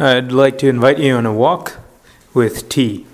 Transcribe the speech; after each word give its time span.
I'd 0.00 0.30
like 0.30 0.58
to 0.58 0.68
invite 0.68 1.00
you 1.00 1.16
on 1.16 1.26
a 1.26 1.32
walk 1.32 1.76
with 2.32 2.68
tea. 2.68 3.04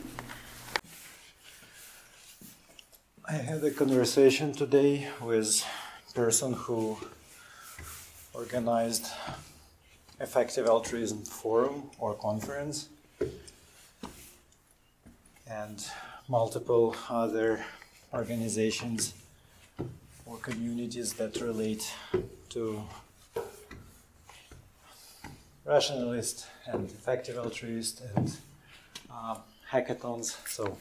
I 3.26 3.33
had 3.33 3.64
a 3.64 3.71
conversation 3.71 4.53
today 4.53 5.08
with 5.18 5.64
a 6.10 6.12
person 6.12 6.52
who 6.52 6.98
organized 8.34 9.06
effective 10.20 10.66
altruism 10.66 11.22
forum 11.22 11.84
or 11.98 12.12
conference 12.17 12.90
and 15.48 15.88
multiple 16.28 16.95
other 17.09 17.64
organizations 18.12 19.14
or 20.27 20.37
communities 20.37 21.14
that 21.14 21.41
relate 21.41 21.91
to 22.51 22.84
rationalist 25.65 26.46
and 26.66 26.91
effective 26.91 27.38
altruist 27.38 28.02
and 28.16 28.36
uh, 29.10 29.36
hackathons. 29.70 30.37
So 30.48 30.77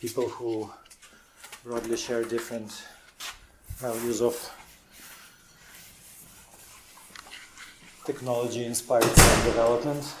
people 0.00 0.28
who 0.28 0.70
broadly 1.64 1.96
share 1.96 2.22
different 2.22 2.70
values 3.78 4.20
of 4.20 4.34
technology 8.04 8.64
inspired 8.64 9.04
self 9.04 9.44
development 9.44 10.14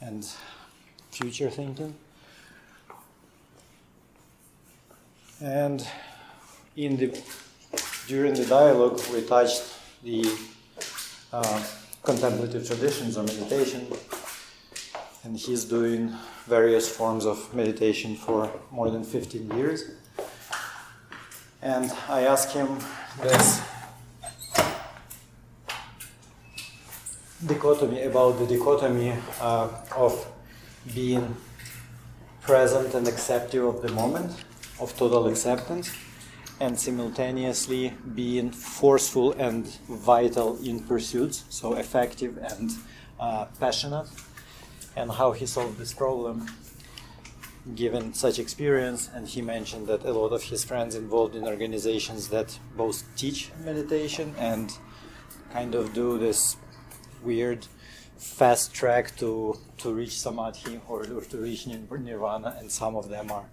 and 0.00 0.26
future 1.10 1.50
thinking. 1.50 1.94
And 5.40 5.86
in 6.76 6.96
the 6.96 7.22
during 8.06 8.34
the 8.34 8.44
dialogue, 8.44 9.00
we 9.12 9.22
touched 9.22 9.62
the 10.02 10.26
uh, 11.32 11.62
contemplative 12.04 12.66
traditions 12.66 13.16
or 13.16 13.22
meditation, 13.22 13.86
and 15.24 15.36
he's 15.36 15.64
doing 15.64 16.12
various 16.46 16.86
forms 16.88 17.24
of 17.24 17.52
meditation 17.54 18.14
for 18.14 18.50
more 18.70 18.90
than 18.90 19.02
15 19.02 19.50
years. 19.56 19.90
And 21.62 21.90
I 22.08 22.22
asked 22.22 22.52
him 22.52 22.78
this 23.22 23.62
dichotomy 27.46 28.02
about 28.02 28.38
the 28.38 28.46
dichotomy 28.46 29.14
uh, 29.40 29.68
of 29.96 30.26
being 30.94 31.34
present 32.42 32.92
and 32.92 33.08
acceptive 33.08 33.64
of 33.64 33.80
the 33.80 33.90
moment, 33.92 34.44
of 34.78 34.94
total 34.98 35.26
acceptance, 35.28 35.90
and 36.60 36.78
simultaneously 36.78 37.94
being 38.14 38.50
forceful 38.50 39.32
and 39.32 39.66
vital 39.88 40.56
in 40.62 40.80
pursuits, 40.80 41.44
so 41.48 41.74
effective 41.74 42.38
and 42.38 42.70
uh, 43.18 43.46
passionate, 43.58 44.08
and 44.96 45.10
how 45.10 45.32
he 45.32 45.46
solved 45.46 45.78
this 45.78 45.92
problem 45.92 46.46
given 47.74 48.12
such 48.12 48.38
experience. 48.38 49.10
And 49.12 49.26
he 49.26 49.42
mentioned 49.42 49.86
that 49.88 50.04
a 50.04 50.12
lot 50.12 50.32
of 50.32 50.42
his 50.44 50.64
friends 50.64 50.94
involved 50.94 51.34
in 51.34 51.44
organizations 51.44 52.28
that 52.28 52.58
both 52.76 53.02
teach 53.16 53.50
meditation 53.64 54.34
and 54.38 54.70
kind 55.52 55.74
of 55.74 55.92
do 55.94 56.18
this 56.18 56.56
weird 57.22 57.66
fast 58.16 58.72
track 58.72 59.16
to, 59.16 59.58
to 59.78 59.92
reach 59.92 60.18
samadhi 60.18 60.80
or, 60.88 61.00
or 61.00 61.22
to 61.22 61.38
reach 61.38 61.66
nirvana, 61.66 62.56
and 62.58 62.70
some 62.70 62.96
of 62.96 63.08
them 63.08 63.30
are 63.30 63.44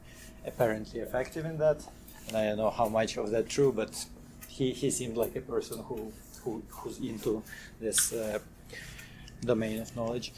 apparently 0.45 0.99
effective 0.99 1.45
in 1.45 1.57
that 1.57 1.83
and 2.31 2.37
I 2.37 2.47
don't 2.47 2.57
know 2.57 2.69
how 2.69 2.87
much 2.87 3.17
of 3.17 3.29
that 3.31 3.49
true, 3.49 3.73
but 3.73 4.05
he, 4.47 4.71
he 4.71 4.89
seemed 4.89 5.17
like 5.17 5.35
a 5.35 5.41
person 5.41 5.83
who, 5.83 6.13
who 6.43 6.63
who's 6.69 6.97
into 6.99 7.43
this 7.79 8.13
uh, 8.13 8.39
domain 9.41 9.81
of 9.81 9.93
knowledge. 9.95 10.31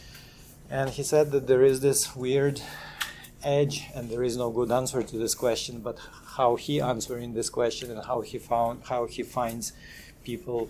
And 0.70 0.90
he 0.90 1.04
said 1.04 1.32
that 1.32 1.46
there 1.46 1.64
is 1.64 1.82
this 1.82 2.16
weird 2.16 2.62
edge, 3.44 3.86
and 3.94 4.10
there 4.10 4.24
is 4.24 4.38
no 4.38 4.50
good 4.50 4.72
answer 4.72 5.04
to 5.04 5.18
this 5.18 5.36
question, 5.36 5.82
but 5.82 6.00
how 6.38 6.56
he 6.56 6.82
answering 6.82 7.34
this 7.36 7.50
question 7.50 7.92
and 7.92 8.04
how 8.06 8.22
he 8.22 8.40
found 8.40 8.84
how 8.86 9.06
he 9.06 9.22
finds 9.22 9.74
people 10.24 10.70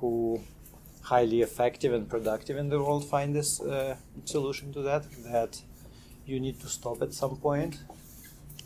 who 0.00 0.40
highly 1.02 1.42
effective 1.42 1.92
and 1.92 2.08
productive 2.08 2.56
in 2.56 2.70
the 2.70 2.78
world 2.78 3.04
find 3.04 3.34
this 3.34 3.60
uh, 3.60 3.96
solution 4.24 4.72
to 4.72 4.80
that 4.80 5.04
that 5.24 5.60
you 6.24 6.40
need 6.40 6.58
to 6.60 6.68
stop 6.68 7.02
at 7.02 7.12
some 7.12 7.36
point 7.36 7.80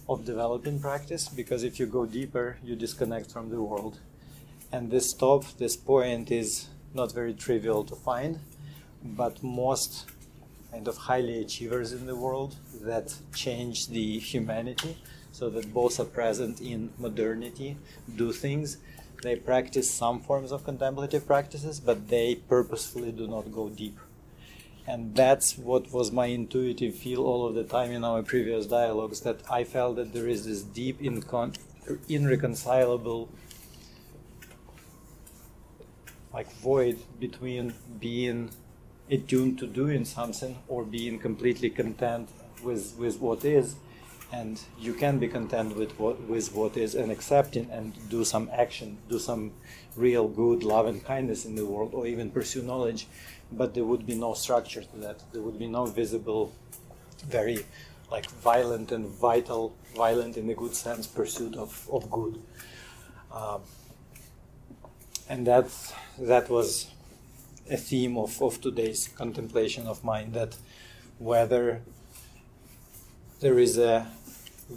of 0.09 0.25
developing 0.25 0.79
practice 0.79 1.29
because 1.29 1.65
if 1.65 1.79
you 1.81 1.87
go 1.87 2.07
deeper, 2.07 2.59
you 2.63 2.77
disconnect 2.77 3.31
from 3.31 3.51
the 3.51 3.61
world. 3.61 3.99
And 4.73 4.91
this 4.91 5.11
stop, 5.11 5.45
this 5.59 5.77
point 5.77 6.31
is 6.31 6.69
not 6.95 7.13
very 7.13 7.35
trivial 7.35 7.85
to 7.85 7.95
find, 7.95 8.41
but 9.03 9.43
most 9.43 10.07
kind 10.71 10.89
of 10.89 10.97
highly 10.97 11.41
achievers 11.41 11.93
in 11.93 12.07
the 12.07 12.17
world 12.17 12.57
that 12.83 13.15
change 13.35 13.89
the 13.89 14.19
humanity 14.19 14.97
so 15.33 15.51
that 15.51 15.73
both 15.73 16.01
are 16.01 16.05
present 16.05 16.61
in 16.61 16.91
modernity, 16.99 17.77
do 18.17 18.33
things. 18.33 18.79
They 19.23 19.37
practice 19.37 19.91
some 19.91 20.21
forms 20.21 20.53
of 20.53 20.65
contemplative 20.65 21.27
practices, 21.27 21.81
but 21.81 22.09
they 22.09 22.37
purposefully 22.37 23.13
do 23.13 23.27
not 23.27 23.53
go 23.53 23.69
deep 23.69 23.99
and 24.87 25.15
that's 25.15 25.59
what 25.59 25.93
was 25.93 26.13
my 26.13 26.27
intuitive 26.27 26.95
feel 26.95 27.25
all 27.25 27.47
of 27.47 27.55
the 27.55 27.65
time 27.65 27.91
in 27.91 28.05
our 28.05 28.23
previous 28.23 28.67
dialogues 28.67 29.21
that 29.21 29.41
I 29.51 29.65
felt 29.65 29.97
that 29.97 30.13
there 30.13 30.29
is 30.29 30.47
this 30.47 30.63
deep, 30.63 31.01
incon- 31.01 31.59
irreconcilable 32.09 33.29
like 36.33 36.53
void 36.53 36.99
between 37.19 37.75
being 37.99 38.51
attuned 39.11 39.59
to 39.59 39.67
doing 39.67 40.05
something 40.05 40.59
or 40.69 40.85
being 40.85 41.19
completely 41.19 41.71
content 41.71 42.29
with, 42.63 42.95
with 42.99 43.21
what 43.21 43.45
is. 43.45 43.77
And 44.33 44.61
you 44.79 44.93
can 44.93 45.19
be 45.19 45.29
content 45.29 45.77
with 45.77 45.99
what 46.01 46.21
with 46.23 46.53
what 46.53 46.77
is 46.77 46.97
and 46.97 47.13
accepting 47.13 47.71
and 47.71 47.93
do 48.11 48.25
some 48.25 48.51
action 48.53 48.99
do 49.09 49.21
some 49.21 49.53
real 49.95 50.27
good 50.27 50.65
love 50.65 50.87
and 50.87 51.05
kindness 51.05 51.45
in 51.45 51.55
the 51.55 51.65
world 51.65 51.95
or 51.95 52.09
even 52.09 52.33
pursue 52.33 52.63
knowledge 52.63 53.07
but 53.53 53.75
there 53.75 53.85
would 53.85 54.07
be 54.07 54.15
no 54.15 54.35
structure 54.35 54.83
to 54.83 54.97
that. 54.99 55.23
There 55.33 55.43
would 55.43 55.59
be 55.59 55.67
no 55.67 55.87
visible, 55.87 56.53
very 57.29 57.65
like 58.11 58.31
violent 58.31 58.93
and 58.93 59.09
vital, 59.09 59.75
violent 59.95 60.37
in 60.37 60.47
the 60.47 60.55
good 60.55 60.75
sense, 60.75 61.07
pursuit 61.07 61.57
of, 61.57 61.89
of 61.93 62.11
good. 62.11 62.41
Um, 63.33 63.63
and 65.29 65.47
that, 65.47 65.67
that 66.19 66.49
was 66.49 66.89
a 67.71 67.77
theme 67.77 68.17
of, 68.17 68.41
of 68.41 68.61
today's 68.61 69.09
contemplation 69.09 69.87
of 69.87 70.05
mine 70.05 70.33
that 70.33 70.57
whether 71.19 71.83
there 73.41 73.59
is 73.59 73.77
a 73.77 74.07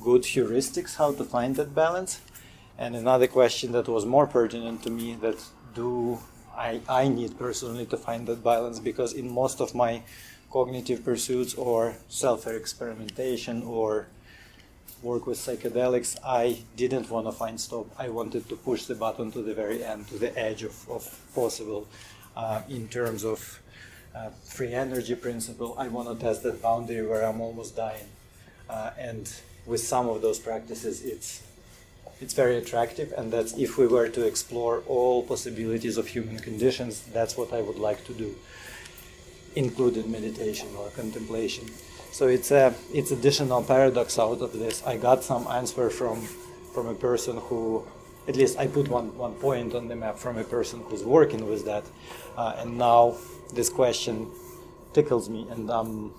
good 0.03 0.23
heuristics 0.23 0.95
how 0.95 1.11
to 1.13 1.23
find 1.23 1.55
that 1.55 1.75
balance 1.75 2.21
and 2.77 2.95
another 2.95 3.27
question 3.27 3.71
that 3.71 3.87
was 3.87 4.05
more 4.05 4.25
pertinent 4.25 4.81
to 4.83 4.89
me 4.89 5.15
that 5.15 5.43
do 5.75 6.19
I, 6.59 6.81
I 6.89 7.07
need 7.07 7.39
personally 7.39 7.85
to 7.85 7.95
find 7.95 8.27
that 8.27 8.43
balance 8.43 8.79
because 8.79 9.13
in 9.13 9.31
most 9.31 9.61
of 9.61 9.73
my 9.73 10.03
cognitive 10.51 11.05
pursuits 11.05 11.53
or 11.53 11.95
self 12.09 12.47
experimentation 12.47 13.63
or 13.63 14.07
work 15.01 15.25
with 15.25 15.37
psychedelics, 15.37 16.17
I 16.21 16.59
didn't 16.75 17.09
want 17.09 17.27
to 17.27 17.31
find 17.31 17.59
stop. 17.59 17.87
I 17.97 18.09
wanted 18.09 18.49
to 18.49 18.57
push 18.57 18.83
the 18.83 18.95
button 18.95 19.31
to 19.31 19.41
the 19.41 19.53
very 19.53 19.85
end, 19.85 20.09
to 20.09 20.17
the 20.17 20.37
edge 20.37 20.63
of, 20.63 20.75
of 20.89 21.03
possible 21.33 21.87
uh, 22.35 22.61
in 22.67 22.89
terms 22.89 23.23
of 23.23 23.61
uh, 24.13 24.29
free 24.43 24.73
energy 24.73 25.15
principle. 25.15 25.75
I 25.77 25.87
want 25.87 26.09
to 26.09 26.15
test 26.15 26.43
that 26.43 26.61
boundary 26.61 27.07
where 27.07 27.23
I'm 27.23 27.39
almost 27.39 27.77
dying. 27.77 28.09
Uh, 28.69 28.91
and 28.99 29.31
with 29.65 29.79
some 29.79 30.09
of 30.09 30.21
those 30.21 30.39
practices, 30.39 31.05
it's 31.05 31.41
it's 32.21 32.33
very 32.33 32.57
attractive, 32.57 33.13
and 33.17 33.31
that's 33.31 33.53
if 33.57 33.77
we 33.77 33.87
were 33.87 34.09
to 34.09 34.25
explore 34.25 34.83
all 34.87 35.23
possibilities 35.23 35.97
of 35.97 36.07
human 36.07 36.39
conditions, 36.39 37.01
that's 37.13 37.37
what 37.37 37.53
I 37.53 37.61
would 37.61 37.79
like 37.79 38.03
to 38.05 38.13
do, 38.13 38.35
including 39.55 40.11
meditation 40.11 40.67
or 40.77 40.89
contemplation. 40.89 41.65
So 42.11 42.27
it's 42.27 42.51
a 42.51 42.73
it's 42.93 43.11
additional 43.11 43.63
paradox 43.63 44.19
out 44.19 44.41
of 44.41 44.51
this. 44.53 44.83
I 44.85 44.97
got 44.97 45.23
some 45.23 45.47
answer 45.47 45.89
from 45.89 46.21
from 46.73 46.87
a 46.87 46.95
person 46.95 47.37
who, 47.37 47.85
at 48.27 48.35
least 48.35 48.57
I 48.59 48.67
put 48.67 48.87
one 48.89 49.15
one 49.17 49.35
point 49.35 49.73
on 49.75 49.87
the 49.87 49.95
map 49.95 50.17
from 50.17 50.37
a 50.37 50.43
person 50.43 50.81
who's 50.81 51.03
working 51.03 51.47
with 51.47 51.65
that, 51.65 51.85
uh, 52.37 52.55
and 52.57 52.77
now 52.77 53.15
this 53.53 53.69
question 53.69 54.27
tickles 54.93 55.29
me, 55.29 55.47
and 55.51 55.69
I'm 55.69 56.11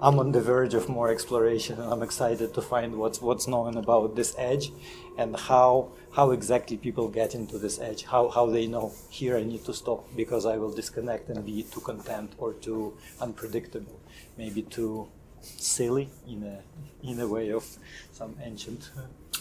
I'm 0.00 0.18
on 0.18 0.32
the 0.32 0.40
verge 0.40 0.74
of 0.74 0.88
more 0.88 1.08
exploration, 1.08 1.80
and 1.80 1.92
I'm 1.92 2.02
excited 2.02 2.52
to 2.54 2.62
find 2.62 2.96
what's 2.96 3.22
what's 3.22 3.46
known 3.46 3.76
about 3.76 4.16
this 4.16 4.34
edge, 4.36 4.72
and 5.16 5.36
how 5.36 5.92
how 6.12 6.32
exactly 6.32 6.76
people 6.76 7.08
get 7.08 7.34
into 7.34 7.58
this 7.58 7.78
edge. 7.78 8.04
How 8.04 8.28
how 8.28 8.46
they 8.46 8.66
know 8.66 8.92
here 9.08 9.36
I 9.36 9.44
need 9.44 9.64
to 9.66 9.72
stop 9.72 10.04
because 10.16 10.46
I 10.46 10.56
will 10.56 10.72
disconnect 10.72 11.28
and 11.30 11.44
be 11.44 11.62
too 11.62 11.80
content 11.80 12.32
or 12.38 12.54
too 12.54 12.96
unpredictable, 13.20 14.00
maybe 14.36 14.62
too 14.62 15.08
silly 15.40 16.08
in 16.26 16.42
a 16.42 16.62
in 17.02 17.20
a 17.20 17.28
way 17.28 17.50
of 17.52 17.64
some 18.12 18.36
ancient 18.42 18.90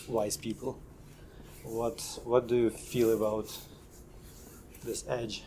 wise 0.08 0.38
people. 0.38 0.78
What 1.64 2.20
what 2.26 2.48
do 2.48 2.56
you 2.56 2.70
feel 2.70 3.12
about 3.12 3.58
this 4.84 5.04
edge? 5.10 5.44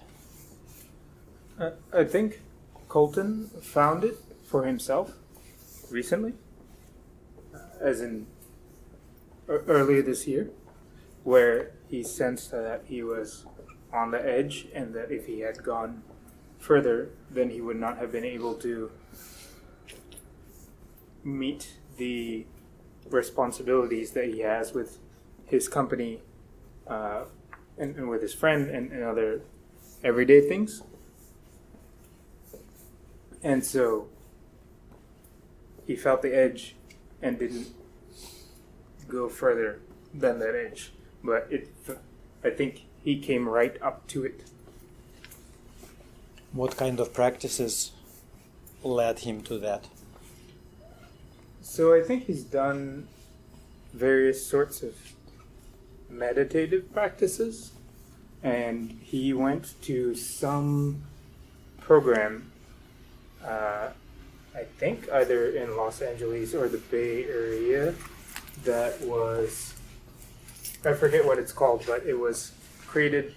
Uh, 1.59 1.71
I 1.93 2.05
think 2.05 2.41
Colton 2.89 3.51
found 3.63 4.05
it 4.05 4.19
for 4.47 4.65
himself? 4.65 5.13
Recently, 5.91 6.35
uh, 7.55 7.59
as 7.81 8.01
in 8.01 8.27
earlier 9.49 10.03
this 10.03 10.27
year, 10.27 10.51
where 11.25 11.73
he 11.89 12.03
sensed 12.03 12.51
that 12.51 12.83
he 12.87 13.03
was 13.03 13.47
on 13.93 14.11
the 14.11 14.29
edge 14.29 14.67
and 14.75 14.95
that 14.95 15.11
if 15.11 15.27
he 15.27 15.41
had 15.41 15.63
gone 15.63 16.03
further, 16.59 17.11
then 17.31 17.51
he 17.51 17.61
would 17.61 17.79
not 17.79 17.99
have 17.99 18.11
been 18.11 18.25
able 18.25 18.55
to 18.55 18.91
meet 21.23 21.75
the 21.97 22.47
responsibilities 23.11 24.13
that 24.13 24.27
he 24.27 24.41
has 24.41 24.73
with 24.73 24.99
his 25.47 25.69
company 25.69 26.21
uh, 26.87 27.25
and, 27.79 27.97
and 27.97 28.09
with 28.09 28.23
his 28.23 28.35
friend 28.35 28.69
and, 28.69 28.91
and 28.93 29.03
other 29.03 29.43
everyday 30.03 30.41
things. 30.41 30.83
And 33.43 33.65
so 33.65 34.09
he 35.87 35.97
felt 35.97 36.23
the 36.23 36.35
edge 36.35 36.75
and 37.23 37.39
didn't 37.39 37.69
go 39.09 39.29
further 39.29 39.81
than 40.13 40.39
that 40.41 40.55
edge. 40.55 40.93
But 41.23 41.49
it, 41.51 41.69
I 42.45 42.51
think 42.51 42.85
he 43.03 43.19
came 43.19 43.49
right 43.49 43.81
up 43.81 44.07
to 44.09 44.25
it. 44.25 44.45
What 46.53 46.77
kind 46.77 46.99
of 47.01 47.13
practices 47.13 47.93
led 48.83 49.21
him 49.21 49.43
to 49.43 49.59
that? 49.59 49.89
So 51.61 51.95
I 51.95 52.03
think 52.03 52.27
he's 52.27 52.45
done 52.45 53.09
various 53.93 54.47
sorts 54.47 54.83
of 54.83 54.95
meditative 56.09 56.93
practices, 56.93 57.73
and 58.43 58.99
he 59.03 59.33
went 59.33 59.75
to 59.83 60.15
some 60.15 61.03
program. 61.81 62.53
Uh, 63.45 63.91
I 64.57 64.65
think 64.79 65.09
either 65.13 65.51
in 65.51 65.77
Los 65.77 66.01
Angeles 66.01 66.55
or 66.55 66.69
the 66.69 66.79
Bay 66.79 67.25
Area 67.25 67.95
that 68.65 69.01
was 69.03 69.75
I 70.85 70.95
forget 70.95 71.27
what 71.27 71.39
it's 71.39 71.53
called, 71.53 71.85
but 71.87 72.07
it 72.07 72.19
was 72.19 72.53
created 72.87 73.35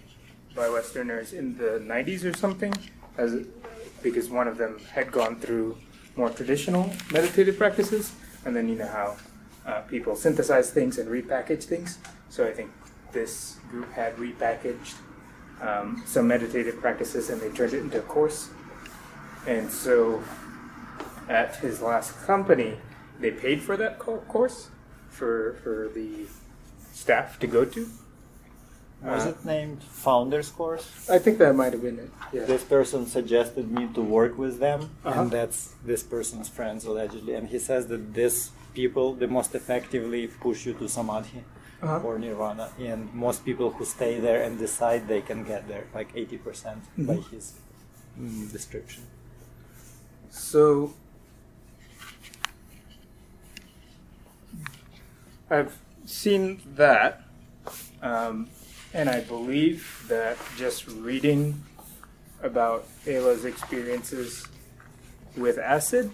by 0.55 0.69
Westerners 0.69 1.33
in 1.33 1.57
the 1.57 1.81
90s 1.83 2.23
or 2.23 2.37
something, 2.37 2.73
as 3.17 3.45
because 4.03 4.29
one 4.29 4.47
of 4.47 4.57
them 4.57 4.79
had 4.91 5.11
gone 5.11 5.39
through 5.39 5.77
more 6.15 6.29
traditional 6.29 6.91
meditative 7.11 7.57
practices, 7.57 8.13
and 8.45 8.55
then 8.55 8.69
you 8.69 8.75
know 8.75 8.87
how 8.87 9.17
uh, 9.65 9.81
people 9.81 10.15
synthesize 10.15 10.69
things 10.71 10.99
and 10.99 11.09
repackage 11.09 11.63
things. 11.63 11.97
So 12.29 12.47
I 12.47 12.51
think 12.51 12.71
this 13.11 13.57
group 13.69 13.91
had 13.91 14.15
repackaged 14.17 14.95
um, 15.61 16.03
some 16.05 16.27
meditative 16.27 16.79
practices 16.79 17.29
and 17.29 17.41
they 17.41 17.49
turned 17.49 17.73
it 17.73 17.79
into 17.79 17.97
a 17.97 18.03
course. 18.03 18.49
And 19.47 19.69
so 19.69 20.23
at 21.29 21.55
his 21.57 21.81
last 21.81 22.11
company, 22.25 22.77
they 23.19 23.31
paid 23.31 23.61
for 23.61 23.77
that 23.77 23.99
co- 23.99 24.23
course 24.27 24.69
for 25.09 25.53
for 25.63 25.89
the 25.93 26.09
staff 26.93 27.39
to 27.39 27.47
go 27.47 27.63
to. 27.65 27.87
Was 29.01 29.25
Uh, 29.25 29.29
it 29.29 29.45
named 29.45 29.79
Founders 30.03 30.49
Course? 30.51 30.85
I 31.09 31.19
think 31.19 31.37
that 31.37 31.55
might 31.55 31.71
have 31.71 31.81
been 31.81 31.99
it. 31.99 32.11
Yeah. 32.33 32.43
This 32.45 32.63
person 32.65 33.05
suggested 33.05 33.71
me 33.71 33.87
to 33.97 34.01
work 34.01 34.37
with 34.37 34.59
them, 34.59 34.79
Uh-huh. 35.05 35.21
and 35.21 35.31
that's 35.31 35.59
this 35.85 36.03
person's 36.03 36.49
friends 36.49 36.83
allegedly. 36.85 37.33
And 37.39 37.47
he 37.47 37.59
says 37.59 37.87
that 37.87 38.13
this 38.13 38.51
people 38.73 39.07
they 39.19 39.25
most 39.39 39.55
effectively 39.55 40.27
push 40.27 40.65
you 40.67 40.73
to 40.81 40.87
samadhi 40.89 41.43
Uh-huh. 41.81 42.01
or 42.07 42.19
nirvana, 42.19 42.67
and 42.89 42.99
most 43.13 43.45
people 43.45 43.69
who 43.75 43.85
stay 43.85 44.19
there 44.19 44.41
and 44.45 44.59
decide 44.59 45.07
they 45.07 45.21
can 45.29 45.39
get 45.45 45.61
there, 45.71 45.85
like 45.95 46.09
eighty 46.21 46.37
percent 46.37 46.81
by 46.97 47.15
Mhm. 47.15 47.29
his 47.31 47.45
mm, 48.19 48.51
description. 48.51 49.03
So 50.29 50.93
I've 55.51 55.79
seen 56.05 56.61
that, 56.75 57.23
um, 58.03 58.49
and 58.93 59.09
I 59.09 59.21
believe 59.21 60.05
that 60.07 60.37
just 60.55 60.87
reading 60.87 61.63
about 62.43 62.87
Ayla's 63.07 63.45
experiences 63.45 64.45
with 65.35 65.57
acid, 65.57 66.11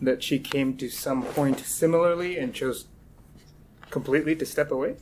that 0.00 0.22
she 0.22 0.38
came 0.38 0.76
to 0.78 0.88
some 0.88 1.22
point 1.22 1.60
similarly 1.60 2.38
and 2.38 2.54
chose 2.54 2.86
completely 3.90 4.34
to 4.36 4.46
step 4.46 4.70
away 4.70 4.96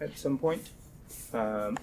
at 0.00 0.16
some 0.16 0.38
point. 0.38 0.70
Um, 1.32 1.76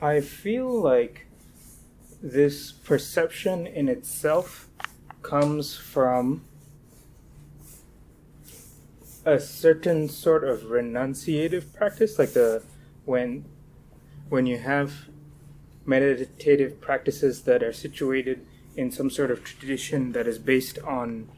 I 0.00 0.20
feel 0.20 0.68
like 0.68 1.26
this 2.22 2.72
perception 2.72 3.66
in 3.66 3.88
itself 3.90 4.68
comes 5.24 5.76
from 5.76 6.44
a 9.24 9.40
certain 9.40 10.08
sort 10.08 10.44
of 10.44 10.60
renunciative 10.62 11.72
practice 11.72 12.18
like 12.18 12.34
the 12.34 12.62
when 13.04 13.44
when 14.28 14.46
you 14.46 14.58
have 14.58 15.08
meditative 15.86 16.80
practices 16.80 17.42
that 17.42 17.62
are 17.62 17.72
situated 17.72 18.46
in 18.76 18.90
some 18.90 19.10
sort 19.10 19.30
of 19.30 19.42
tradition 19.42 20.12
that 20.12 20.26
is 20.26 20.38
based 20.38 20.78
on 20.80 21.28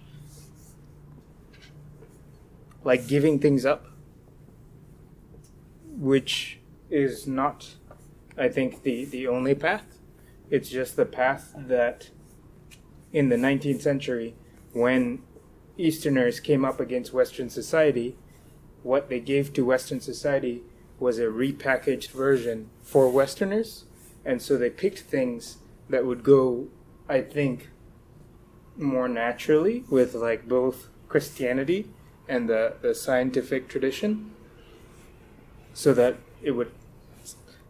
like 2.85 3.07
giving 3.07 3.39
things 3.39 3.65
up 3.65 3.87
which 5.97 6.59
is 6.91 7.27
not 7.27 7.77
I 8.39 8.49
think 8.49 8.83
the 8.83 9.05
the 9.05 9.27
only 9.27 9.55
path. 9.55 9.99
It's 10.51 10.69
just 10.69 10.97
the 10.97 11.07
path 11.07 11.53
that 11.57 12.11
in 13.17 13.31
the 13.31 13.37
19th 13.37 13.81
century 13.81 14.35
when 14.75 15.23
Easterners 15.79 16.39
came 16.39 16.67
up 16.67 16.79
against 16.79 17.15
Western 17.15 17.49
society, 17.49 18.15
what 18.83 19.09
they 19.09 19.21
gave 19.21 19.55
to 19.55 19.65
Western 19.65 20.03
society 20.03 20.61
was 20.99 21.19
a 21.19 21.23
repackaged 21.23 22.11
version 22.11 22.69
for 22.83 23.09
Westerners, 23.09 23.87
and 24.23 24.43
so 24.43 24.59
they 24.59 24.69
picked 24.69 24.99
things 24.99 25.57
that 25.89 26.05
would 26.05 26.23
go, 26.23 26.69
I 27.09 27.23
think, 27.23 27.71
more 28.77 29.09
naturally 29.09 29.85
with 29.89 30.13
like 30.13 30.47
both 30.47 30.89
Christianity 31.09 31.89
and 32.29 32.51
the, 32.51 32.75
the 32.83 32.95
scientific 32.95 33.67
tradition, 33.67 34.35
so 35.73 35.95
that 35.95 36.17
it 36.43 36.51
would 36.51 36.71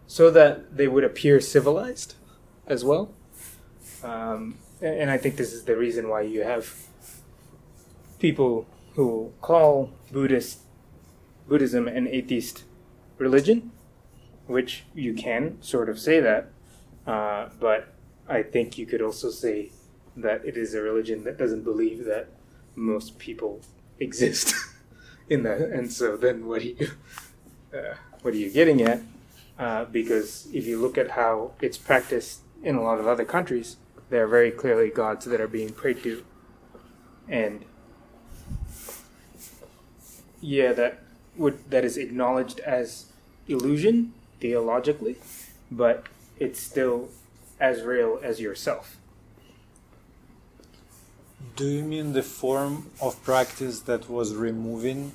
so 0.09 0.29
that 0.29 0.77
they 0.77 0.89
would 0.89 1.05
appear 1.05 1.41
civilized 1.41 2.17
as 2.67 2.85
well. 2.85 3.15
Um, 4.03 4.59
and, 4.81 5.11
I 5.11 5.19
think 5.19 5.37
this 5.37 5.53
is 5.53 5.65
the 5.65 5.77
reason 5.77 6.09
why 6.09 6.23
you 6.23 6.43
have 6.43 6.75
people 8.19 8.67
who 8.95 9.33
call 9.41 9.93
Buddhist 10.11 10.61
Buddhism 11.49 11.87
an 11.87 12.09
atheist 12.09 12.65
religion, 13.19 13.71
which 14.47 14.85
you 14.95 15.15
can 15.15 15.63
sort 15.63 15.89
of 15.89 15.99
say 15.99 16.21
that, 16.21 16.51
uh, 17.07 17.49
but 17.61 17.95
I 18.29 18.43
think 18.43 18.79
you 18.79 18.87
could 18.87 19.01
also 19.01 19.31
say 19.31 19.71
that 20.17 20.45
it 20.45 20.57
is 20.57 20.75
a 20.75 20.81
religion 20.81 21.25
that 21.25 21.39
doesn't 21.39 21.63
believe 21.63 22.05
that 22.05 22.29
most 22.75 23.19
people 23.19 23.61
exist 24.01 24.55
in 25.29 25.43
that. 25.45 25.61
And 25.61 25.93
so 25.93 26.17
then 26.17 26.47
what 26.47 26.63
are 26.63 26.67
you, 26.67 26.91
uh, 27.73 27.95
what 28.23 28.35
are 28.35 28.39
you 28.39 28.51
getting 28.51 28.83
at? 28.83 29.01
Uh, 29.59 29.85
because 29.87 30.49
if 30.53 30.67
you 30.67 30.81
look 30.81 30.99
at 30.99 31.13
how 31.13 31.53
it's 31.63 31.79
practiced 31.79 32.41
in 32.63 32.75
a 32.75 32.83
lot 32.83 32.99
of 32.99 33.07
other 33.07 33.25
countries, 33.25 33.77
there 34.11 34.25
are 34.25 34.29
very 34.29 34.51
clearly 34.51 34.91
gods 34.91 35.25
that 35.27 35.41
are 35.41 35.49
being 35.49 35.73
prayed 35.73 36.03
to. 36.03 36.25
And 37.29 37.65
yeah, 40.41 40.73
that 40.73 41.01
would 41.37 41.71
that 41.71 41.85
is 41.85 41.97
acknowledged 41.97 42.61
as 42.61 43.07
illusion 43.49 44.13
theologically, 44.41 45.17
but 45.71 46.07
it's 46.39 46.61
still 46.61 47.09
as 47.59 47.83
real 47.83 48.21
as 48.23 48.41
yourself. 48.41 48.97
Do 51.57 51.67
you 51.67 51.83
mean 51.83 52.13
the 52.13 52.23
form 52.23 52.91
of 53.01 53.23
practice 53.25 53.81
that 53.81 54.11
was 54.11 54.35
removing 54.35 55.13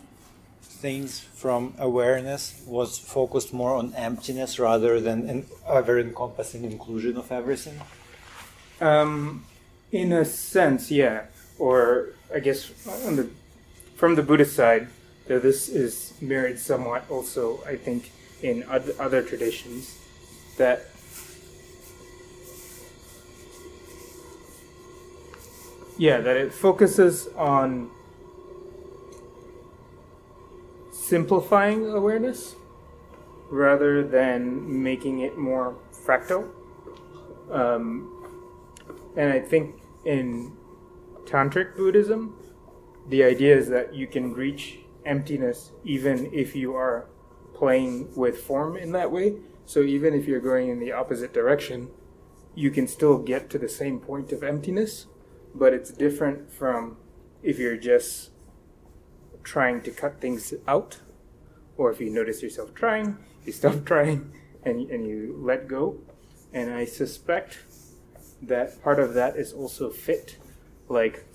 things 0.62 1.20
from 1.20 1.76
awareness 1.78 2.64
was 2.66 2.98
focused 2.98 3.54
more 3.54 3.76
on 3.76 3.94
emptiness 3.94 4.58
rather 4.58 5.00
than 5.00 5.30
an 5.30 5.46
ever 5.68 6.00
encompassing 6.00 6.64
inclusion 6.66 7.16
of 7.18 7.32
everything? 7.32 7.80
Um, 8.82 9.46
in 9.92 10.12
a 10.12 10.26
sense, 10.26 10.92
yeah. 10.92 11.26
Or 11.60 12.10
I 12.34 12.40
guess 12.40 12.68
the 12.68 13.30
from 13.96 14.16
the 14.16 14.24
Buddhist 14.24 14.56
side, 14.56 14.88
though 15.28 15.40
this 15.40 15.70
is 15.70 16.14
mirrored 16.20 16.60
somewhat 16.60 17.06
also, 17.10 17.64
I 17.68 17.76
think, 17.76 18.12
in 18.42 18.64
other 18.68 19.22
traditions, 19.22 20.00
that 20.58 20.88
yeah, 26.00 26.20
that 26.20 26.36
it 26.36 26.52
focuses 26.52 27.28
on 27.38 27.92
simplifying 30.92 31.88
awareness 31.88 32.56
rather 33.52 34.02
than 34.02 34.82
making 34.82 35.20
it 35.20 35.38
more 35.38 35.76
fractal. 35.94 36.50
Um, 37.52 38.11
and 39.16 39.32
I 39.32 39.40
think 39.40 39.76
in 40.06 40.56
Tantric 41.26 41.76
Buddhism, 41.76 42.36
the 43.10 43.24
idea 43.24 43.56
is 43.58 43.70
that 43.70 43.94
you 43.94 44.08
can 44.08 44.34
reach 44.34 44.78
emptiness 45.06 45.72
even 45.84 46.32
if 46.34 46.56
you 46.56 46.76
are 46.76 47.08
playing 47.54 48.10
with 48.16 48.40
form 48.40 48.78
in 48.78 48.92
that 48.92 49.12
way. 49.12 49.36
So 49.66 49.82
even 49.82 50.14
if 50.14 50.28
you're 50.28 50.40
going 50.40 50.70
in 50.70 50.80
the 50.80 50.92
opposite 50.92 51.34
direction, 51.34 51.90
you 52.56 52.72
can 52.72 52.88
still 52.88 53.18
get 53.18 53.50
to 53.52 53.58
the 53.58 53.70
same 53.70 54.00
point 54.00 54.32
of 54.32 54.44
emptiness, 54.44 55.08
but 55.56 55.74
it's 55.74 55.92
different 55.92 56.52
from 56.52 56.98
if 57.42 57.58
you're 57.60 57.78
just 57.78 58.32
trying 59.44 59.82
to 59.82 59.92
cut 59.92 60.20
things 60.20 60.54
out, 60.68 61.00
or 61.78 61.92
if 61.92 62.00
you 62.00 62.10
notice 62.10 62.44
yourself 62.44 62.74
trying, 62.74 63.18
you 63.46 63.52
stop 63.52 63.86
trying 63.86 64.32
and, 64.64 64.90
and 64.90 65.08
you 65.08 65.36
let 65.40 65.68
go. 65.68 65.98
And 66.54 66.74
I 66.74 66.86
suspect 66.86 67.60
that 68.42 68.82
part 68.82 69.00
of 69.00 69.14
that 69.14 69.36
is 69.36 69.54
also 69.54 69.90
fit, 69.90 70.38
like 70.90 71.26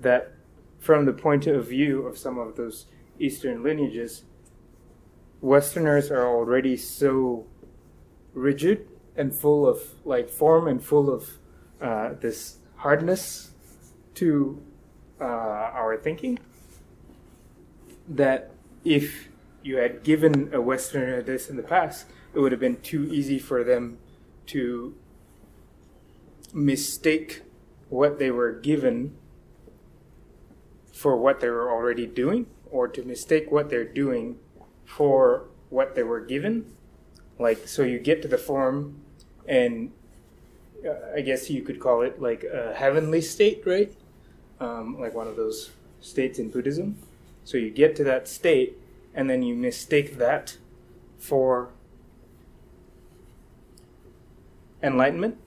that 0.00 0.32
from 0.78 1.06
the 1.06 1.12
point 1.12 1.46
of 1.46 1.68
view 1.68 2.06
of 2.06 2.18
some 2.18 2.38
of 2.38 2.56
those 2.56 2.86
Eastern 3.18 3.62
lineages, 3.62 4.24
Westerners 5.40 6.10
are 6.10 6.26
already 6.26 6.76
so 6.76 7.46
rigid 8.32 8.86
and 9.16 9.34
full 9.34 9.66
of 9.66 9.80
like 10.04 10.28
form 10.28 10.66
and 10.66 10.82
full 10.82 11.10
of 11.10 11.38
uh, 11.80 12.14
this 12.20 12.58
hardness 12.76 13.50
to 14.14 14.62
uh, 15.20 15.24
our 15.24 15.96
thinking 15.96 16.38
that 18.08 18.50
if 18.84 19.28
you 19.62 19.76
had 19.76 20.02
given 20.02 20.50
a 20.52 20.60
Westerner 20.60 21.22
this 21.22 21.48
in 21.48 21.56
the 21.56 21.62
past, 21.62 22.06
it 22.34 22.38
would 22.38 22.52
have 22.52 22.60
been 22.60 22.80
too 22.82 23.04
easy 23.12 23.38
for 23.38 23.64
them 23.64 23.98
to 24.46 24.94
mistake 26.54 27.42
what 27.90 28.18
they 28.18 28.30
were 28.30 28.52
given 28.52 29.16
for 30.92 31.16
what 31.16 31.40
they 31.40 31.48
were 31.48 31.70
already 31.70 32.06
doing, 32.06 32.46
or 32.70 32.86
to 32.88 33.02
mistake 33.02 33.50
what 33.50 33.68
they're 33.68 33.84
doing 33.84 34.38
for 34.84 35.48
what 35.68 35.96
they 35.96 36.04
were 36.04 36.20
given. 36.20 36.72
Like, 37.38 37.66
so 37.66 37.82
you 37.82 37.98
get 37.98 38.22
to 38.22 38.28
the 38.28 38.38
form, 38.38 39.00
and 39.46 39.90
uh, 40.86 41.16
I 41.16 41.20
guess 41.20 41.50
you 41.50 41.62
could 41.62 41.80
call 41.80 42.02
it 42.02 42.22
like 42.22 42.44
a 42.44 42.72
heavenly 42.74 43.20
state, 43.20 43.64
right? 43.66 43.92
Um, 44.60 45.00
like 45.00 45.14
one 45.14 45.26
of 45.26 45.36
those 45.36 45.72
states 46.00 46.38
in 46.38 46.50
Buddhism. 46.50 46.96
So 47.42 47.58
you 47.58 47.70
get 47.70 47.96
to 47.96 48.04
that 48.04 48.28
state, 48.28 48.78
and 49.12 49.28
then 49.28 49.42
you 49.42 49.56
mistake 49.56 50.16
that 50.18 50.58
for 51.18 51.70
enlightenment, 54.80 55.38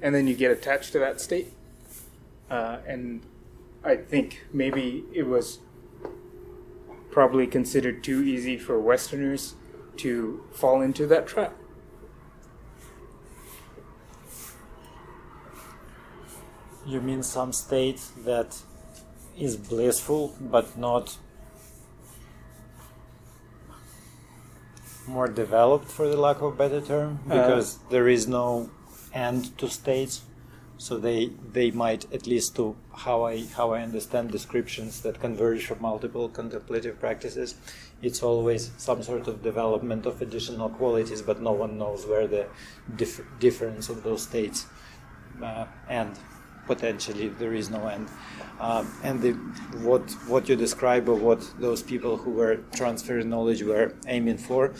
and 0.00 0.14
then 0.14 0.26
you 0.26 0.34
get 0.34 0.50
attached 0.50 0.92
to 0.92 0.98
that 0.98 1.20
state. 1.20 1.52
Uh, 2.50 2.78
and 2.86 3.22
I 3.84 3.96
think 3.96 4.44
maybe 4.52 5.04
it 5.12 5.24
was 5.26 5.58
probably 7.10 7.46
considered 7.46 8.02
too 8.04 8.22
easy 8.22 8.56
for 8.56 8.78
Westerners 8.78 9.54
to 9.98 10.44
fall 10.52 10.80
into 10.80 11.06
that 11.06 11.26
trap. 11.26 11.54
You 16.86 17.00
mean 17.00 17.22
some 17.22 17.52
state 17.52 18.00
that 18.24 18.62
is 19.36 19.56
blissful 19.56 20.34
but 20.40 20.76
not 20.78 21.16
more 25.06 25.28
developed 25.28 25.88
for 25.90 26.08
the 26.08 26.16
lack 26.16 26.36
of 26.38 26.52
a 26.54 26.56
better 26.56 26.80
term 26.80 27.20
Uh, 27.30 27.34
because 27.34 27.78
there 27.90 28.08
is 28.08 28.26
no 28.26 28.68
end 29.12 29.56
to 29.58 29.68
states 29.68 30.22
so 30.80 30.96
they 30.96 31.30
they 31.52 31.70
might 31.72 32.10
at 32.12 32.26
least 32.26 32.54
to 32.54 32.76
how 32.94 33.24
i 33.24 33.44
how 33.56 33.72
i 33.72 33.82
understand 33.82 34.30
descriptions 34.30 35.00
that 35.02 35.20
converge 35.20 35.66
from 35.66 35.80
multiple 35.80 36.28
contemplative 36.28 37.00
practices 37.00 37.56
it's 38.00 38.22
always 38.22 38.70
some 38.76 39.02
sort 39.02 39.26
of 39.26 39.42
development 39.42 40.06
of 40.06 40.22
additional 40.22 40.68
qualities 40.68 41.20
but 41.20 41.40
no 41.42 41.52
one 41.52 41.76
knows 41.78 42.06
where 42.06 42.28
the 42.28 42.46
dif- 42.94 43.22
difference 43.40 43.88
of 43.88 44.04
those 44.04 44.22
states 44.22 44.66
uh, 45.42 45.66
end. 45.88 46.18
Potentially 46.66 47.28
there 47.28 47.54
is 47.54 47.70
no 47.70 47.86
end. 47.86 48.08
Um, 48.60 48.92
and 49.02 49.20
the, 49.22 49.32
what 49.82 50.02
what 50.26 50.48
you 50.48 50.56
describe 50.56 51.08
or 51.08 51.14
what 51.14 51.40
those 51.58 51.82
people 51.82 52.16
who 52.18 52.30
were 52.30 52.56
transferring 52.74 53.30
knowledge 53.30 53.62
were 53.62 53.94
aiming 54.06 54.38
for 54.38 54.74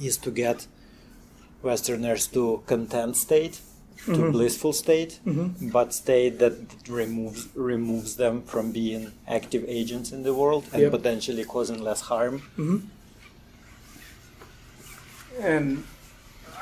is 0.00 0.16
to 0.18 0.30
get 0.30 0.66
Westerners 1.64 2.26
to 2.28 2.62
content 2.66 3.16
state, 3.16 3.60
to 4.04 4.10
mm-hmm. 4.10 4.30
blissful 4.32 4.72
state, 4.72 5.20
mm-hmm. 5.26 5.70
but 5.70 5.94
state 5.94 6.38
that 6.38 6.54
removes 6.88 7.48
removes 7.54 8.16
them 8.16 8.42
from 8.42 8.72
being 8.72 9.12
active 9.26 9.64
agents 9.66 10.12
in 10.12 10.22
the 10.22 10.34
world 10.34 10.64
and 10.72 10.82
Yep. 10.82 10.92
potentially 10.92 11.44
causing 11.44 11.82
less 11.82 12.02
harm. 12.02 12.42
Mm-hmm. 12.58 12.78
And 15.40 15.84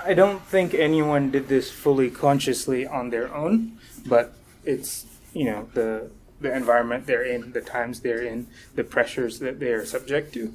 I 0.05 0.15
don't 0.15 0.43
think 0.43 0.75
anyone 0.75 1.31
did 1.31 1.49
this 1.49 1.71
fully 1.71 2.11
consciously 2.11 2.87
on 2.87 3.11
their 3.11 3.33
own, 3.35 3.79
but 4.07 4.35
it's, 4.65 5.07
you 5.35 5.45
know, 5.45 5.69
the 5.75 6.11
the 6.41 6.55
environment 6.55 7.07
they're 7.07 7.25
in, 7.25 7.53
the 7.53 7.61
times 7.61 8.01
they're 8.01 8.23
in, 8.23 8.47
the 8.75 8.83
pressures 8.85 9.39
that 9.39 9.61
they 9.61 9.73
are 9.73 9.87
subject 9.87 10.35
to. 10.35 10.53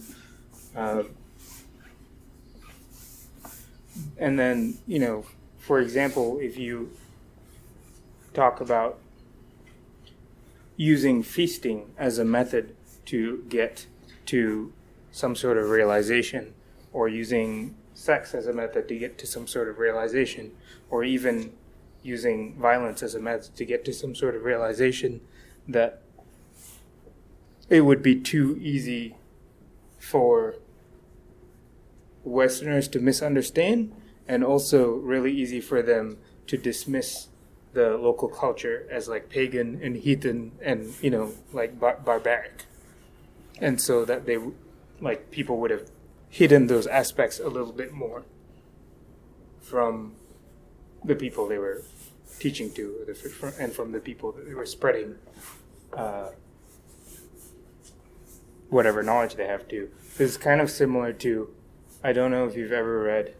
Uh, 0.75 1.03
and 4.17 4.37
then, 4.37 4.77
you 4.87 4.99
know, 4.99 5.25
for 5.57 5.79
example, 5.79 6.39
if 6.39 6.57
you 6.57 6.91
talk 8.33 8.61
about 8.61 8.99
using 10.75 11.23
feasting 11.23 11.91
as 11.97 12.19
a 12.19 12.25
method 12.25 12.75
to 13.05 13.43
get 13.49 13.87
to 14.27 14.71
some 15.11 15.35
sort 15.35 15.57
of 15.57 15.69
realization, 15.69 16.53
or 16.93 17.09
using 17.09 17.75
sex 17.93 18.33
as 18.33 18.47
a 18.47 18.53
method 18.53 18.87
to 18.87 18.97
get 18.97 19.17
to 19.17 19.25
some 19.25 19.47
sort 19.47 19.67
of 19.67 19.79
realization, 19.79 20.51
or 20.89 21.03
even 21.03 21.51
using 22.03 22.53
violence 22.55 23.01
as 23.01 23.15
a 23.15 23.19
method 23.19 23.55
to 23.55 23.65
get 23.65 23.83
to 23.83 23.91
some 23.93 24.13
sort 24.13 24.35
of 24.35 24.43
realization, 24.43 25.19
that 25.67 26.01
it 27.69 27.81
would 27.81 28.01
be 28.01 28.15
too 28.15 28.57
easy 28.61 29.15
for 29.99 30.55
Westerners 32.27 32.87
to 32.89 32.99
misunderstand, 32.99 33.93
and 34.27 34.43
also 34.43 34.91
really 34.91 35.31
easy 35.31 35.61
for 35.61 35.81
them 35.81 36.17
to 36.47 36.57
dismiss 36.57 37.27
the 37.73 37.97
local 37.97 38.27
culture 38.27 38.87
as 38.89 39.07
like 39.07 39.29
pagan 39.29 39.79
and 39.83 39.97
heathen 39.97 40.51
and 40.61 40.93
you 41.01 41.09
know 41.09 41.31
like 41.53 41.79
bar- 41.79 41.99
barbaric, 42.03 42.65
and 43.59 43.81
so 43.81 44.05
that 44.05 44.25
they 44.25 44.37
like 44.99 45.31
people 45.31 45.57
would 45.57 45.71
have 45.71 45.89
hidden 46.29 46.67
those 46.67 46.87
aspects 46.87 47.39
a 47.39 47.47
little 47.47 47.71
bit 47.71 47.93
more 47.93 48.23
from 49.61 50.15
the 51.03 51.15
people 51.15 51.47
they 51.47 51.57
were 51.57 51.83
teaching 52.39 52.71
to, 52.73 53.15
and 53.59 53.73
from 53.73 53.91
the 53.91 53.99
people 53.99 54.31
that 54.31 54.45
they 54.47 54.53
were 54.53 54.65
spreading 54.65 55.15
uh, 55.93 56.29
whatever 58.69 59.03
knowledge 59.03 59.35
they 59.35 59.47
have 59.47 59.67
to. 59.67 59.89
This 60.17 60.31
is 60.31 60.37
kind 60.37 60.61
of 60.61 60.69
similar 60.69 61.13
to, 61.13 61.49
I 62.07 62.13
don't 62.13 62.31
know 62.31 62.47
if 62.47 62.55
you've 62.55 62.71
ever 62.71 63.03
read 63.03 63.35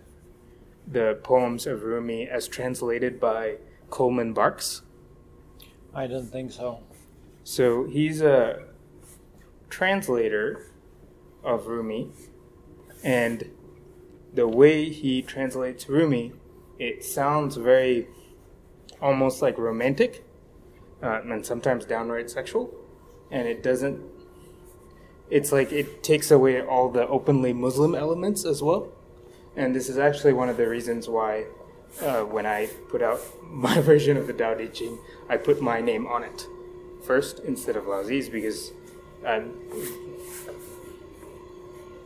the 0.86 1.18
poems 1.24 1.66
of 1.66 1.84
Rumi 1.84 2.28
as 2.28 2.50
translated 2.50 3.18
by 3.18 3.60
Coleman 3.90 4.34
Barks. 4.34 4.82
I 5.96 6.06
don't 6.06 6.26
think 6.26 6.52
so. 6.52 6.84
So 7.46 7.86
he's 7.86 8.20
a 8.22 8.66
translator 9.70 10.70
of 11.46 11.68
Rumi, 11.68 12.12
and 13.06 13.50
the 14.34 14.50
way 14.50 14.90
he 14.90 15.22
translates 15.22 15.88
Rumi, 15.88 16.34
it 16.78 17.06
sounds 17.06 17.56
very 17.56 18.10
almost 19.02 19.42
like 19.42 19.58
romantic, 19.58 20.26
uh, 21.02 21.22
and 21.22 21.46
sometimes 21.46 21.86
downright 21.86 22.30
sexual, 22.30 22.76
and 23.32 23.48
it 23.48 23.64
doesn't. 23.64 24.02
It's 25.30 25.52
like 25.52 25.72
it 25.72 26.04
takes 26.04 26.32
away 26.32 26.62
all 26.62 26.90
the 26.90 27.06
openly 27.08 27.54
Muslim 27.54 27.96
elements 27.96 28.46
as 28.46 28.62
well, 28.64 28.90
and 29.56 29.76
this 29.76 29.90
is 29.90 29.98
actually 29.98 30.34
one 30.34 30.50
of 30.50 30.58
the 30.58 30.68
reasons 30.68 31.08
why. 31.08 31.46
Uh, 32.02 32.22
when 32.22 32.46
I 32.46 32.68
put 32.90 33.02
out 33.02 33.20
my 33.44 33.80
version 33.82 34.18
of 34.18 34.28
the 34.28 34.34
Tao 34.34 34.54
Te 34.54 34.68
Ching, 34.68 35.00
I 35.30 35.38
put 35.38 35.62
my 35.62 35.82
name 35.82 36.06
on 36.06 36.24
it 36.24 36.46
first 37.04 37.40
instead 37.40 37.76
of 37.76 37.86
Laozi's 37.86 38.30
because 38.30 38.72
um, 39.26 39.54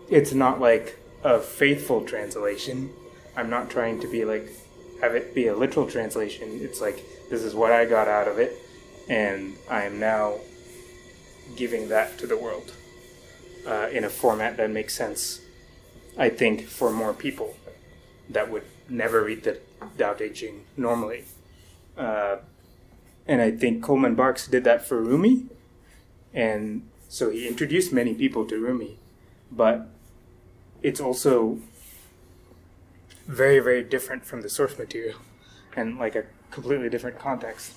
it's 0.08 0.34
not 0.34 0.62
like 0.62 0.98
a 1.24 1.40
faithful 1.40 2.06
translation. 2.06 2.94
I'm 3.36 3.50
not 3.50 3.70
trying 3.70 4.00
to 4.02 4.08
be 4.08 4.24
like 4.24 4.48
have 5.02 5.16
it 5.16 5.34
be 5.34 5.48
a 5.48 5.56
literal 5.56 5.88
translation. 5.88 6.60
It's 6.62 6.80
like 6.80 7.04
this 7.30 7.42
is 7.42 7.54
what 7.54 7.72
I 7.72 7.86
got 7.86 8.08
out 8.08 8.28
of 8.28 8.40
it, 8.40 8.58
and 9.10 9.56
I 9.70 9.84
am 9.84 10.00
now 10.00 10.36
giving 11.56 11.90
that 11.90 12.18
to 12.20 12.28
the 12.28 12.38
world 12.38 12.72
uh, 13.68 13.88
in 13.92 14.04
a 14.04 14.10
format 14.10 14.58
that 14.58 14.70
makes 14.70 14.94
sense 14.94 15.42
I 16.18 16.30
think, 16.30 16.68
for 16.68 16.92
more 16.92 17.14
people 17.14 17.56
that 18.30 18.52
would 18.52 18.64
never 18.90 19.24
read 19.24 19.44
the 19.44 19.60
Tao 19.98 20.14
Te 20.14 20.30
Ching 20.30 20.66
normally. 20.76 21.26
Uh, 21.98 22.38
and 23.28 23.42
I 23.42 23.52
think 23.52 23.84
Coleman 23.84 24.16
Barks 24.16 24.48
did 24.48 24.64
that 24.66 24.86
for 24.86 25.02
Rumi. 25.02 25.46
And 26.34 26.88
so 27.08 27.30
he 27.30 27.48
introduced 27.48 27.94
many 27.94 28.14
people 28.14 28.46
to 28.46 28.58
Rumi. 28.58 28.98
But 29.52 29.88
it's 30.82 31.00
also 31.00 31.60
very, 33.28 33.60
very 33.60 33.84
different 33.84 34.26
from 34.26 34.42
the 34.42 34.50
source 34.50 34.78
material 34.78 35.20
and 35.76 35.98
like 35.98 36.16
a 36.16 36.26
completely 36.50 36.90
different 36.90 37.18
context. 37.18 37.74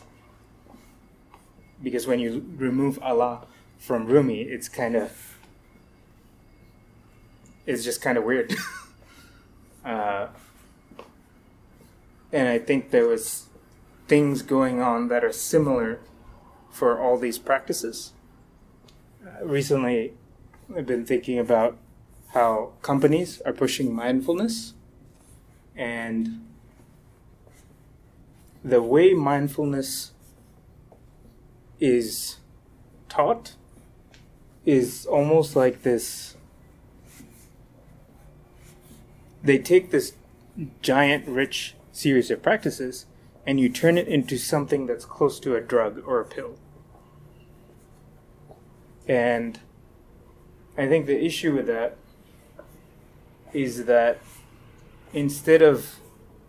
Because 1.82 2.06
when 2.06 2.18
you 2.18 2.44
remove 2.56 2.98
Allah 3.02 3.46
from 3.78 4.06
Rumi, 4.06 4.42
it's 4.42 4.68
kind 4.68 4.96
of 4.96 5.33
it's 7.66 7.84
just 7.84 8.00
kind 8.00 8.18
of 8.18 8.24
weird. 8.24 8.54
uh, 9.84 10.28
and 12.32 12.48
I 12.48 12.58
think 12.58 12.90
there 12.90 13.06
was 13.06 13.48
things 14.08 14.42
going 14.42 14.80
on 14.80 15.08
that 15.08 15.24
are 15.24 15.32
similar 15.32 16.00
for 16.70 17.00
all 17.00 17.18
these 17.18 17.38
practices. 17.38 18.12
Uh, 19.24 19.44
recently, 19.44 20.14
I've 20.76 20.86
been 20.86 21.06
thinking 21.06 21.38
about 21.38 21.78
how 22.28 22.72
companies 22.82 23.40
are 23.42 23.52
pushing 23.52 23.94
mindfulness 23.94 24.74
and 25.76 26.44
the 28.64 28.82
way 28.82 29.12
mindfulness 29.12 30.12
is 31.78 32.38
taught 33.08 33.54
is 34.64 35.06
almost 35.06 35.54
like 35.54 35.82
this 35.82 36.36
they 39.44 39.58
take 39.58 39.90
this 39.90 40.14
giant 40.80 41.28
rich 41.28 41.76
series 41.92 42.30
of 42.30 42.42
practices 42.42 43.06
and 43.46 43.60
you 43.60 43.68
turn 43.68 43.98
it 43.98 44.08
into 44.08 44.38
something 44.38 44.86
that's 44.86 45.04
close 45.04 45.38
to 45.38 45.54
a 45.54 45.60
drug 45.60 46.02
or 46.06 46.18
a 46.20 46.24
pill. 46.24 46.58
And 49.06 49.60
i 50.76 50.88
think 50.88 51.06
the 51.06 51.24
issue 51.24 51.54
with 51.54 51.66
that 51.66 51.96
is 53.52 53.84
that 53.84 54.18
instead 55.12 55.62
of 55.62 56.00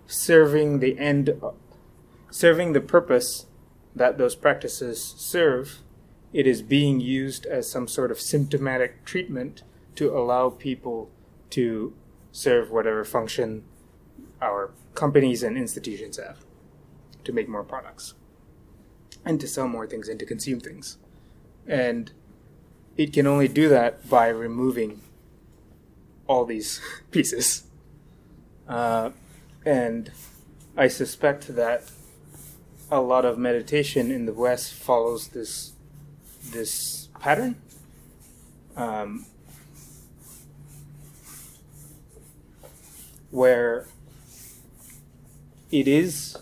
serving 0.08 0.80
the 0.80 0.98
end 0.98 1.30
serving 2.32 2.74
the 2.74 2.82
purpose 2.82 3.46
that 3.96 4.18
those 4.18 4.36
practices 4.36 5.14
serve 5.18 5.80
it 6.34 6.48
is 6.48 6.62
being 6.62 7.00
used 7.00 7.46
as 7.46 7.70
some 7.70 7.88
sort 7.88 8.12
of 8.12 8.20
symptomatic 8.20 9.06
treatment 9.06 9.62
to 9.96 10.10
allow 10.18 10.50
people 10.50 11.10
to 11.50 11.94
serve 12.36 12.70
whatever 12.70 13.06
function 13.06 13.64
our 14.42 14.72
companies 14.94 15.42
and 15.42 15.58
institutions 15.58 16.18
have 16.18 16.40
to 17.24 17.32
make 17.32 17.48
more 17.48 17.64
products 17.64 18.14
and 19.24 19.40
to 19.40 19.48
sell 19.48 19.70
more 19.70 19.88
things 19.88 20.10
and 20.10 20.20
to 20.20 20.26
consume 20.26 20.60
things. 20.60 20.98
And 21.66 22.12
it 22.98 23.14
can 23.14 23.26
only 23.26 23.48
do 23.48 23.70
that 23.70 24.10
by 24.10 24.28
removing 24.28 25.02
all 26.28 26.44
these 26.44 26.82
pieces. 27.12 27.64
Uh, 28.68 29.12
and 29.66 30.12
I 30.76 30.90
suspect 30.90 31.56
that 31.56 31.90
a 32.92 33.00
lot 33.00 33.24
of 33.24 33.38
meditation 33.38 34.12
in 34.12 34.26
the 34.26 34.34
West 34.34 34.74
follows 34.74 35.30
this 35.30 35.72
this 36.52 37.08
pattern. 37.18 37.56
Um, 38.76 39.26
where 43.36 43.86
it 45.70 45.90
is 45.90 46.38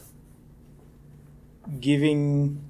giving 1.79 2.63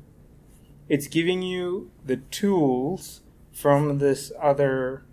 it's 0.87 1.07
giving 1.07 1.41
you 1.41 1.91
the 2.05 2.15
tools 2.15 3.19
from 3.51 3.97
this 3.99 4.31
other 4.41 5.03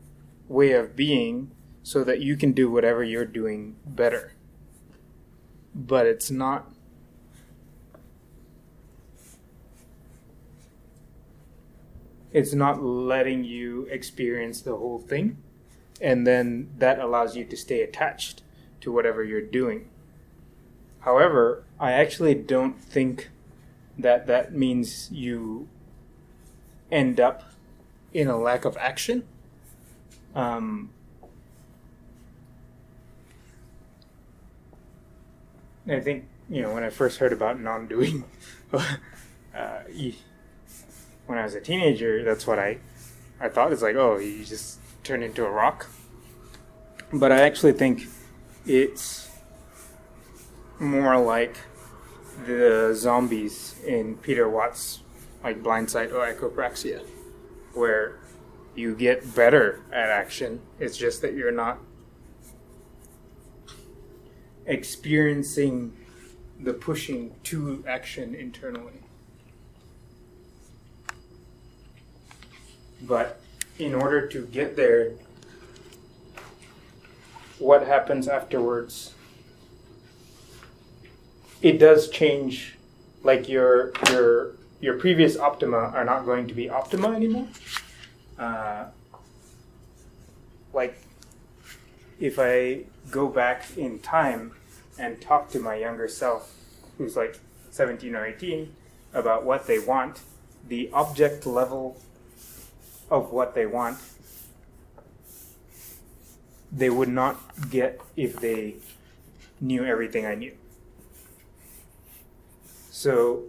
way 0.47 0.71
of 0.73 0.95
being 0.95 1.51
so 1.83 2.05
that 2.05 2.21
you 2.21 2.37
can 2.37 2.53
do 2.53 2.71
whatever 2.71 3.03
you're 3.03 3.25
doing 3.25 3.75
better. 3.85 4.35
But 5.75 6.07
it's 6.07 6.31
not 6.31 6.71
it's 12.33 12.55
not 12.55 12.81
letting 12.81 13.43
you 13.43 13.89
experience 13.91 14.61
the 14.61 14.77
whole 14.77 15.01
thing 15.01 15.37
and 16.01 16.25
then 16.25 16.71
that 16.79 17.01
allows 17.01 17.37
you 17.37 17.45
to 17.45 17.57
stay 17.57 17.83
attached 17.83 18.43
to 18.81 18.93
whatever 18.93 19.23
you're 19.23 19.41
doing 19.41 19.89
however 21.01 21.65
i 21.79 21.93
actually 21.93 22.35
don't 22.35 22.81
think 22.81 23.31
that 23.99 24.27
that 24.27 24.55
means 24.55 25.11
you 25.11 25.69
end 26.91 27.21
up 27.21 27.45
in 28.13 28.29
a 28.29 28.37
lack 28.37 28.65
of 28.65 28.77
action 28.77 29.25
um, 30.35 30.91
I 35.89 36.01
think 36.01 36.25
you 36.49 36.63
know 36.63 36.73
when 36.73 36.83
I 36.83 36.91
first 36.91 37.19
heard 37.19 37.33
about 37.33 37.61
non-doing, 37.61 38.25
uh, 38.73 39.81
when 41.27 41.39
I 41.39 41.45
was 41.45 41.55
a 41.55 41.61
teenager, 41.61 42.23
that's 42.25 42.47
what 42.47 42.59
I 42.59 42.79
I 43.41 43.49
thought. 43.49 43.73
It's 43.73 43.83
like, 43.83 43.97
oh, 43.97 44.19
you 44.19 44.45
just 44.45 44.79
turn 45.03 45.23
into 45.23 45.45
a 45.45 45.51
rock. 45.51 45.89
But 47.13 47.33
I 47.33 47.41
actually 47.41 47.73
think 47.73 48.07
it's 48.67 49.31
more 50.79 51.19
like 51.19 51.57
the 52.47 52.93
zombies 52.95 53.75
in 53.87 54.17
Peter 54.17 54.49
Watts' 54.49 55.01
like 55.43 55.63
blindsight 55.63 56.13
or 56.13 56.27
echopraxia, 56.27 57.03
where 57.75 58.19
you 58.75 58.95
get 58.95 59.35
better 59.35 59.81
at 59.93 60.09
action. 60.09 60.61
It's 60.79 60.97
just 60.97 61.23
that 61.23 61.35
you're 61.35 61.53
not 61.53 61.79
experiencing 64.67 65.97
the 66.61 66.73
pushing 66.73 67.35
to 67.45 67.85
action 67.89 68.35
internally. 68.35 69.01
But 73.03 73.41
in 73.79 73.95
order 73.95 74.27
to 74.29 74.47
get 74.47 74.77
there, 74.77 75.13
what 77.61 77.87
happens 77.87 78.27
afterwards? 78.27 79.15
It 81.63 81.79
does 81.79 82.09
change. 82.09 82.77
Like 83.23 83.49
your 83.49 83.93
your 84.11 84.53
your 84.81 84.99
previous 84.99 85.37
optima 85.37 85.93
are 85.95 86.05
not 86.05 86.25
going 86.25 86.49
to 86.49 86.55
be 86.55 86.71
optima 86.71 87.13
anymore. 87.13 87.49
Uh, 88.39 88.87
like 90.73 90.97
if 92.19 92.39
I 92.39 92.85
go 93.11 93.29
back 93.29 93.77
in 93.77 93.99
time 93.99 94.53
and 94.99 95.21
talk 95.21 95.51
to 95.51 95.61
my 95.61 95.75
younger 95.75 96.09
self, 96.09 96.55
who's 96.99 97.17
like 97.17 97.39
17 97.71 98.15
or 98.15 98.27
18, 98.27 98.75
about 99.13 99.45
what 99.45 99.67
they 99.67 99.79
want, 99.79 100.21
the 100.67 100.91
object 100.93 101.47
level 101.47 102.01
of 103.11 103.33
what 103.33 103.55
they 103.55 103.67
want, 103.67 103.99
they 106.73 106.91
would 106.91 107.09
not 107.09 107.71
get 107.71 108.01
if 108.17 108.37
they 108.37 108.77
knew 109.61 109.85
everything 109.85 110.27
I 110.27 110.35
knew. 110.35 110.57
So, 112.91 113.45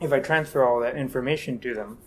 if 0.00 0.12
I 0.12 0.20
transfer 0.20 0.64
all 0.64 0.80
that 0.80 0.96
information 0.96 1.58
to 1.60 1.74
them, 1.74 1.98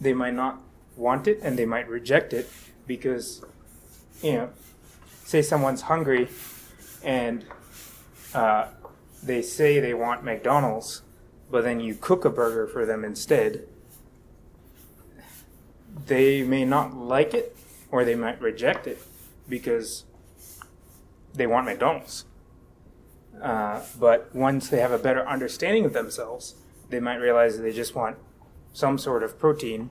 they 0.00 0.12
might 0.14 0.34
not 0.34 0.60
want 0.96 1.26
it 1.26 1.40
and 1.42 1.58
they 1.58 1.66
might 1.66 1.88
reject 1.88 2.32
it 2.32 2.50
because, 2.86 3.44
you 4.22 4.34
know, 4.34 4.50
say 5.24 5.42
someone's 5.42 5.82
hungry 5.82 6.28
and 7.02 7.44
uh, 8.34 8.68
they 9.22 9.42
say 9.42 9.80
they 9.80 9.94
want 9.94 10.24
McDonald's, 10.24 11.02
but 11.50 11.64
then 11.64 11.80
you 11.80 11.94
cook 11.94 12.24
a 12.24 12.30
burger 12.30 12.66
for 12.66 12.86
them 12.86 13.04
instead, 13.04 13.66
they 16.06 16.42
may 16.42 16.64
not 16.64 16.94
like 16.94 17.34
it 17.34 17.56
or 17.90 18.04
they 18.04 18.14
might 18.14 18.40
reject 18.40 18.86
it 18.86 19.02
because 19.50 20.04
they 21.34 21.46
want 21.46 21.66
McDonald's. 21.66 22.24
Uh, 23.42 23.82
but 23.98 24.34
once 24.34 24.68
they 24.68 24.80
have 24.80 24.92
a 24.92 24.98
better 24.98 25.26
understanding 25.28 25.84
of 25.84 25.92
themselves, 25.92 26.54
they 26.88 27.00
might 27.00 27.16
realize 27.16 27.56
that 27.56 27.62
they 27.62 27.72
just 27.72 27.94
want 27.94 28.16
some 28.72 28.96
sort 28.96 29.22
of 29.22 29.38
protein 29.38 29.90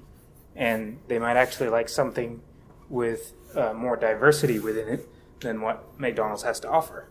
and 0.56 1.00
they 1.08 1.20
might 1.20 1.38
actually 1.38 1.70
like 1.70 1.90
something 1.90 2.42
with 2.90 3.34
uh, 3.56 3.74
more 3.74 3.96
diversity 3.96 4.60
within 4.60 4.88
it 4.88 5.08
than 5.42 5.62
what 5.62 6.00
McDonald's 6.00 6.44
has 6.44 6.60
to 6.60 6.70
offer. 6.70 7.08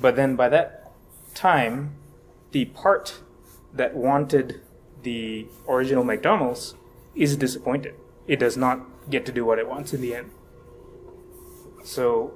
But 0.00 0.16
then 0.16 0.36
by 0.36 0.48
that 0.48 0.90
time, 1.34 1.96
the 2.52 2.64
part 2.66 3.20
that 3.72 3.94
wanted 3.94 4.60
the 5.02 5.46
original 5.68 6.04
McDonald's 6.04 6.74
is 7.14 7.36
disappointed. 7.36 7.94
It 8.26 8.38
does 8.38 8.56
not 8.56 9.10
get 9.10 9.26
to 9.26 9.32
do 9.32 9.44
what 9.44 9.58
it 9.58 9.68
wants 9.68 9.92
in 9.92 10.00
the 10.00 10.14
end. 10.14 10.30
So 11.84 12.34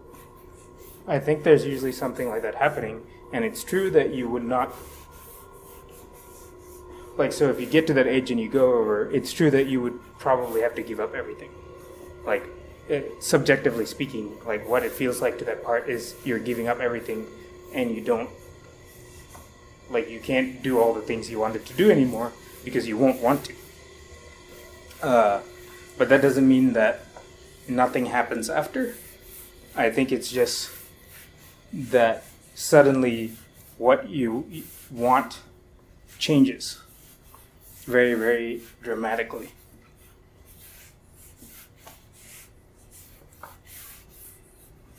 I 1.07 1.19
think 1.19 1.45
there's 1.45 1.67
usually 1.67 1.93
something 1.93 2.29
like 2.29 2.43
that 2.43 2.55
happening, 2.55 3.03
and 3.33 3.45
it's 3.45 3.63
true 3.63 3.91
that 3.91 4.15
you 4.15 4.29
would 4.29 4.45
not. 4.45 4.75
Like, 7.17 7.33
so 7.33 7.49
if 7.51 7.61
you 7.61 7.67
get 7.67 7.87
to 7.89 7.95
that 7.95 8.07
age 8.07 8.31
and 8.31 8.41
you 8.41 8.49
go 8.49 8.75
over, 8.75 9.11
it's 9.11 9.33
true 9.33 9.51
that 9.51 9.67
you 9.67 9.81
would 9.81 10.01
probably 10.19 10.63
have 10.63 10.75
to 10.75 10.83
give 10.83 10.99
up 10.99 11.15
everything. 11.15 11.51
Like, 12.25 12.49
it, 12.89 13.23
subjectively 13.23 13.87
speaking, 13.87 14.37
like 14.45 14.69
what 14.69 14.83
it 14.83 14.93
feels 14.93 15.21
like 15.21 15.39
to 15.39 15.45
that 15.45 15.63
part 15.63 15.89
is 15.89 16.15
you're 16.25 16.39
giving 16.39 16.69
up 16.69 16.81
everything 16.81 17.27
and 17.73 17.95
you 17.95 18.01
don't. 18.01 18.31
Like, 19.91 20.11
you 20.11 20.19
can't 20.19 20.63
do 20.63 20.81
all 20.81 20.95
the 20.95 21.03
things 21.03 21.31
you 21.31 21.39
wanted 21.39 21.67
to 21.67 21.75
do 21.75 21.91
anymore 21.91 22.33
because 22.65 22.89
you 22.89 22.97
won't 22.97 23.21
want 23.21 23.45
to. 23.45 23.55
Uh, 25.03 25.43
but 25.99 26.09
that 26.09 26.23
doesn't 26.23 26.49
mean 26.49 26.73
that 26.73 27.07
nothing 27.69 28.07
happens 28.07 28.49
after. 28.49 28.95
I 29.77 29.91
think 29.91 30.13
it's 30.13 30.31
just 30.31 30.71
that 31.73 32.25
suddenly 32.55 33.33
what 33.77 34.09
you 34.09 34.47
want 34.91 35.41
changes 36.19 36.81
very, 37.85 38.15
very 38.15 38.63
dramatically. 38.83 39.51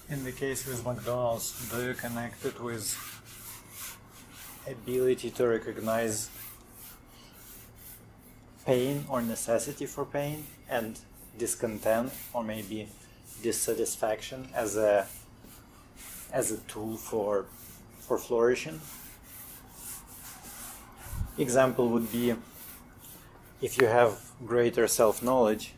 In 0.10 0.24
the 0.24 0.32
case 0.32 0.68
with 0.68 0.86
McDonald's, 0.86 1.70
do 1.72 1.84
you 1.84 1.94
connect 1.94 2.46
it 2.46 2.62
with 2.62 2.96
ability 4.68 5.32
to 5.32 5.48
recognize 5.48 6.30
pain 8.66 9.06
or 9.10 9.22
necessity 9.22 9.86
for 9.86 10.06
pain 10.06 10.46
and 10.70 11.00
discontent 11.38 12.12
or 12.34 12.44
maybe 12.44 12.90
dissatisfaction 13.42 14.50
as 14.54 14.76
a 14.76 15.08
as 16.32 16.52
a 16.52 16.58
tool 16.72 16.98
for 16.98 17.46
for 18.00 18.18
flourishing 18.18 18.80
example 21.38 21.90
would 21.90 22.12
be 22.12 22.36
if 23.62 23.78
you 23.80 23.88
have 23.88 24.22
greater 24.46 24.88
self-knowledge 24.88 25.74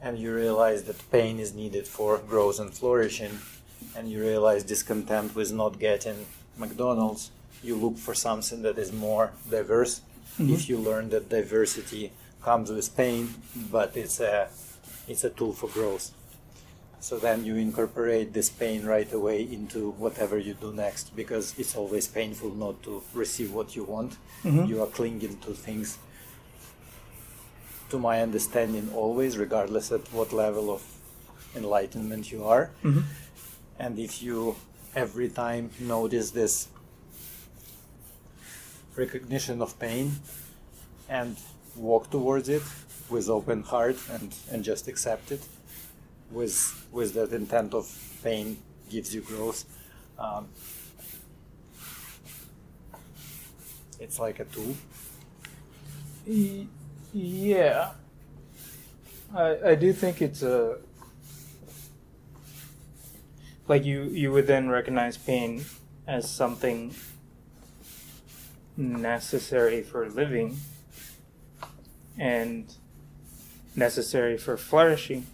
and 0.00 0.18
you 0.18 0.34
realize 0.34 0.84
that 0.84 1.10
pain 1.10 1.38
is 1.38 1.54
needed 1.54 1.86
for 1.86 2.18
growth 2.18 2.58
and 2.60 2.72
flourishing 2.72 3.38
and 3.96 4.10
you 4.10 4.20
realize 4.20 4.62
discontent 4.64 5.34
with 5.34 5.52
not 5.52 5.78
getting 5.78 6.26
mcdonald's 6.56 7.30
you 7.62 7.74
look 7.74 7.96
for 7.98 8.14
something 8.14 8.62
that 8.62 8.78
is 8.78 8.92
more 8.92 9.32
diverse 9.50 10.00
mm-hmm. 10.38 10.52
if 10.52 10.68
you 10.68 10.78
learn 10.78 11.08
that 11.10 11.28
diversity 11.28 12.12
comes 12.46 12.70
with 12.70 12.96
pain, 12.96 13.34
but 13.72 13.96
it's 13.96 14.20
a 14.20 14.48
it's 15.08 15.24
a 15.24 15.30
tool 15.30 15.52
for 15.52 15.68
growth. 15.68 16.10
So 17.00 17.18
then 17.18 17.44
you 17.44 17.56
incorporate 17.56 18.32
this 18.32 18.48
pain 18.48 18.84
right 18.84 19.10
away 19.12 19.42
into 19.42 19.90
whatever 19.92 20.38
you 20.38 20.54
do 20.54 20.72
next 20.72 21.14
because 21.14 21.54
it's 21.58 21.76
always 21.76 22.08
painful 22.08 22.50
not 22.50 22.82
to 22.84 23.02
receive 23.14 23.52
what 23.52 23.76
you 23.76 23.84
want. 23.84 24.16
Mm-hmm. 24.42 24.64
You 24.64 24.82
are 24.82 24.88
clinging 24.88 25.38
to 25.38 25.52
things 25.52 25.98
to 27.90 27.98
my 27.98 28.22
understanding 28.22 28.90
always 28.92 29.38
regardless 29.38 29.92
at 29.92 30.12
what 30.12 30.32
level 30.32 30.70
of 30.70 30.82
enlightenment 31.54 32.32
you 32.32 32.44
are. 32.44 32.70
Mm-hmm. 32.82 33.02
And 33.78 33.98
if 33.98 34.22
you 34.22 34.56
every 34.94 35.28
time 35.28 35.70
notice 35.78 36.30
this 36.30 36.68
recognition 38.96 39.60
of 39.60 39.78
pain 39.78 40.12
and 41.08 41.36
walk 41.76 42.10
towards 42.10 42.48
it 42.48 42.62
with 43.08 43.28
open 43.28 43.62
heart 43.62 43.96
and, 44.10 44.34
and 44.50 44.64
just 44.64 44.88
accept 44.88 45.32
it 45.32 45.46
with 46.30 46.86
with 46.92 47.14
that 47.14 47.32
intent 47.32 47.74
of 47.74 47.86
pain 48.22 48.58
gives 48.90 49.14
you 49.14 49.20
growth. 49.20 49.64
Um, 50.18 50.48
it's 54.00 54.18
like 54.18 54.40
a 54.40 54.44
tool. 54.44 54.74
Yeah. 57.12 57.92
I, 59.34 59.58
I 59.64 59.74
do 59.74 59.92
think 59.92 60.22
it's 60.22 60.42
a 60.42 60.78
like 63.68 63.84
you 63.84 64.04
you 64.04 64.32
would 64.32 64.46
then 64.46 64.68
recognize 64.68 65.16
pain 65.16 65.64
as 66.06 66.30
something 66.30 66.94
necessary 68.76 69.82
for 69.82 70.08
living. 70.08 70.56
And 72.18 72.72
necessary 73.76 74.38
for 74.38 74.56
flourishing. 74.56 75.26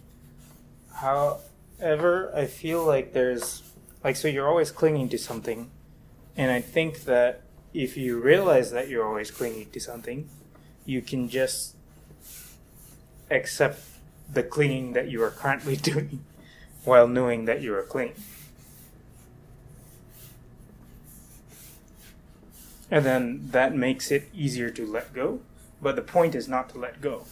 However, 0.95 2.31
I 2.35 2.45
feel 2.45 2.83
like 2.83 3.13
there's 3.13 3.63
like 4.03 4.15
so 4.15 4.27
you're 4.27 4.47
always 4.47 4.71
clinging 4.71 5.09
to 5.09 5.17
something, 5.17 5.71
and 6.35 6.51
I 6.51 6.61
think 6.61 7.05
that 7.05 7.41
if 7.73 7.97
you 7.97 8.19
realize 8.19 8.71
that 8.71 8.89
you're 8.89 9.05
always 9.05 9.31
clinging 9.31 9.69
to 9.71 9.79
something, 9.79 10.29
you 10.85 11.01
can 11.01 11.29
just 11.29 11.75
accept 13.31 13.81
the 14.31 14.43
clinging 14.43 14.93
that 14.93 15.09
you 15.09 15.23
are 15.23 15.31
currently 15.31 15.75
doing 15.91 16.23
while 16.83 17.07
knowing 17.07 17.45
that 17.45 17.61
you 17.61 17.73
are 17.73 17.83
clinging. 17.83 18.15
And 22.91 23.03
then 23.03 23.49
that 23.51 23.75
makes 23.75 24.11
it 24.11 24.29
easier 24.35 24.69
to 24.69 24.85
let 24.85 25.13
go 25.13 25.39
but 25.83 25.97
the 25.97 26.01
point 26.01 26.33
is 26.33 26.47
not 26.47 26.69
to 26.69 26.79
let 26.79 27.01
go. 27.01 27.25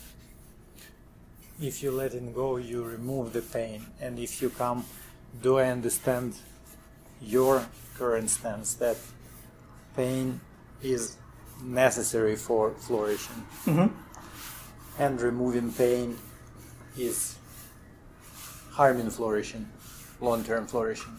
If 1.62 1.84
you 1.84 1.91
let 1.91 2.15
it 2.15 2.34
go, 2.34 2.58
you 2.58 2.84
remove 2.84 3.34
the 3.34 3.41
pain. 3.41 3.86
And 4.00 4.17
if 4.17 4.41
you 4.41 4.50
come, 4.50 4.84
do 5.43 5.60
I 5.60 5.69
understand 5.69 6.34
your 7.21 7.67
current 7.95 8.32
stance 8.32 8.74
that 8.76 8.97
pain 9.95 10.41
is 10.82 11.17
necessary 11.63 12.36
for 12.36 12.71
flourishing? 12.71 13.45
Mm-hmm. 13.65 15.02
And 15.02 15.21
removing 15.21 15.71
pain 15.71 16.17
is 16.97 17.36
harming 18.71 19.12
flourishing, 19.12 19.69
long 20.19 20.43
term 20.43 20.65
flourishing. 20.65 21.13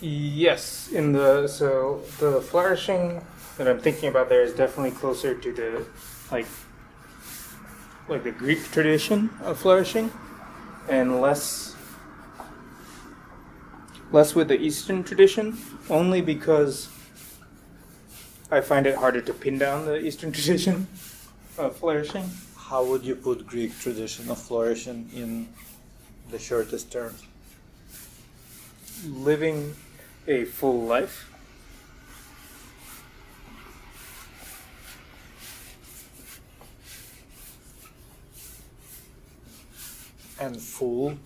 Yes, 0.00 0.90
in 0.92 1.12
the 1.12 1.48
so 1.48 2.02
the 2.18 2.40
flourishing 2.40 3.24
that 3.56 3.68
I'm 3.68 3.80
thinking 3.80 4.08
about 4.08 4.28
there 4.28 4.42
is 4.42 4.52
definitely 4.52 4.92
closer 4.92 5.34
to 5.34 5.52
the 5.52 5.86
like 6.30 6.46
like 8.12 8.24
the 8.24 8.30
Greek 8.30 8.62
tradition 8.70 9.30
of 9.40 9.58
flourishing, 9.58 10.12
and 10.86 11.22
less 11.22 11.74
less 14.12 14.34
with 14.34 14.48
the 14.48 14.60
Eastern 14.60 15.02
tradition, 15.02 15.56
only 15.88 16.20
because 16.20 16.90
I 18.50 18.60
find 18.60 18.86
it 18.86 18.96
harder 18.96 19.22
to 19.22 19.32
pin 19.32 19.56
down 19.56 19.86
the 19.86 19.98
Eastern 19.98 20.30
tradition 20.36 20.86
of 21.56 21.74
flourishing. 21.76 22.28
How 22.58 22.84
would 22.84 23.02
you 23.02 23.14
put 23.14 23.46
Greek 23.46 23.78
tradition 23.80 24.30
of 24.30 24.38
flourishing 24.38 25.08
in 25.14 25.48
the 26.30 26.38
shortest 26.38 26.92
terms? 26.92 27.22
Living 29.06 29.74
a 30.28 30.44
full 30.44 30.82
life 30.82 31.31
and 40.42 40.60
full 40.60 41.16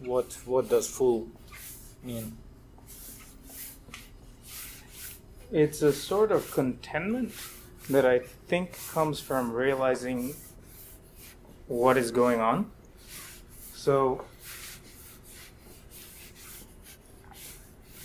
what 0.00 0.38
what 0.44 0.68
does 0.68 0.88
full 0.88 1.28
mean? 2.02 2.36
It's 5.50 5.82
a 5.82 5.92
sort 5.92 6.32
of 6.32 6.50
contentment 6.50 7.32
that 7.90 8.06
i 8.06 8.20
think 8.50 8.78
comes 8.92 9.20
from 9.20 9.52
realizing 9.52 10.34
what 11.66 11.96
is 11.96 12.10
going 12.10 12.40
on. 12.40 12.70
So 13.74 14.24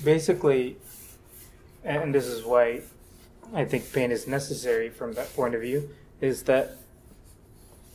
basically 0.04 0.78
and 1.84 2.13
this 2.13 2.28
is 2.28 2.44
why 2.44 2.82
i 3.54 3.66
think 3.66 3.92
pain 3.92 4.12
is 4.12 4.28
necessary 4.28 4.90
from 4.90 5.13
that 5.13 5.34
point 5.36 5.56
of 5.56 5.62
view 5.62 5.90
is 6.22 6.44
that 6.44 6.78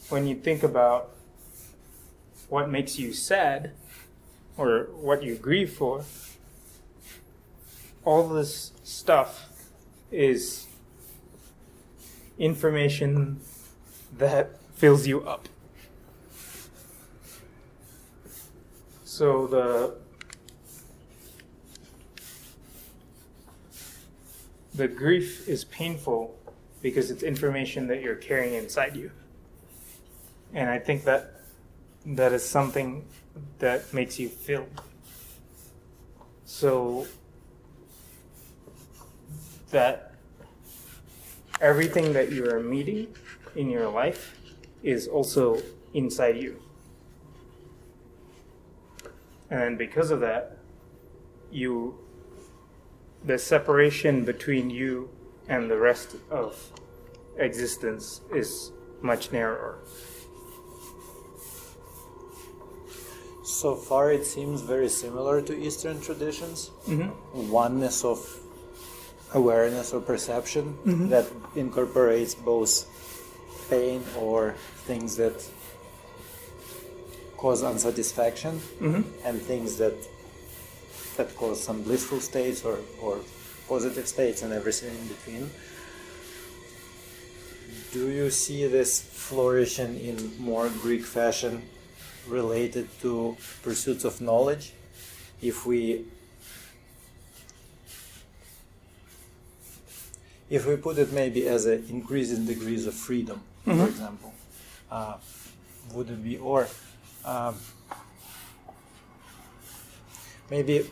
when 0.09 0.27
you 0.27 0.35
think 0.35 0.65
about 0.65 1.12
what 2.53 2.69
makes 2.69 2.99
you 2.99 3.15
sad 3.15 3.73
or 4.59 4.91
what 5.01 5.23
you 5.23 5.35
grieve 5.35 5.73
for, 5.73 6.05
all 8.05 8.29
this 8.29 8.73
stuff 8.85 9.49
is 10.11 10.67
information 12.39 13.41
that 14.19 14.51
fills 14.75 15.07
you 15.07 15.27
up. 15.27 15.49
So 19.05 19.47
the 19.47 19.97
the 24.75 24.89
grief 24.89 25.49
is 25.49 25.65
painful 25.65 26.37
because 26.83 27.11
it's 27.11 27.23
information 27.23 27.87
that 27.87 28.03
you're 28.03 28.15
carrying 28.15 28.53
inside 28.53 28.95
you. 28.95 29.11
And 30.53 30.69
I 30.69 30.79
think 30.79 31.05
that 31.05 31.32
that 32.07 32.33
is 32.33 32.47
something 32.49 33.05
that 33.59 33.93
makes 33.93 34.19
you 34.19 34.29
feel. 34.29 34.67
So 36.45 37.07
that 39.71 40.15
everything 41.61 42.13
that 42.13 42.33
you 42.33 42.47
are 42.51 42.61
meeting 42.61 43.15
in 43.57 43.71
your 43.71 43.89
life 43.89 44.37
is 44.83 45.07
also 45.09 45.63
inside 45.95 46.37
you. 46.37 46.61
And 49.51 49.79
because 49.79 50.11
of 50.11 50.21
that, 50.21 50.59
you 51.51 51.99
the 53.25 53.39
separation 53.39 54.25
between 54.25 54.69
you 54.69 55.09
and 55.49 55.71
the 55.71 55.79
rest 55.79 56.17
of 56.31 56.73
existence 57.37 58.21
is 58.35 58.73
much 59.01 59.31
narrower. 59.31 59.79
So 63.53 63.75
far, 63.77 64.11
it 64.11 64.25
seems 64.25 64.63
very 64.63 64.89
similar 64.89 65.43
to 65.43 65.53
Eastern 65.55 66.01
traditions. 66.01 66.71
Mm-hmm. 66.89 67.51
Oneness 67.51 68.03
of 68.03 68.19
awareness 69.35 69.93
or 69.93 70.01
perception 70.01 70.79
Mhm. 70.87 71.09
that 71.11 71.27
incorporates 71.55 72.35
both 72.35 72.73
pain 73.69 74.01
or 74.19 74.55
things 74.89 75.17
that 75.17 75.37
cause 77.37 77.63
unsatisfaction 77.63 78.61
Mm-hmm. 78.81 79.03
and 79.27 79.41
things 79.43 79.77
that 79.77 79.95
that 81.17 81.37
cause 81.37 81.63
some 81.63 81.83
blissful 81.83 82.21
states 82.21 82.65
or, 82.65 82.79
or 83.03 83.19
positive 83.69 84.07
states 84.09 84.41
and 84.43 84.51
everything 84.53 84.91
in 85.01 85.09
between. 85.15 85.51
Do 87.93 88.09
you 88.09 88.31
see 88.31 88.67
this 88.67 89.01
flourishing 89.03 90.01
in 90.01 90.17
more 90.41 90.71
Greek 90.81 91.05
fashion 91.05 91.63
related 92.29 92.89
to 93.03 93.37
pursuits 93.63 94.05
of 94.05 94.21
knowledge? 94.21 94.73
If 95.41 95.67
we 95.67 96.05
if 100.51 100.67
we 100.67 100.77
put 100.77 100.99
it 100.99 101.13
maybe 101.13 101.49
as 101.49 101.65
an 101.67 101.85
increase 101.89 102.31
in 102.31 102.45
degrees 102.47 102.87
of 102.87 102.95
freedom, 102.95 103.41
for 103.65 103.71
Mhm. 103.73 103.89
example, 103.89 104.33
uh, 104.91 105.17
would 105.95 106.11
it 106.11 106.23
be 106.23 106.37
or 106.37 106.69
um, 107.25 107.55
maybe 110.51 110.91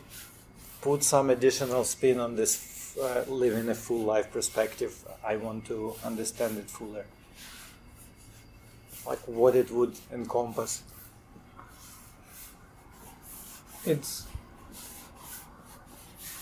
put 0.81 1.03
some 1.03 1.29
additional 1.29 1.83
spin 1.83 2.19
on 2.19 2.35
this 2.35 2.97
uh, 2.99 3.23
living 3.27 3.69
a 3.69 3.75
full 3.75 4.03
life 4.03 4.31
perspective? 4.31 4.93
I 5.23 5.35
want 5.37 5.65
to 5.67 5.95
understand 6.03 6.57
it 6.57 6.69
fuller, 6.69 7.05
like 9.05 9.19
what 9.27 9.55
it 9.55 9.69
would 9.71 9.95
encompass. 10.11 10.81
It's. 13.85 14.27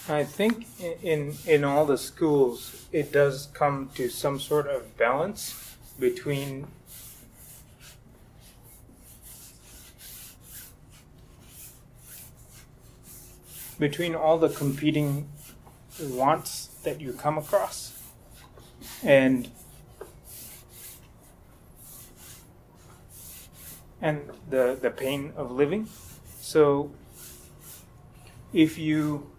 I 0.08 0.24
think 0.24 0.66
in 1.04 1.38
in 1.46 1.64
all 1.64 1.86
the 1.86 1.98
schools, 1.98 2.88
it 2.92 3.12
does 3.12 3.50
come 3.54 3.90
to 3.96 4.10
some 4.10 4.40
sort 4.40 4.68
of 4.68 4.98
balance 4.98 5.76
between 6.00 6.68
between 13.80 14.14
all 14.14 14.38
the 14.38 14.50
competing 14.50 15.30
wants 16.02 16.68
that 16.84 17.00
you 17.00 17.14
come 17.14 17.38
across 17.38 17.94
and 19.04 19.50
and 24.02 24.30
the 24.50 24.78
the 24.82 24.90
pain 24.90 25.34
of 25.36 25.52
living 25.52 25.88
so 26.42 26.92
if 28.54 28.78
you 28.78 29.30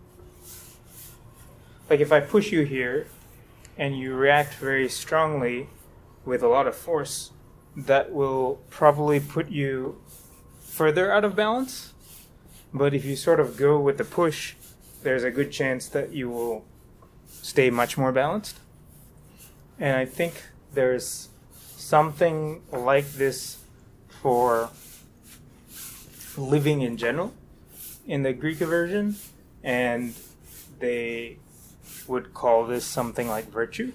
like 1.89 2.01
if 2.01 2.13
I 2.13 2.21
push 2.21 2.53
you 2.53 2.63
here 2.63 3.09
and 3.77 3.99
you 3.99 4.15
react 4.15 4.55
very 4.55 4.89
strongly 4.89 5.69
with 6.25 6.43
a 6.43 6.49
lot 6.49 6.67
of 6.67 6.77
force, 6.77 7.33
that 7.77 8.13
will 8.13 8.61
probably 8.71 9.19
put 9.19 9.49
you 9.49 10.01
further 10.61 11.13
out 11.13 11.25
of 11.25 11.35
balance. 11.35 11.93
But 12.73 12.95
if 12.95 13.05
you 13.05 13.17
sort 13.17 13.41
of 13.41 13.57
go 13.57 13.81
with 13.81 13.99
the 13.99 14.05
push, 14.05 14.55
there's 15.03 15.25
a 15.25 15.31
good 15.31 15.51
chance 15.51 15.89
that 15.89 16.13
you 16.13 16.31
will 16.31 16.65
stay 17.27 17.71
much 17.71 17.99
more 17.99 18.13
balanced. 18.13 18.59
And 19.79 19.97
I 19.97 20.05
think 20.05 20.45
there's 20.75 21.31
something 21.77 22.63
like 22.71 23.13
this 23.13 23.59
for 24.09 24.71
living 26.37 26.83
in 26.83 26.97
general 26.97 27.35
in 28.11 28.25
the 28.25 28.33
Greek 28.33 28.59
version, 28.59 29.15
and 29.63 30.15
they 30.81 31.39
would 32.09 32.35
call 32.35 32.67
this 32.67 32.85
something 32.85 33.29
like 33.29 33.49
virtue 33.49 33.93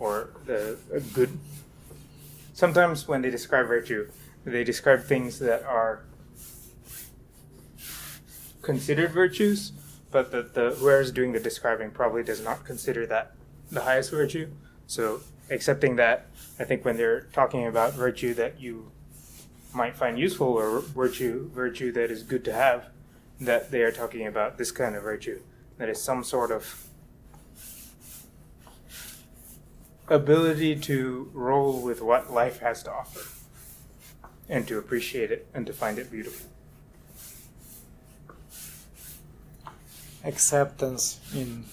or 0.00 0.30
the 0.46 0.76
good. 1.14 1.38
Sometimes 2.54 3.06
when 3.06 3.22
they 3.22 3.30
describe 3.30 3.68
virtue, 3.68 4.10
they 4.44 4.64
describe 4.64 5.04
things 5.04 5.38
that 5.38 5.62
are 5.62 6.02
considered 8.62 9.12
virtues, 9.12 9.70
but 10.10 10.32
the, 10.32 10.42
the 10.42 10.74
whoever's 10.74 11.12
doing 11.12 11.30
the 11.30 11.40
describing 11.40 11.92
probably 11.92 12.24
does 12.24 12.42
not 12.42 12.64
consider 12.64 13.06
that 13.06 13.30
the 13.70 13.82
highest 13.82 14.10
virtue. 14.10 14.50
So 14.88 15.20
accepting 15.50 15.94
that, 15.96 16.26
I 16.58 16.64
think 16.64 16.84
when 16.84 16.96
they're 16.96 17.28
talking 17.32 17.64
about 17.64 17.92
virtue 17.92 18.34
that 18.34 18.60
you 18.60 18.90
might 19.72 19.96
find 19.96 20.18
useful 20.18 20.48
or 20.48 20.80
virtue 20.80 21.48
virtue 21.54 21.92
that 21.92 22.10
is 22.10 22.24
good 22.24 22.44
to 22.46 22.52
have, 22.52 22.88
that 23.40 23.70
they 23.70 23.82
are 23.82 23.92
talking 23.92 24.26
about 24.26 24.58
this 24.58 24.70
kind 24.70 24.94
of 24.94 25.02
virtue 25.02 25.40
that 25.78 25.88
is 25.88 26.00
some 26.00 26.22
sort 26.22 26.50
of 26.50 26.88
ability 30.08 30.76
to 30.76 31.30
roll 31.32 31.80
with 31.80 32.00
what 32.00 32.32
life 32.32 32.60
has 32.60 32.82
to 32.82 32.92
offer 32.92 33.20
and 34.48 34.68
to 34.68 34.78
appreciate 34.78 35.30
it 35.30 35.46
and 35.54 35.66
to 35.66 35.72
find 35.72 35.98
it 35.98 36.10
beautiful. 36.10 36.46
Acceptance 40.22 41.20
in 41.34 41.64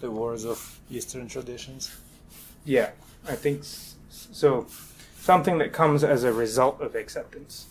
the 0.00 0.10
words 0.10 0.44
of 0.44 0.78
Eastern 0.90 1.28
traditions. 1.28 1.96
Yeah, 2.64 2.90
I 3.28 3.34
think 3.34 3.62
so. 3.64 4.66
Something 5.18 5.58
that 5.58 5.72
comes 5.72 6.04
as 6.04 6.22
a 6.24 6.32
result 6.32 6.80
of 6.80 6.94
acceptance. 6.94 7.66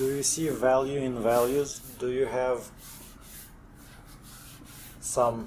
Do 0.00 0.06
you 0.06 0.22
see 0.22 0.48
value 0.48 0.98
in 0.98 1.22
values? 1.22 1.78
Do 1.98 2.10
you 2.10 2.24
have 2.24 2.66
some 5.02 5.46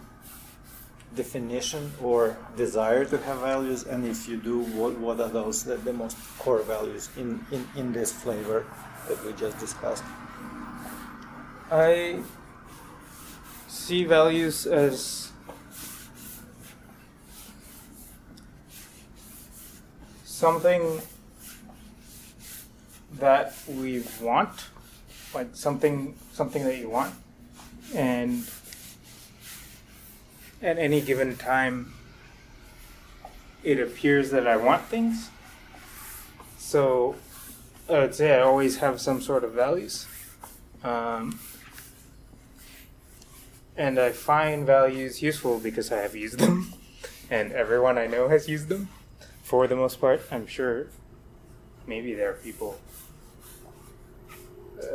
definition 1.15 1.91
or 1.99 2.37
desire 2.55 3.03
to 3.03 3.17
have 3.17 3.39
values? 3.39 3.85
And 3.85 4.05
if 4.05 4.29
you 4.29 4.37
do, 4.37 4.59
what, 4.77 4.95
what 4.99 5.19
are 5.19 5.29
those 5.29 5.63
the, 5.63 5.77
the 5.77 5.91
most 5.91 6.17
core 6.37 6.61
values 6.61 7.09
in, 7.17 7.43
in, 7.51 7.67
in 7.75 7.93
this 7.93 8.11
flavor 8.11 8.67
that 9.07 9.25
we 9.25 9.33
just 9.33 9.57
discussed? 9.57 10.03
I 11.71 12.19
see 13.67 14.03
values 14.05 14.67
as 14.67 15.31
something 20.23 21.01
that 23.19 23.53
we 23.67 24.03
want, 24.21 24.67
like 25.33 25.49
something 25.53 26.15
something 26.31 26.63
that 26.63 26.77
you 26.77 26.89
want, 26.89 27.13
and 27.95 28.43
at 30.61 30.77
any 30.77 31.01
given 31.01 31.35
time, 31.35 31.93
it 33.63 33.79
appears 33.79 34.31
that 34.31 34.47
I 34.47 34.57
want 34.57 34.83
things. 34.83 35.29
So, 36.57 37.15
I 37.89 37.99
would 37.99 38.15
say 38.15 38.33
I 38.33 38.41
always 38.41 38.77
have 38.77 39.01
some 39.01 39.21
sort 39.21 39.43
of 39.43 39.51
values. 39.51 40.07
Um, 40.83 41.39
and 43.75 43.99
I 43.99 44.11
find 44.11 44.65
values 44.65 45.21
useful 45.21 45.59
because 45.59 45.91
I 45.91 45.97
have 45.97 46.15
used 46.15 46.39
them, 46.39 46.73
and 47.29 47.51
everyone 47.51 47.97
I 47.97 48.07
know 48.07 48.29
has 48.29 48.47
used 48.47 48.69
them. 48.69 48.89
For 49.43 49.67
the 49.67 49.75
most 49.75 49.99
part, 49.99 50.21
I'm 50.31 50.47
sure. 50.47 50.87
Maybe 51.85 52.13
there 52.13 52.29
are 52.29 52.33
people. 52.33 52.79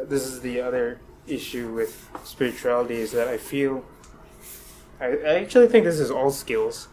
This 0.05 0.27
is 0.27 0.41
the 0.41 0.61
other 0.61 1.01
issue 1.27 1.73
with 1.73 2.11
spirituality 2.25 2.97
is 2.97 3.13
that 3.13 3.29
I 3.29 3.39
feel. 3.39 3.85
I, 5.01 5.07
I 5.07 5.35
actually 5.41 5.69
think 5.69 5.85
this 5.85 6.01
is 6.01 6.11
all 6.11 6.31
skills. 6.31 6.89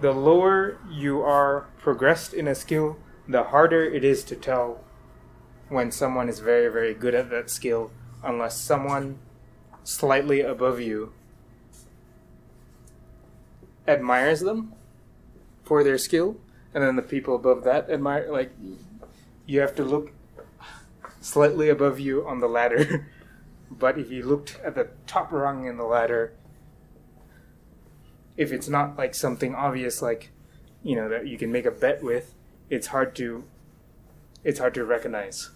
The 0.00 0.12
lower 0.12 0.78
you 0.90 1.20
are 1.20 1.66
progressed 1.78 2.32
in 2.32 2.48
a 2.48 2.54
skill, 2.54 2.96
the 3.28 3.44
harder 3.44 3.84
it 3.84 4.02
is 4.02 4.24
to 4.24 4.36
tell 4.36 4.82
when 5.68 5.90
someone 5.90 6.28
is 6.28 6.40
very, 6.40 6.72
very 6.72 6.94
good 6.94 7.14
at 7.14 7.30
that 7.30 7.50
skill 7.50 7.90
unless 8.22 8.56
someone 8.56 9.18
slightly 9.84 10.40
above 10.40 10.80
you 10.80 11.12
admires 13.86 14.40
them 14.40 14.72
for 15.62 15.84
their 15.84 15.98
skill, 15.98 16.36
and 16.74 16.82
then 16.82 16.96
the 16.96 17.02
people 17.02 17.36
above 17.36 17.64
that 17.64 17.90
admire. 17.90 18.30
Like, 18.30 18.52
you 19.46 19.60
have 19.60 19.74
to 19.76 19.84
look 19.84 20.12
slightly 21.20 21.68
above 21.68 22.00
you 22.00 22.26
on 22.26 22.40
the 22.40 22.48
ladder. 22.48 23.06
but 23.70 23.98
if 23.98 24.10
you 24.10 24.24
looked 24.24 24.58
at 24.64 24.74
the 24.74 24.88
top 25.06 25.30
rung 25.30 25.66
in 25.66 25.76
the 25.76 25.84
ladder, 25.84 26.32
if 28.36 28.52
it's 28.52 28.68
not 28.68 28.96
like 28.96 29.14
something 29.14 29.54
obvious, 29.54 30.02
like 30.02 30.30
you 30.82 30.96
know 30.96 31.08
that 31.08 31.26
you 31.26 31.36
can 31.36 31.52
make 31.52 31.66
a 31.66 31.70
bet 31.70 32.02
with, 32.02 32.34
it's 32.68 32.88
hard 32.88 33.14
to 33.16 33.44
it's 34.42 34.58
hard 34.58 34.74
to 34.74 34.84
recognize. 34.84 35.50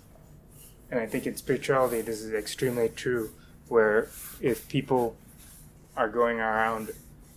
And 0.90 1.00
I 1.00 1.06
think 1.06 1.26
in 1.26 1.36
spirituality, 1.36 2.02
this 2.02 2.20
is 2.20 2.32
extremely 2.32 2.88
true. 2.88 3.30
Where 3.68 4.10
if 4.40 4.68
people 4.68 5.16
are 5.96 6.08
going 6.08 6.38
around 6.38 6.90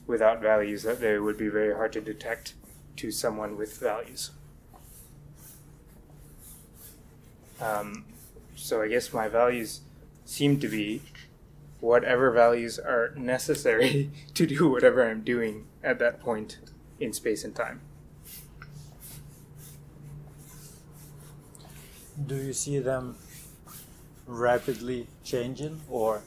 without 0.05 0.41
values, 0.41 0.83
that 0.83 0.99
they 0.99 1.17
would 1.17 1.37
be 1.37 1.47
very 1.47 1.73
hard 1.73 1.93
to 1.93 2.01
detect 2.01 2.53
to 2.97 3.11
someone 3.11 3.57
with 3.57 3.77
values. 3.77 4.31
Um, 7.61 8.05
so 8.57 8.81
I 8.81 8.87
guess 8.87 9.13
my 9.13 9.27
values 9.27 9.81
seem 10.25 10.59
to 10.59 10.67
be 10.67 11.01
whatever 11.79 12.31
values 12.31 12.79
are 12.79 13.13
necessary 13.15 14.11
to 14.33 14.47
do 14.47 14.67
whatever 14.67 15.07
I'm 15.07 15.21
doing 15.21 15.67
at 15.83 15.99
that 15.99 16.19
point 16.19 16.57
in 16.99 17.13
space 17.13 17.43
and 17.43 17.55
time. 17.55 17.81
Do 22.25 22.35
you 22.35 22.53
see 22.53 22.79
them 22.79 23.15
rapidly 24.25 25.07
changing 25.23 25.81
or 25.87 26.23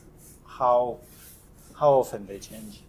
how 0.46 1.00
how 1.74 1.94
often 1.94 2.26
they 2.26 2.38
change? 2.38 2.82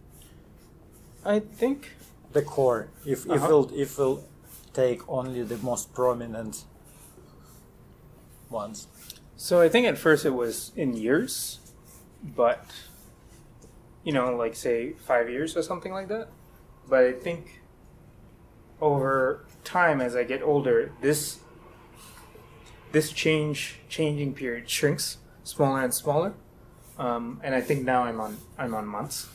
I 1.26 1.40
think 1.40 1.94
the 2.32 2.44
core 2.44 2.90
if 3.06 3.26
uh-huh. 3.26 3.36
if 3.36 3.50
we'll 3.50 3.72
if 3.74 3.98
we'll 3.98 4.24
take 4.74 5.08
only 5.10 5.42
the 5.42 5.58
most 5.58 5.94
prominent 5.94 6.64
ones. 8.52 8.88
So 9.42 9.60
I 9.60 9.70
think 9.70 9.88
at 9.88 9.98
first 9.98 10.24
it 10.24 10.36
was 10.36 10.72
in 10.76 10.94
years, 10.94 11.58
but 12.24 12.64
you 14.04 14.14
know, 14.14 14.36
like 14.36 14.56
say 14.56 14.94
five 14.94 15.32
years 15.32 15.58
or 15.58 15.64
something 15.64 15.92
like 15.92 16.10
that. 16.10 16.28
But 16.88 17.06
I 17.06 17.14
think 17.14 17.64
over 18.80 19.44
time, 19.64 20.00
as 20.00 20.16
I 20.16 20.26
get 20.26 20.44
older, 20.44 20.92
this 21.02 21.40
this 22.92 23.12
change 23.12 23.80
changing 23.90 24.36
period 24.36 24.70
shrinks 24.70 25.18
smaller 25.44 25.82
and 25.82 25.92
smaller, 25.92 26.36
um, 27.00 27.42
and 27.44 27.56
I 27.56 27.62
think 27.62 27.84
now 27.84 28.04
I'm 28.04 28.22
on 28.22 28.38
I'm 28.60 28.76
on 28.76 28.86
months. 28.86 29.28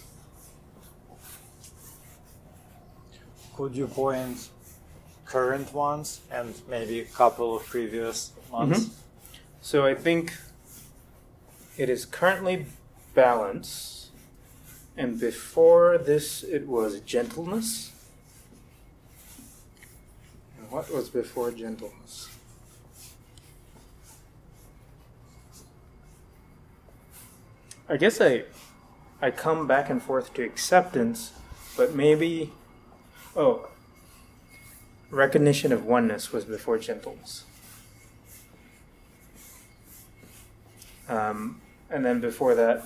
Could 3.57 3.75
you 3.75 3.89
point 3.89 4.51
current 5.25 5.75
ones 5.75 6.21
and 6.31 6.55
maybe 6.69 7.01
a 7.01 7.07
couple 7.07 7.57
of 7.57 7.67
previous 7.67 8.31
months? 8.53 8.85
Mm-hmm. 8.85 9.06
So 9.67 9.85
I 9.85 9.97
think 9.97 10.33
it 11.77 11.91
is 11.91 12.05
currently 12.05 12.67
balance, 13.17 14.11
and 14.97 15.19
before 15.19 15.99
this 15.99 16.45
it 16.45 16.69
was 16.69 17.01
gentleness. 17.01 17.91
And 20.57 20.71
what 20.71 20.89
was 20.89 21.09
before 21.09 21.51
gentleness? 21.51 22.29
I 27.89 27.97
guess 27.97 28.21
I 28.21 28.45
I 29.21 29.33
come 29.33 29.67
back 29.67 29.91
and 29.91 30.01
forth 30.01 30.33
to 30.35 30.45
acceptance, 30.45 31.33
but 31.77 31.93
maybe 31.93 32.53
oh 33.35 33.69
recognition 35.11 35.73
of 35.73 35.85
oneness 35.85 36.33
was 36.33 36.45
before 36.45 36.79
gentleness. 36.79 37.43
Um, 41.09 41.61
and 41.91 42.05
then 42.05 42.21
before 42.21 42.55
that, 42.55 42.85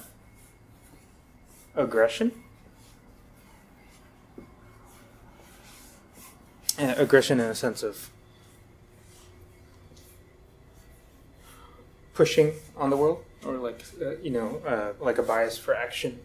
aggression. 1.74 2.33
Aggression 6.78 7.40
in 7.40 7.46
a 7.46 7.54
sense 7.54 7.83
of 7.83 8.11
pushing 12.14 12.52
on 12.76 12.90
the 12.90 12.96
world, 12.96 13.22
or 13.44 13.56
like 13.56 13.83
uh, 14.00 14.16
you 14.18 14.30
know, 14.30 14.62
uh, 14.66 14.92
like 14.98 15.18
a 15.18 15.22
bias 15.22 15.59
for 15.59 15.74
action. 15.74 16.20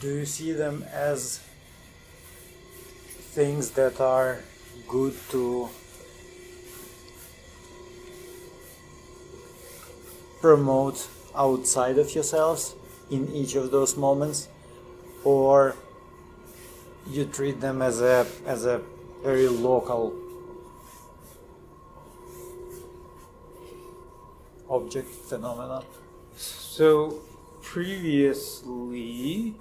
Do 0.00 0.08
you 0.14 0.26
see 0.26 0.52
them 0.52 0.84
as 0.92 1.40
things 3.34 3.70
that 3.72 4.00
are 4.00 4.40
good 4.88 5.14
to 5.30 5.68
promote 10.40 11.06
outside 11.34 11.98
of 11.98 12.14
yourselves 12.14 12.74
in 13.10 13.30
each 13.34 13.54
of 13.54 13.70
those 13.70 13.96
moments 13.96 14.48
or 15.24 15.76
you 17.10 17.24
treat 17.24 17.60
them 17.60 17.82
as 17.82 18.00
a 18.00 18.26
as 18.46 18.64
a 18.64 18.80
very 19.22 19.48
local 19.48 20.14
object 24.70 25.08
phenomenon? 25.08 25.84
So 26.36 27.20
previously 27.62 29.54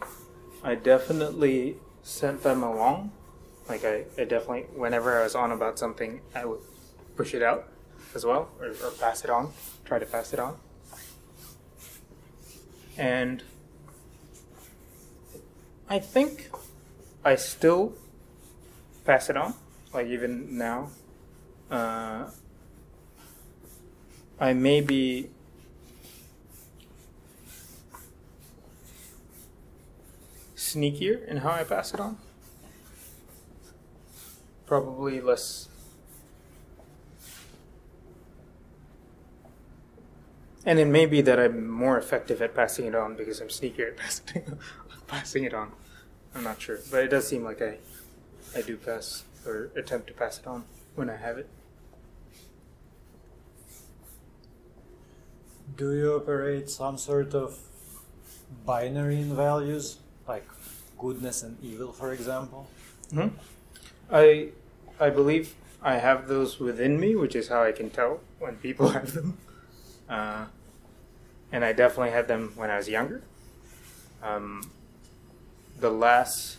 i 0.64 0.76
definitely 0.76 1.78
sent 2.04 2.42
them 2.44 2.64
along 2.64 3.12
like 3.68 3.84
I, 3.84 4.06
I 4.18 4.24
definitely, 4.24 4.66
whenever 4.76 5.20
I 5.20 5.24
was 5.24 5.36
on 5.36 5.52
about 5.52 5.78
something, 5.78 6.22
I 6.34 6.46
would 6.46 6.60
push 7.16 7.34
it 7.34 7.44
out 7.44 7.70
as 8.16 8.26
well, 8.26 8.50
or, 8.60 8.68
or 8.68 8.92
pass 9.00 9.24
it 9.24 9.30
on, 9.30 9.52
try 9.86 10.00
to 10.00 10.06
pass 10.06 10.34
it 10.34 10.40
on. 10.40 10.58
And 12.98 13.44
I 15.90 16.00
think 16.00 16.50
I 17.24 17.36
still 17.36 17.94
pass 19.06 19.30
it 19.30 19.38
on, 19.38 19.54
like 19.94 20.08
even 20.08 20.58
now. 20.58 20.90
Uh, 21.70 22.30
I 24.40 24.54
may 24.54 24.82
be 24.82 25.30
sneakier 30.56 31.26
in 31.28 31.38
how 31.38 31.52
I 31.52 31.64
pass 31.64 31.94
it 31.94 32.00
on 32.00 32.18
probably 34.68 35.20
less. 35.22 35.70
And 40.66 40.80
it 40.80 40.86
may 40.86 41.06
be 41.06 41.22
that 41.22 41.40
I'm 41.40 41.66
more 41.68 41.98
effective 41.98 42.42
at 42.42 42.54
passing 42.54 42.86
it 42.86 42.94
on 42.94 43.16
because 43.16 43.40
I'm 43.40 43.48
sneakier 43.48 43.88
at 43.88 43.98
passing, 43.98 44.60
passing 45.08 45.44
it 45.46 45.54
on. 45.54 45.72
I'm 46.36 46.44
not 46.44 46.62
sure, 46.62 46.80
but 46.92 47.04
it 47.04 47.08
does 47.08 47.26
seem 47.26 47.44
like 47.44 47.62
I, 47.62 47.78
I 48.56 48.62
do 48.62 48.78
pass 48.78 49.24
or 49.46 49.72
attempt 49.76 50.08
to 50.08 50.14
pass 50.14 50.40
it 50.40 50.46
on 50.46 50.66
when 50.96 51.10
I 51.10 51.16
have 51.16 51.38
it. 51.38 51.50
Do 55.78 55.94
you 55.94 56.16
operate 56.16 56.70
some 56.70 56.98
sort 56.98 57.34
of 57.34 57.58
binary 58.66 59.22
in 59.22 59.36
values, 59.36 59.98
like 60.28 60.46
goodness 60.98 61.44
and 61.44 61.58
evil, 61.64 61.94
for 61.94 62.12
example? 62.12 62.68
hmm 63.12 63.28
I 64.12 64.50
I 65.00 65.10
believe 65.10 65.54
I 65.82 65.96
have 65.96 66.28
those 66.28 66.60
within 66.60 67.00
me, 67.00 67.16
which 67.16 67.36
is 67.36 67.48
how 67.50 67.64
I 67.64 67.72
can 67.72 67.90
tell 67.90 68.22
when 68.40 68.56
people 68.58 68.90
have 68.98 69.14
them. 69.14 69.38
Uh, 70.10 70.46
and 71.52 71.64
I 71.64 71.74
definitely 71.74 72.12
had 72.12 72.28
them 72.28 72.54
when 72.56 72.70
I 72.70 72.78
was 72.78 72.90
younger. 72.90 73.22
Um, 74.24 74.70
the 75.80 75.92
last, 75.92 76.58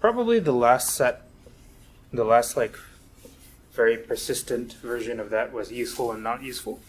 probably 0.00 0.38
the 0.38 0.52
last 0.52 0.90
set, 0.90 1.22
the 2.12 2.24
last 2.24 2.56
like 2.56 2.78
very 3.72 3.96
persistent 3.96 4.72
version 4.74 5.20
of 5.20 5.30
that 5.30 5.52
was 5.52 5.70
useful 5.70 6.12
and 6.12 6.22
not 6.22 6.42
useful. 6.42 6.80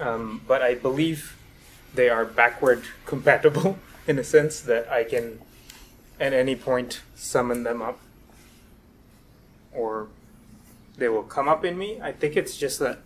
Um, 0.00 0.40
but 0.48 0.62
I 0.62 0.74
believe 0.74 1.36
they 1.94 2.08
are 2.08 2.24
backward 2.24 2.84
compatible 3.06 3.78
in 4.06 4.18
a 4.18 4.24
sense 4.24 4.60
that 4.60 4.88
I 4.90 5.04
can 5.04 5.40
at 6.20 6.32
any 6.32 6.54
point 6.54 7.00
summon 7.14 7.62
them 7.64 7.82
up 7.82 7.98
or 9.72 10.08
they 10.96 11.08
will 11.08 11.22
come 11.22 11.48
up 11.48 11.64
in 11.64 11.76
me. 11.76 12.00
I 12.00 12.12
think 12.12 12.36
it's 12.36 12.56
just 12.56 12.78
that 12.78 13.00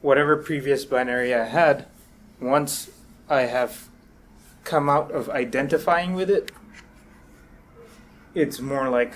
whatever 0.00 0.36
previous 0.36 0.84
binary 0.84 1.34
I 1.34 1.44
had, 1.44 1.86
once 2.40 2.90
I 3.28 3.42
have 3.42 3.88
come 4.64 4.88
out 4.88 5.10
of 5.10 5.28
identifying 5.30 6.14
with 6.14 6.30
it. 6.30 6.52
It's 8.34 8.60
more 8.60 8.88
like 8.88 9.14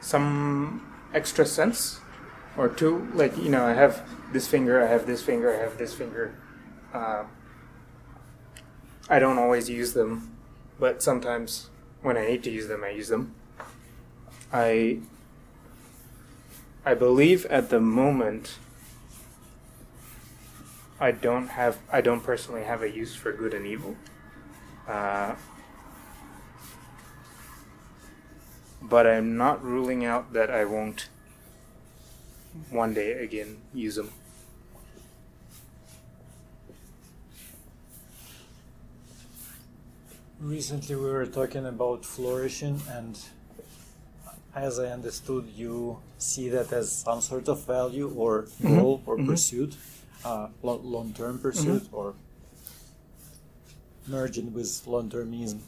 some 0.00 0.86
extra 1.12 1.46
sense 1.46 2.00
or 2.56 2.68
two. 2.68 3.10
Like, 3.14 3.36
you 3.36 3.48
know, 3.48 3.64
I 3.64 3.74
have 3.74 4.08
this 4.32 4.48
finger, 4.48 4.82
I 4.82 4.86
have 4.86 5.06
this 5.06 5.22
finger, 5.22 5.54
I 5.54 5.58
have 5.58 5.78
this 5.78 5.94
finger. 5.94 6.34
Uh, 6.94 7.24
I 9.08 9.18
don't 9.18 9.36
always 9.36 9.68
use 9.68 9.92
them, 9.92 10.36
but 10.78 11.02
sometimes 11.02 11.68
when 12.02 12.16
I 12.16 12.26
need 12.26 12.44
to 12.44 12.50
use 12.50 12.68
them, 12.68 12.84
I 12.84 12.90
use 12.90 13.08
them. 13.08 13.34
I 14.52 15.00
I 16.86 16.94
believe 16.94 17.46
at 17.46 17.70
the 17.70 17.80
moment 17.80 18.58
I 21.00 21.10
don't 21.10 21.48
have 21.48 21.78
I 21.90 22.00
don't 22.00 22.22
personally 22.22 22.62
have 22.62 22.82
a 22.82 22.90
use 22.90 23.14
for 23.14 23.32
good 23.32 23.52
and 23.52 23.66
evil. 23.66 23.96
Uh, 24.86 25.34
but 28.80 29.06
I'm 29.06 29.36
not 29.36 29.64
ruling 29.64 30.04
out 30.04 30.32
that 30.34 30.50
I 30.50 30.64
won't 30.64 31.08
one 32.70 32.94
day 32.94 33.12
again 33.12 33.56
use 33.72 33.96
them. 33.96 34.12
Recently, 40.44 40.94
we 40.94 41.06
were 41.10 41.24
talking 41.24 41.64
about 41.64 42.04
flourishing, 42.04 42.82
and 42.90 43.18
as 44.54 44.78
I 44.78 44.88
understood, 44.88 45.48
you 45.56 46.00
see 46.18 46.50
that 46.50 46.70
as 46.70 46.92
some 46.92 47.22
sort 47.22 47.48
of 47.48 47.64
value 47.64 48.12
or 48.14 48.42
Mhm. 48.60 48.68
goal 48.76 49.02
or 49.06 49.16
Mhm. 49.16 49.26
pursuit, 49.26 49.74
uh, 50.22 50.48
long 50.62 51.14
term 51.14 51.38
pursuit, 51.38 51.88
or 51.92 52.14
merging 54.06 54.52
with 54.52 54.86
long 54.86 55.08
termism 55.08 55.60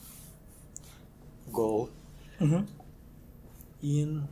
goal. 1.54 1.88
Mm-hmm. 2.38 2.64
In 3.82 4.28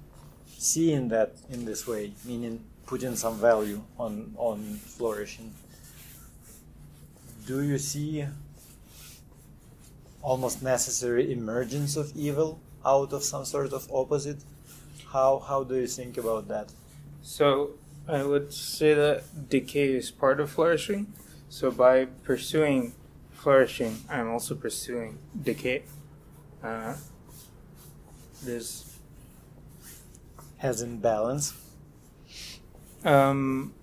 seeing 0.58 1.08
that 1.08 1.32
in 1.48 1.64
this 1.64 1.86
way, 1.86 2.12
meaning 2.22 2.60
putting 2.84 3.16
some 3.16 3.38
value 3.38 3.80
on 3.98 4.34
on 4.36 4.76
flourishing, 4.96 5.54
do 7.46 7.62
you 7.62 7.78
see 7.78 8.26
almost 10.24 10.62
necessary 10.62 11.32
emergence 11.32 11.96
of 11.96 12.12
evil 12.16 12.58
out 12.84 13.12
of 13.12 13.22
some 13.22 13.44
sort 13.44 13.72
of 13.72 13.88
opposite? 13.92 14.40
How 15.12 15.38
how 15.38 15.64
do 15.64 15.76
you 15.76 15.86
think 15.86 16.18
about 16.18 16.48
that? 16.48 16.72
So 17.22 17.72
I 18.08 18.22
would 18.24 18.52
say 18.52 18.94
that 18.94 19.48
decay 19.48 19.94
is 19.94 20.10
part 20.10 20.40
of 20.40 20.50
flourishing. 20.50 21.12
So 21.48 21.70
by 21.70 22.06
pursuing 22.24 22.94
flourishing, 23.32 23.98
I'm 24.10 24.28
also 24.30 24.54
pursuing 24.56 25.18
decay. 25.40 25.84
Uh, 26.62 26.96
there's 28.42 28.90
As 30.60 30.80
in 30.82 30.98
balance. 31.00 31.52
um, 33.04 33.74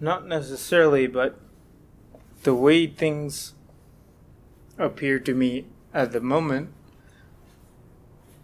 not 0.00 0.26
necessarily, 0.26 1.06
but 1.08 1.38
the 2.44 2.54
way 2.54 2.86
things 2.86 3.54
appear 4.78 5.18
to 5.20 5.34
me 5.34 5.66
at 5.92 6.12
the 6.12 6.20
moment, 6.20 6.70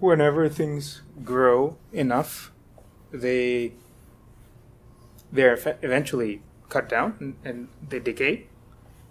whenever 0.00 0.48
things 0.48 1.02
grow 1.24 1.76
enough, 1.92 2.50
they 3.12 3.72
they're 5.30 5.58
eventually 5.82 6.42
cut 6.68 6.88
down 6.88 7.16
and, 7.20 7.36
and 7.44 7.68
they 7.88 7.98
decay, 7.98 8.46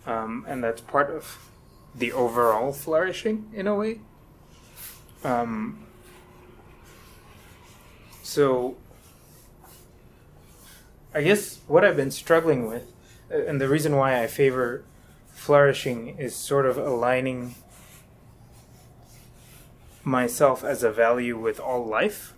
um, 0.06 0.46
and 0.48 0.64
that's 0.64 0.82
part 0.82 1.10
of 1.10 1.50
the 1.96 2.12
overall 2.12 2.72
flourishing 2.72 3.50
in 3.54 3.68
a 3.68 3.76
way. 3.76 4.00
Um, 5.24 5.86
so 8.24 8.76
I 11.14 11.22
guess 11.22 11.60
what 11.68 11.84
I've 11.84 11.98
been 11.98 12.12
struggling 12.12 12.68
with, 12.68 12.92
uh, 13.32 13.46
and 13.46 13.60
the 13.60 13.68
reason 13.68 13.96
why 13.96 14.22
I 14.22 14.28
favor 14.28 14.84
flourishing 15.42 16.20
is 16.20 16.36
sort 16.36 16.68
of 16.68 16.78
aligning 16.78 17.56
myself 20.04 20.64
as 20.64 20.84
a 20.84 20.92
value 20.92 21.36
with 21.36 21.60
all 21.60 21.84
life. 21.84 22.36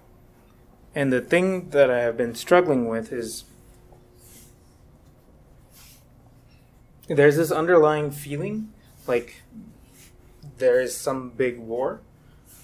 And 0.96 1.12
the 1.12 1.20
thing 1.20 1.72
that 1.72 1.92
I 1.92 2.00
have 2.00 2.16
been 2.16 2.34
struggling 2.34 2.88
with 2.88 3.12
is 3.12 3.44
there's 7.10 7.36
this 7.36 7.52
underlying 7.52 8.10
feeling 8.10 8.72
like 9.06 9.44
there 10.58 10.80
is 10.80 10.96
some 10.96 11.30
big 11.32 11.60
war 11.60 12.00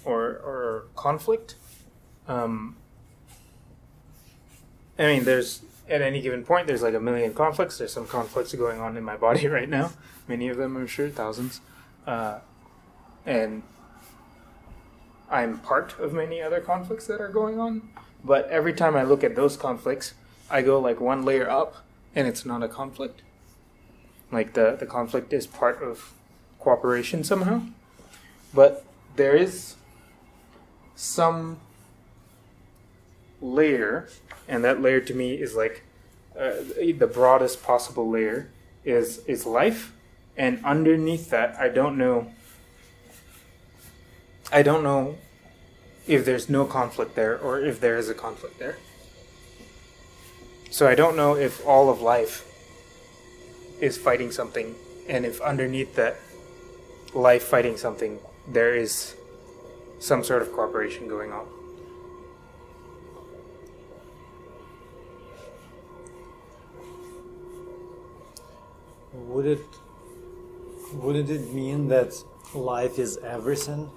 or, 0.06 0.22
or 0.22 0.86
conflict. 0.96 1.56
Um, 2.30 2.78
I 4.98 5.04
mean, 5.04 5.26
there's 5.26 5.64
at 5.90 6.02
any 6.02 6.22
given 6.22 6.44
point, 6.44 6.68
there's 6.68 6.82
like 6.82 6.94
a 6.94 7.00
million 7.00 7.34
conflicts. 7.34 7.78
There's 7.78 7.94
some 7.94 8.08
conflicts 8.08 8.54
going 8.54 8.80
on 8.80 8.96
in 8.96 9.04
my 9.04 9.18
body 9.18 9.48
right 9.58 9.70
now. 9.70 9.92
Many 10.28 10.48
of 10.48 10.58
them, 10.58 10.78
I'm 10.78 10.88
sure, 10.88 11.10
thousands. 11.10 11.62
Uh, 12.06 12.40
and 13.26 13.64
I'm 15.30 15.60
part 15.60 16.00
of 16.00 16.14
many 16.14 16.42
other 16.42 16.60
conflicts 16.62 17.08
that 17.08 17.20
are 17.20 17.30
going 17.30 17.60
on. 17.60 17.90
But 18.24 18.50
every 18.50 18.74
time 18.74 18.96
I 18.96 19.04
look 19.04 19.24
at 19.24 19.36
those 19.36 19.58
conflicts, 19.58 20.14
I 20.50 20.62
go 20.62 20.80
like 20.80 21.00
one 21.00 21.24
layer 21.24 21.50
up, 21.50 21.78
and 22.16 22.28
it's 22.28 22.46
not 22.46 22.64
a 22.64 22.68
conflict. 22.68 23.22
Like 24.32 24.54
the, 24.54 24.76
the 24.80 24.86
conflict 24.86 25.34
is 25.34 25.48
part 25.48 25.82
of 25.82 26.14
cooperation 26.60 27.24
somehow. 27.24 27.62
But 28.54 28.86
there 29.16 29.36
is 29.36 29.76
some 30.96 31.60
layer, 33.42 34.08
and 34.48 34.64
that 34.64 34.82
layer 34.82 35.00
to 35.02 35.14
me 35.14 35.34
is 35.34 35.56
like 35.56 35.84
uh, 36.38 36.52
the 36.78 37.10
broadest 37.12 37.64
possible 37.64 38.10
layer 38.10 38.50
is 38.86 39.20
is 39.26 39.46
life, 39.46 39.94
and 40.38 40.64
underneath 40.64 41.30
that, 41.30 41.56
I 41.60 41.70
don't 41.70 41.98
know. 41.98 42.32
I 44.52 44.64
don't 44.64 44.84
know 44.84 45.18
if 46.08 46.26
there's 46.26 46.50
no 46.50 46.66
conflict 46.66 47.16
there 47.16 47.38
or 47.38 47.60
if 47.60 47.80
there 47.80 47.98
is 47.98 48.10
a 48.10 48.16
conflict 48.16 48.58
there. 48.58 48.78
So 50.72 50.88
I 50.88 50.96
don't 50.96 51.16
know 51.16 51.36
if 51.36 51.66
all 51.68 51.90
of 51.90 52.02
life 52.02 52.46
is 53.80 53.98
fighting 53.98 54.32
something, 54.32 54.76
and 55.08 55.26
if 55.26 55.40
underneath 55.42 55.96
that 55.96 56.16
life 57.14 57.44
fighting 57.44 57.78
something, 57.78 58.20
there 58.48 58.76
is 58.76 59.16
some 60.00 60.24
sort 60.24 60.42
of 60.42 60.52
cooperation 60.52 61.08
going 61.08 61.32
on. 61.32 61.46
Would 69.28 69.46
it 69.46 69.60
wouldn't 70.94 71.30
it 71.30 71.54
mean 71.54 71.88
that 71.90 72.12
life 72.56 72.98
is 72.98 73.18
everything? 73.18 73.90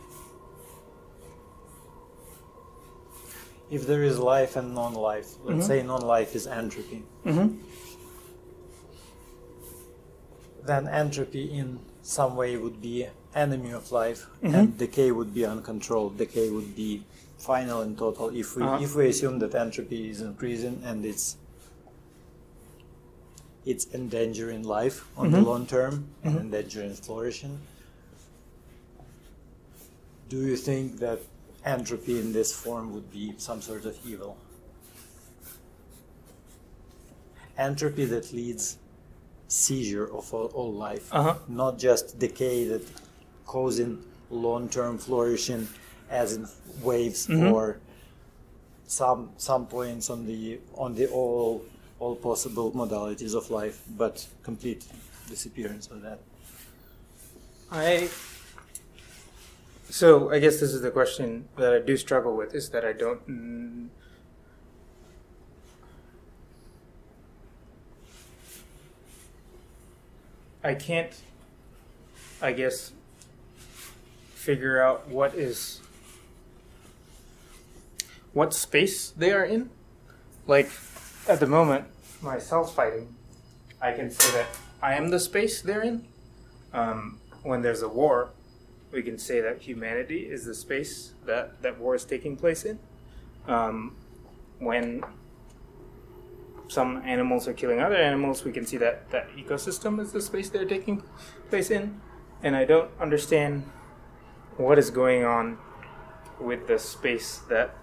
If 3.70 3.86
there 3.86 4.02
is 4.02 4.18
life 4.18 4.56
and 4.56 4.74
non-life, 4.74 5.28
let's 5.44 5.64
Mhm. 5.64 5.68
say 5.68 5.82
non-life 5.82 6.36
is 6.36 6.46
entropy, 6.46 7.04
Mm-hmm. 7.24 7.48
then 10.66 10.86
entropy 10.88 11.44
in 11.50 11.78
some 12.02 12.36
way 12.36 12.56
would 12.58 12.82
be 12.82 13.06
enemy 13.34 13.70
of 13.72 13.90
life, 13.90 14.26
Mhm. 14.42 14.54
and 14.54 14.78
decay 14.78 15.10
would 15.10 15.32
be 15.32 15.46
uncontrolled. 15.46 16.18
Decay 16.18 16.50
would 16.50 16.76
be 16.76 17.04
final 17.38 17.80
and 17.80 17.96
total. 17.96 18.28
If 18.28 18.54
we 18.56 18.62
Uh-huh. 18.62 18.82
if 18.84 18.94
we 18.94 19.08
assume 19.08 19.38
that 19.38 19.54
entropy 19.54 20.10
is 20.10 20.20
increasing 20.20 20.82
and 20.84 21.06
it's 21.06 21.36
it's 23.64 23.86
endangering 23.94 24.62
life 24.64 25.04
on 25.16 25.30
the 25.30 25.38
Mhm. 25.38 25.44
long 25.46 25.66
term 25.66 26.06
and 26.24 26.34
Mhm. 26.34 26.40
endangering 26.40 26.94
flourishing. 26.94 27.58
Do 30.28 30.38
you 30.46 30.56
think 30.56 30.98
that 30.98 31.20
entropy 31.64 32.18
in 32.18 32.32
this 32.32 32.52
form 32.52 32.92
would 32.94 33.10
be 33.12 33.34
some 33.38 33.60
sort 33.62 33.84
of 33.84 33.96
evil? 34.06 34.36
Entropy 37.58 38.06
that 38.06 38.32
leads 38.32 38.78
seizure 39.48 40.06
of 40.10 40.32
all, 40.32 40.46
all 40.54 40.72
life, 40.72 41.12
Uh-huh. 41.12 41.36
not 41.48 41.78
just 41.78 42.18
decay 42.18 42.64
that 42.68 42.82
causing 43.46 44.02
long-term 44.30 44.96
flourishing, 44.98 45.68
as 46.08 46.32
in 46.32 46.48
waves 46.82 47.26
Mhm. 47.26 47.52
or 47.52 47.78
some 48.86 49.30
some 49.36 49.66
points 49.66 50.08
on 50.10 50.26
the 50.26 50.58
on 50.76 50.94
the 50.94 51.06
all 51.08 51.62
all 52.02 52.16
possible 52.16 52.72
modalities 52.72 53.34
of 53.34 53.48
life, 53.48 53.80
but 53.96 54.26
complete 54.42 54.84
disappearance 55.28 55.86
of 55.86 56.02
that. 56.02 56.18
I 57.70 58.08
so 59.88 60.30
I 60.32 60.40
guess 60.40 60.58
this 60.58 60.74
is 60.74 60.82
the 60.82 60.90
question 60.90 61.48
that 61.56 61.72
I 61.72 61.78
do 61.78 61.96
struggle 61.96 62.36
with 62.36 62.56
is 62.56 62.70
that 62.70 62.84
I 62.84 62.92
don't 62.92 63.22
mm, 63.28 63.88
I 70.64 70.74
can't, 70.74 71.14
I 72.40 72.52
guess, 72.52 72.92
figure 74.34 74.82
out 74.82 75.06
what 75.08 75.34
is 75.34 75.80
what 78.32 78.52
space 78.52 79.10
they 79.10 79.30
are 79.30 79.44
in. 79.44 79.70
Like 80.48 80.68
at 81.28 81.40
the 81.40 81.46
moment, 81.46 81.86
myself 82.20 82.74
fighting, 82.74 83.14
I 83.80 83.92
can 83.92 84.10
say 84.10 84.32
that 84.38 84.46
I 84.82 84.94
am 84.94 85.08
the 85.08 85.20
space 85.20 85.62
they're 85.62 85.82
in. 85.82 86.06
Um, 86.72 87.18
when 87.42 87.62
there's 87.62 87.82
a 87.82 87.88
war, 87.88 88.30
we 88.92 89.02
can 89.02 89.18
say 89.18 89.40
that 89.40 89.62
humanity 89.62 90.20
is 90.20 90.44
the 90.44 90.54
space 90.54 91.12
that 91.26 91.62
that 91.62 91.78
war 91.78 91.94
is 91.94 92.04
taking 92.04 92.36
place 92.36 92.64
in. 92.64 92.78
Um, 93.46 93.96
when 94.58 95.02
some 96.68 97.02
animals 97.04 97.48
are 97.48 97.52
killing 97.52 97.80
other 97.80 97.96
animals, 97.96 98.44
we 98.44 98.52
can 98.52 98.64
see 98.64 98.76
that 98.78 99.10
that 99.10 99.28
ecosystem 99.36 100.00
is 100.00 100.12
the 100.12 100.20
space 100.20 100.48
they're 100.50 100.64
taking 100.64 101.02
place 101.50 101.70
in. 101.70 102.00
And 102.42 102.56
I 102.56 102.64
don't 102.64 102.90
understand 103.00 103.64
what 104.56 104.78
is 104.78 104.90
going 104.90 105.24
on 105.24 105.58
with 106.40 106.66
the 106.66 106.78
space 106.78 107.38
that, 107.48 107.74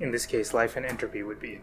in 0.00 0.10
this 0.10 0.26
case, 0.26 0.54
life 0.54 0.76
and 0.76 0.86
entropy 0.86 1.22
would 1.22 1.40
be 1.40 1.54
in. 1.54 1.62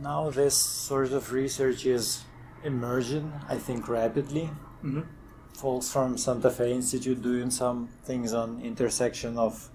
Now, 0.00 0.30
this 0.30 0.56
sort 0.56 1.12
of 1.12 1.32
research 1.32 1.86
is 1.86 2.24
emerging, 2.64 3.32
I 3.48 3.56
think, 3.56 3.88
rapidly. 3.88 4.50
Mm-hmm. 4.82 5.02
Folks 5.54 5.92
from 5.92 6.18
Santa 6.18 6.50
Fe 6.50 6.72
Institute 6.72 7.22
doing 7.22 7.50
some 7.50 7.88
things 8.04 8.32
on 8.32 8.60
intersection 8.60 9.38
of 9.38 9.70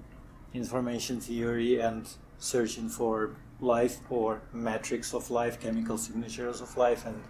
information 0.53 1.22
theory 1.22 1.80
and 1.80 2.07
searching 2.38 2.89
for 2.89 3.36
life 3.61 3.99
or 4.09 4.41
metrics 4.53 5.13
of 5.13 5.30
life, 5.32 5.59
chemical 5.59 5.97
signatures 5.97 6.61
of 6.61 6.76
life, 6.78 7.05
and 7.05 7.22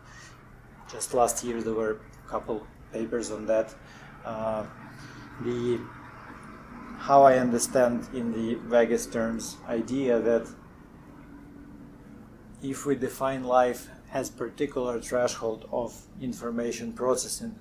just 0.91 1.13
last 1.13 1.43
year 1.43 1.61
there 1.61 1.73
were 1.73 1.99
a 2.25 2.29
couple 2.29 2.65
papers 2.91 3.31
on 3.31 3.45
that. 3.45 3.73
Uh, 4.25 4.65
the 5.41 5.79
how 6.97 7.23
I 7.23 7.37
understand 7.37 8.07
in 8.13 8.33
the 8.33 8.55
vaguest 8.67 9.13
terms 9.13 9.55
idea 9.67 10.19
that 10.19 10.47
if 12.61 12.85
we 12.85 12.95
define 12.95 13.43
life 13.43 13.87
as 14.11 14.29
particular 14.29 14.99
threshold 14.99 15.67
of 15.71 15.99
information 16.21 16.93
processing, 16.93 17.55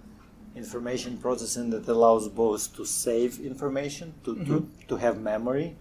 information 0.56 1.16
processing 1.18 1.70
that 1.70 1.86
allows 1.88 2.28
both 2.28 2.74
to 2.76 2.84
save 2.84 3.38
information, 3.40 4.14
to, 4.24 4.34
mm-hmm. 4.34 4.44
to, 4.44 4.68
to 4.88 4.96
have 4.96 5.20
memory, 5.20 5.76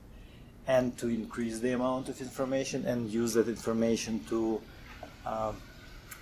and 0.68 0.98
to 0.98 1.08
increase 1.08 1.60
the 1.60 1.72
amount 1.72 2.10
of 2.10 2.20
information 2.20 2.86
and 2.86 3.10
use 3.10 3.34
that 3.34 3.48
information 3.48 4.24
to 4.28 4.62
uh, 5.26 5.54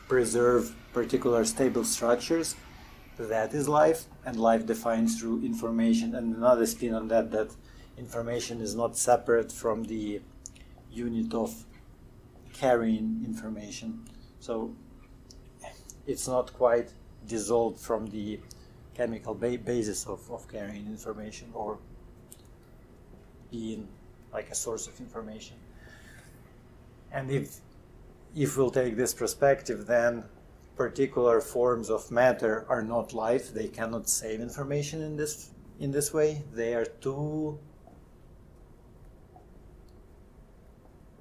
preserve 0.08 0.76
particular 0.94 1.44
stable 1.44 1.84
structures. 1.84 2.56
That 3.18 3.54
is 3.54 3.68
life, 3.68 4.06
and 4.26 4.38
life 4.38 4.66
defined 4.66 5.10
through 5.10 5.44
information. 5.44 6.16
And 6.16 6.36
another 6.36 6.66
spin 6.66 6.94
on 6.94 7.08
that 7.08 7.32
that 7.32 7.50
information 7.98 8.62
is 8.62 8.76
not 8.76 8.98
separate 8.98 9.52
from 9.52 9.84
the 9.86 10.22
unit 10.92 11.34
of 11.34 11.66
carrying 12.56 13.22
information. 13.26 14.06
So 14.40 14.76
it's 16.08 16.28
not 16.28 16.54
quite 16.54 16.90
dissolved 17.28 17.80
from 17.80 18.08
the 18.08 18.40
chemical 18.94 19.34
ba- 19.34 19.58
basis 19.58 20.06
of, 20.06 20.30
of 20.32 20.48
carrying 20.48 20.88
information 20.88 21.50
or 21.54 21.78
being 23.52 23.88
like 24.32 24.50
a 24.50 24.56
source 24.56 24.88
of 24.88 25.00
information. 25.00 25.58
And 27.12 27.32
if 27.32 27.60
if 28.36 28.58
we'll 28.58 28.72
take 28.72 28.98
this 28.98 29.14
perspective, 29.14 29.88
then 29.88 30.24
particular 30.76 31.40
forms 31.40 31.90
of 31.90 32.12
matter 32.12 32.66
are 32.68 32.84
not 32.84 33.14
life. 33.14 33.54
They 33.54 33.70
cannot 33.70 34.10
save 34.10 34.42
information 34.42 35.02
in 35.02 35.16
this 35.16 35.52
in 35.80 35.92
this 35.92 36.14
way. 36.14 36.44
They 36.54 36.74
are 36.74 36.86
too 36.86 37.60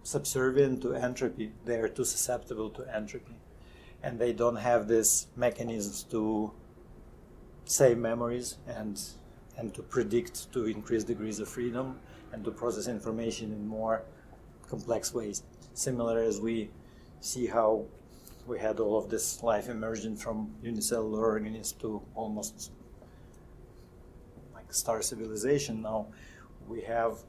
subservient 0.05 0.83
to 0.83 0.95
entropy. 0.95 1.53
They 1.65 1.81
are 1.81 1.89
too 1.89 2.05
susceptible 2.05 2.71
to 2.71 2.95
entropy, 2.95 3.37
and 4.03 4.21
they 4.21 4.33
don't 4.33 4.57
have 4.57 4.87
these 4.87 5.27
mechanisms 5.35 6.05
to 6.11 6.53
save 7.65 7.99
memories 7.99 8.59
and 8.69 9.01
and 9.57 9.73
to 9.75 9.83
predict 9.83 10.53
to 10.53 10.67
increase 10.67 11.05
degrees 11.05 11.41
of 11.41 11.49
freedom 11.49 11.99
and 12.33 12.45
to 12.45 12.51
process 12.51 12.87
information 12.87 13.53
in 13.53 13.67
more 13.67 14.03
complex 14.69 15.15
ways. 15.15 15.43
Similar 15.73 16.19
as 16.21 16.41
we 16.41 16.71
see 17.21 17.47
how 17.47 17.87
we 18.47 18.59
had 18.59 18.81
all 18.81 18.99
of 18.99 19.09
this 19.09 19.43
life 19.43 19.69
emerging 19.69 20.17
from 20.17 20.55
unicellular 20.63 21.25
organisms 21.25 21.73
to 21.81 22.03
almost 22.15 22.73
like 24.53 24.71
star 24.73 25.01
civilization 25.01 25.81
now 25.81 26.07
we 26.69 26.83
have 26.83 27.23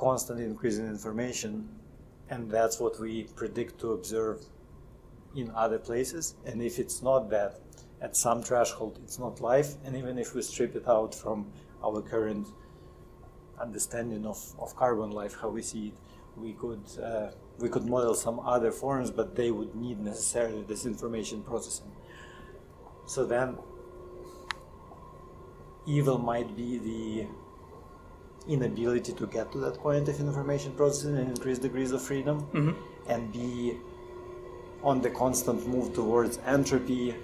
constant 0.00 0.40
increase 0.40 0.78
in 0.78 0.86
information 0.86 1.68
and 2.30 2.50
that's 2.50 2.80
what 2.80 2.98
we 3.00 3.24
predict 3.36 3.78
to 3.80 3.92
observe 3.92 4.38
in 5.36 5.50
other 5.54 5.78
places 5.78 6.34
and 6.46 6.62
if 6.62 6.78
it's 6.78 7.02
not 7.02 7.30
that 7.30 7.60
at 8.00 8.16
some 8.16 8.42
threshold 8.42 8.98
it's 9.04 9.18
not 9.18 9.40
life 9.40 9.74
and 9.84 9.96
even 9.96 10.18
if 10.18 10.34
we 10.34 10.42
strip 10.42 10.74
it 10.74 10.88
out 10.88 11.14
from 11.14 11.46
our 11.84 12.00
current 12.02 12.46
understanding 13.60 14.26
of, 14.26 14.38
of 14.58 14.74
carbon 14.74 15.10
life, 15.10 15.36
how 15.40 15.48
we 15.48 15.62
see 15.62 15.88
it, 15.88 15.94
we 16.36 16.52
could 16.54 16.82
uh, 17.02 17.30
we 17.58 17.68
could 17.68 17.84
model 17.84 18.14
some 18.14 18.40
other 18.40 18.72
forms, 18.72 19.10
but 19.10 19.36
they 19.36 19.50
would 19.50 19.74
need 19.74 20.00
necessarily 20.00 20.62
this 20.62 20.86
information 20.86 21.42
processing. 21.42 21.92
So 23.06 23.26
then, 23.26 23.58
evil 25.86 26.18
might 26.18 26.56
be 26.56 26.78
the 26.78 27.26
inability 28.50 29.12
to 29.12 29.26
get 29.26 29.50
to 29.52 29.58
that 29.58 29.78
point 29.78 30.08
of 30.08 30.20
information 30.20 30.72
processing 30.72 31.16
and 31.16 31.28
increase 31.28 31.58
degrees 31.58 31.92
of 31.92 32.02
freedom, 32.02 32.40
mm-hmm. 32.52 33.10
and 33.10 33.32
be 33.32 33.76
on 34.82 35.00
the 35.00 35.10
constant 35.10 35.66
move 35.66 35.94
towards 35.94 36.38
entropy 36.46 37.14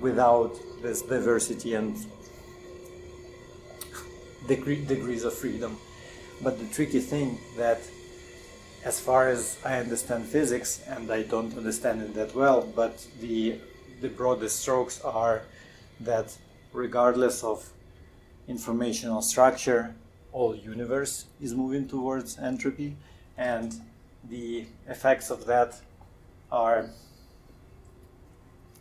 without 0.00 0.52
this 0.82 1.02
diversity 1.02 1.74
and 1.74 2.06
degree, 4.46 4.84
degrees 4.84 5.24
of 5.24 5.34
freedom. 5.34 5.76
But 6.42 6.58
the 6.58 6.66
tricky 6.66 7.00
thing 7.00 7.38
that, 7.56 7.80
as 8.84 8.98
far 8.98 9.28
as 9.28 9.58
I 9.64 9.78
understand 9.78 10.24
physics, 10.26 10.80
and 10.86 11.10
I 11.10 11.22
don't 11.22 11.56
understand 11.56 12.02
it 12.02 12.14
that 12.14 12.34
well, 12.34 12.62
but 12.74 13.06
the 13.20 13.58
the 14.00 14.08
broadest 14.08 14.60
strokes 14.60 15.00
are 15.02 15.42
that 16.00 16.34
regardless 16.72 17.44
of 17.44 17.70
informational 18.48 19.20
structure, 19.20 19.94
all 20.32 20.54
universe 20.54 21.26
is 21.40 21.54
moving 21.54 21.88
towards 21.88 22.38
entropy, 22.38 22.96
and 23.36 23.74
the 24.28 24.66
effects 24.88 25.30
of 25.30 25.46
that 25.46 25.80
are 26.52 26.90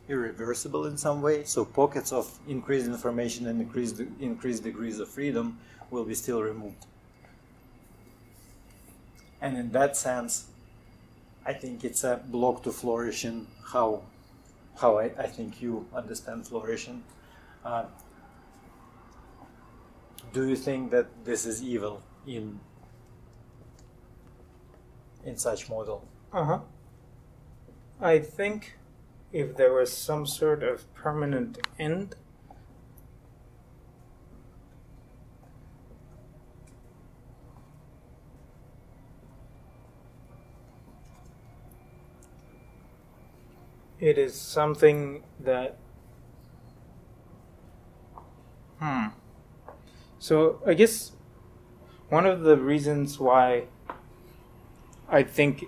irreversible 0.07 0.85
in 0.87 0.97
some 0.97 1.21
way. 1.21 1.43
So 1.43 1.63
pockets 1.63 2.11
of 2.11 2.27
increased 2.47 2.87
information 2.87 3.47
and 3.47 3.61
increased 3.61 4.01
increased 4.19 4.63
degrees 4.63 4.99
of 4.99 5.07
freedom 5.07 5.59
will 5.91 6.03
be 6.03 6.15
still 6.15 6.41
removed. 6.41 6.85
And 9.41 9.57
in 9.57 9.71
that 9.71 9.95
sense, 9.95 10.47
I 11.45 11.53
think 11.53 11.83
it's 11.83 12.03
a 12.03 12.21
block 12.25 12.63
to 12.63 12.71
flourishing. 12.71 13.47
How 13.63 14.01
how 14.79 14.97
I, 14.97 15.05
I 15.17 15.27
think 15.27 15.61
you 15.61 15.85
understand 15.93 16.47
flourishing. 16.47 17.03
Uh, 17.63 17.85
do 20.33 20.47
you 20.47 20.55
think 20.55 20.91
that 20.91 21.25
this 21.25 21.45
is 21.45 21.63
evil 21.63 22.01
in 22.27 22.59
in 25.23 25.37
such 25.37 25.69
model? 25.69 26.07
Uh 26.31 26.43
huh. 26.45 26.59
I 28.01 28.19
think 28.19 28.77
if 29.31 29.55
there 29.55 29.73
was 29.73 29.95
some 29.95 30.25
sort 30.25 30.63
of 30.63 30.91
permanent 30.93 31.59
end 31.77 32.15
it 43.99 44.17
is 44.17 44.33
something 44.33 45.23
that 45.39 45.77
hmm 48.79 49.07
so 50.19 50.61
i 50.67 50.73
guess 50.73 51.13
one 52.09 52.25
of 52.25 52.41
the 52.41 52.57
reasons 52.57 53.19
why 53.19 53.63
i 55.09 55.23
think 55.23 55.65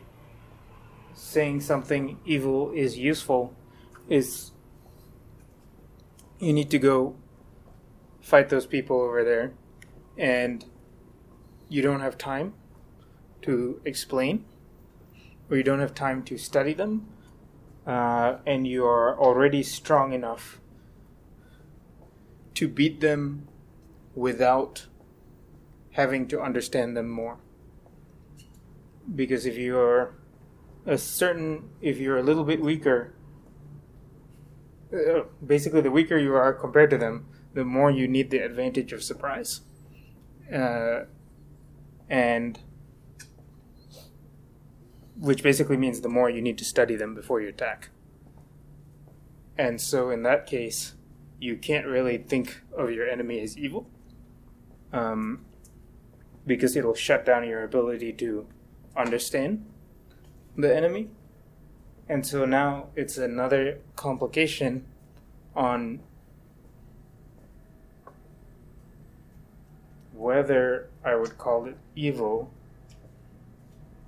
saying 1.13 1.61
something 1.61 2.19
evil 2.25 2.71
is 2.71 2.97
useful 2.97 3.53
is 4.09 4.51
you 6.39 6.51
need 6.51 6.69
to 6.69 6.77
go 6.79 7.15
fight 8.19 8.49
those 8.49 8.65
people 8.65 9.01
over 9.01 9.23
there 9.23 9.53
and 10.17 10.65
you 11.69 11.81
don't 11.81 12.01
have 12.01 12.17
time 12.17 12.53
to 13.41 13.79
explain 13.85 14.43
or 15.49 15.57
you 15.57 15.63
don't 15.63 15.79
have 15.79 15.93
time 15.93 16.23
to 16.23 16.37
study 16.37 16.73
them 16.73 17.07
uh, 17.87 18.37
and 18.45 18.67
you 18.67 18.85
are 18.85 19.17
already 19.19 19.63
strong 19.63 20.13
enough 20.13 20.59
to 22.53 22.67
beat 22.67 22.99
them 22.99 23.47
without 24.15 24.87
having 25.91 26.27
to 26.27 26.41
understand 26.41 26.95
them 26.95 27.09
more. 27.09 27.37
Because 29.13 29.45
if 29.45 29.57
you're 29.57 30.15
a 30.85 30.97
certain, 30.97 31.69
if 31.81 31.97
you're 31.97 32.17
a 32.17 32.23
little 32.23 32.43
bit 32.43 32.61
weaker, 32.61 33.13
uh, 34.93 35.21
basically 35.45 35.81
the 35.81 35.91
weaker 35.91 36.17
you 36.17 36.33
are 36.33 36.53
compared 36.53 36.89
to 36.91 36.97
them, 36.97 37.27
the 37.53 37.65
more 37.65 37.91
you 37.91 38.07
need 38.07 38.31
the 38.31 38.39
advantage 38.39 38.93
of 38.93 39.03
surprise. 39.03 39.61
Uh, 40.53 41.05
and 42.09 42.59
which 45.17 45.43
basically 45.43 45.77
means 45.77 46.01
the 46.01 46.09
more 46.09 46.29
you 46.29 46.41
need 46.41 46.57
to 46.57 46.65
study 46.65 46.95
them 46.95 47.13
before 47.13 47.39
you 47.39 47.47
attack. 47.47 47.89
And 49.57 49.79
so 49.79 50.09
in 50.09 50.23
that 50.23 50.47
case, 50.47 50.95
you 51.39 51.57
can't 51.57 51.85
really 51.85 52.17
think 52.17 52.61
of 52.75 52.91
your 52.91 53.07
enemy 53.07 53.39
as 53.41 53.57
evil. 53.57 53.87
Um, 54.93 55.45
because 56.45 56.75
it'll 56.75 56.95
shut 56.95 57.25
down 57.25 57.47
your 57.47 57.63
ability 57.63 58.13
to 58.13 58.47
understand 58.95 59.65
the 60.57 60.75
enemy. 60.75 61.09
And 62.09 62.25
so 62.25 62.45
now 62.45 62.87
it's 62.95 63.17
another 63.17 63.79
complication 63.95 64.85
on 65.55 66.01
whether 70.13 70.89
I 71.03 71.15
would 71.15 71.37
call 71.37 71.65
it 71.65 71.77
evil. 71.95 72.51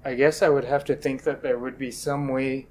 I 0.05 0.15
guess 0.15 0.41
I 0.41 0.49
would 0.49 0.65
have 0.65 0.83
to 0.85 0.95
think 0.95 1.23
that 1.23 1.43
there 1.43 1.57
would 1.57 1.77
be 1.77 1.91
some 1.91 2.27
way 2.27 2.67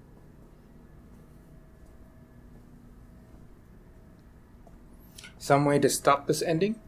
some 5.38 5.64
way 5.64 5.76
to 5.76 5.88
stop 5.88 6.28
this 6.28 6.40
ending 6.40 6.78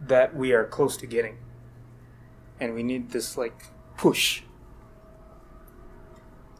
that 0.00 0.34
we 0.34 0.52
are 0.52 0.64
close 0.64 0.96
to 0.98 1.06
getting. 1.06 1.38
And 2.58 2.74
we 2.74 2.82
need 2.82 3.10
this 3.10 3.36
like 3.36 3.66
push. 3.96 4.42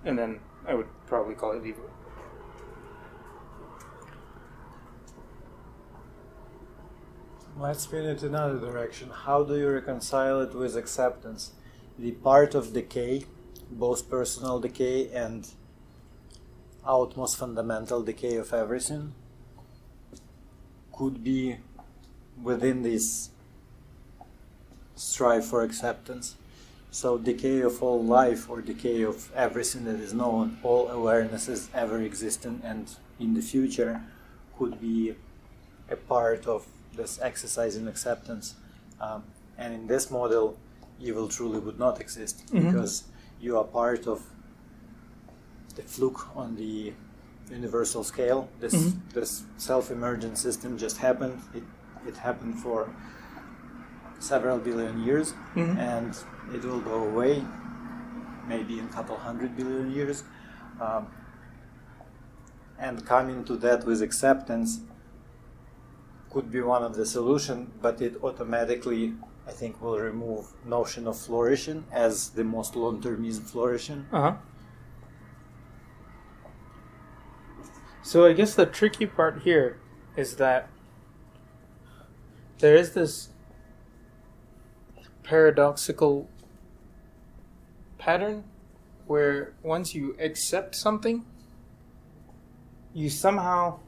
And 0.05 0.19
then 0.19 0.41
I 0.67 0.75
would 0.75 0.89
probably 1.07 1.35
call 1.35 1.53
it 1.53 1.67
evil. 1.67 1.91
Let's 7.59 7.83
spin 7.83 8.07
it 8.07 8.23
another 8.23 8.59
direction. 8.59 9.11
How 9.11 9.45
do 9.45 9.55
you 9.59 9.69
reconcile 9.69 10.41
it 10.41 10.55
with 10.55 10.77
acceptance? 10.77 11.53
The 11.99 12.13
part 12.13 12.55
of 12.55 12.73
decay, 12.73 13.27
both 13.71 14.09
personal 14.09 14.61
decay 14.61 15.11
and 15.11 15.47
outmost 16.87 17.37
fundamental 17.37 18.03
decay 18.03 18.37
of 18.37 18.55
everything, 18.55 19.13
could 20.91 21.23
be 21.23 21.59
within 22.43 22.83
this 22.83 23.31
strive 24.95 25.45
for 25.45 25.63
acceptance. 25.63 26.37
So, 26.91 27.19
decay 27.19 27.61
of 27.61 27.83
all 27.83 28.03
life 28.03 28.51
or 28.51 28.61
decay 28.61 29.03
of 29.03 29.31
everything 29.35 29.85
that 29.85 30.01
is 30.01 30.13
known, 30.13 30.59
all 30.63 30.89
awarenesses 30.89 31.69
ever 31.73 32.01
existing 32.01 32.61
and 32.65 32.91
in 33.19 33.35
the 33.35 33.43
future, 33.43 34.03
could 34.59 34.81
be 34.81 35.15
a 35.89 35.97
part 35.97 36.47
of 36.47 36.67
this 36.97 37.21
exercise 37.23 37.77
in 37.77 37.87
acceptance. 37.87 38.55
Um, 39.01 39.23
and 39.57 39.73
in 39.73 39.87
this 39.87 40.11
model, 40.11 40.57
evil 41.01 41.29
truly 41.29 41.61
would 41.61 41.79
not 41.79 42.01
exist 42.01 42.47
Mhm. 42.47 42.67
because 42.67 43.05
you 43.41 43.57
are 43.57 43.65
part 43.65 44.07
of 44.07 44.23
the 45.77 45.83
fluke 45.83 46.37
on 46.37 46.57
the 46.57 46.93
universal 47.51 48.03
scale. 48.05 48.49
This 48.61 48.75
Mhm. 48.75 49.01
this 49.15 49.45
self-emergent 49.57 50.37
system 50.39 50.77
just 50.77 50.99
happened. 50.99 51.41
It 51.55 51.63
it 52.07 52.17
happened 52.19 52.59
for 52.59 52.89
several 54.19 54.59
billion 54.59 55.03
years, 55.03 55.35
Mhm. 55.55 55.77
and 55.79 56.17
it 56.55 56.65
will 56.65 56.81
go 56.81 57.05
away, 57.05 57.45
maybe 58.47 58.79
in 58.79 58.85
a 58.87 58.93
couple 58.93 59.17
hundred 59.17 59.57
billion 59.57 59.91
years. 59.91 60.25
Um, 60.81 61.07
and 62.79 63.05
coming 63.07 63.45
to 63.45 63.57
that 63.57 63.85
with 63.85 64.03
acceptance 64.03 64.81
could 66.31 66.51
be 66.51 66.61
one 66.61 66.83
of 66.83 66.95
the 66.97 67.05
solution, 67.05 67.73
but 67.83 68.01
it 68.01 68.23
automatically, 68.23 69.15
I 69.47 69.51
think, 69.53 69.81
will 69.83 69.99
remove 69.99 70.47
notion 70.65 71.07
of 71.07 71.19
flourishing 71.19 71.85
as 71.93 72.31
the 72.31 72.45
most 72.45 72.75
long-termism 72.77 73.43
flourishing. 73.45 74.07
Uh 74.13 74.21
huh. 74.21 74.37
So 78.03 78.25
I 78.25 78.33
guess 78.33 78.55
the 78.55 78.67
tricky 78.67 79.07
part 79.07 79.43
here 79.43 79.77
is 80.17 80.37
that 80.37 80.69
there 82.61 82.77
is 82.77 82.93
this 82.93 83.31
paradoxical 85.23 86.29
pattern 87.99 88.45
where 89.07 89.53
once 89.63 89.95
you 89.95 90.17
accept 90.19 90.75
something, 90.75 91.25
you 92.95 93.11
somehow 93.11 93.79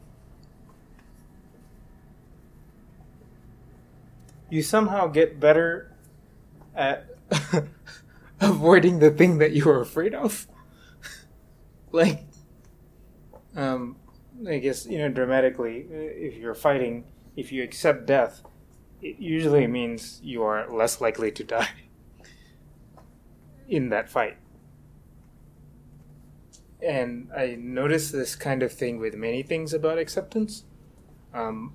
you 4.50 4.62
somehow 4.62 5.06
get 5.06 5.40
better 5.40 5.90
at 6.74 7.06
avoiding 8.40 8.98
the 8.98 9.10
thing 9.10 9.38
that 9.38 9.52
you 9.52 9.64
were 9.64 9.80
afraid 9.80 10.14
of. 10.14 10.46
like 11.92 12.24
um 13.56 13.96
I 14.48 14.58
guess 14.58 14.86
you 14.86 14.98
know 14.98 15.08
dramatically 15.08 15.86
uh, 15.90 15.96
if 15.96 16.36
you're 16.36 16.54
fighting 16.54 17.04
if 17.36 17.52
you 17.52 17.62
accept 17.62 18.06
death 18.06 18.42
it 19.02 19.18
usually 19.18 19.66
means 19.66 20.20
you 20.22 20.42
are 20.44 20.70
less 20.72 21.00
likely 21.00 21.32
to 21.32 21.44
die 21.44 21.68
in 23.68 23.88
that 23.88 24.08
fight. 24.08 24.36
And 26.80 27.28
I 27.36 27.56
notice 27.58 28.10
this 28.10 28.34
kind 28.36 28.62
of 28.62 28.72
thing 28.72 28.98
with 28.98 29.14
many 29.14 29.42
things 29.42 29.74
about 29.74 29.98
acceptance. 29.98 30.64
Um, 31.34 31.74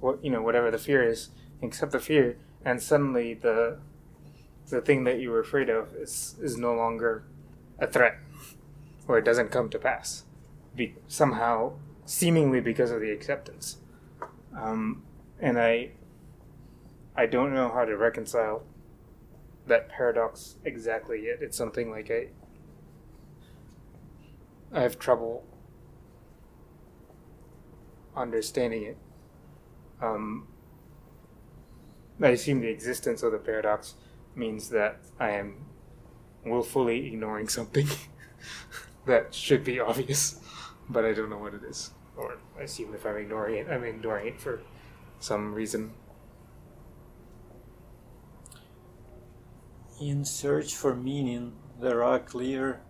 what 0.00 0.22
you 0.24 0.30
know, 0.30 0.42
whatever 0.42 0.70
the 0.70 0.78
fear 0.78 1.02
is, 1.02 1.30
accept 1.62 1.92
the 1.92 2.00
fear, 2.00 2.36
and 2.64 2.82
suddenly 2.82 3.34
the 3.34 3.78
the 4.68 4.80
thing 4.80 5.04
that 5.04 5.18
you 5.20 5.30
were 5.30 5.40
afraid 5.40 5.68
of 5.68 5.94
is 5.94 6.36
is 6.42 6.56
no 6.56 6.74
longer 6.74 7.24
a 7.78 7.86
threat, 7.86 8.18
or 9.06 9.18
it 9.18 9.24
doesn't 9.24 9.50
come 9.50 9.68
to 9.70 9.78
pass, 9.78 10.24
be, 10.74 10.94
somehow 11.06 11.74
seemingly 12.06 12.60
because 12.60 12.90
of 12.90 13.00
the 13.00 13.10
acceptance. 13.10 13.78
Um, 14.58 15.02
and 15.44 15.60
I 15.60 15.90
I 17.14 17.26
don't 17.26 17.54
know 17.54 17.68
how 17.68 17.84
to 17.84 17.96
reconcile 17.96 18.64
that 19.66 19.88
paradox 19.90 20.56
exactly 20.64 21.26
yet. 21.26 21.42
It's 21.42 21.56
something 21.56 21.90
like 21.90 22.10
I 22.10 22.28
I 24.72 24.80
have 24.80 24.98
trouble 24.98 25.44
understanding 28.16 28.84
it. 28.84 28.96
Um, 30.00 30.48
I 32.20 32.28
assume 32.28 32.60
the 32.60 32.68
existence 32.68 33.22
of 33.22 33.32
the 33.32 33.38
paradox 33.38 33.94
means 34.34 34.70
that 34.70 35.00
I 35.20 35.30
am 35.32 35.66
willfully 36.44 37.06
ignoring 37.06 37.48
something 37.48 37.86
that 39.06 39.34
should 39.34 39.62
be 39.62 39.78
obvious, 39.78 40.40
but 40.88 41.04
I 41.04 41.12
don't 41.12 41.28
know 41.28 41.38
what 41.38 41.52
it 41.54 41.64
is. 41.64 41.90
Or 42.16 42.38
I 42.58 42.62
assume 42.62 42.94
if 42.94 43.04
I'm 43.04 43.16
ignoring 43.16 43.56
it, 43.56 43.68
I'm 43.68 43.84
ignoring 43.84 44.28
it 44.28 44.40
for 44.40 44.62
some 45.20 45.54
reason. 45.54 45.92
In 50.00 50.24
search 50.24 50.74
for 50.74 50.94
meaning, 50.94 51.52
there 51.80 52.02
are 52.02 52.18
clear 52.18 52.80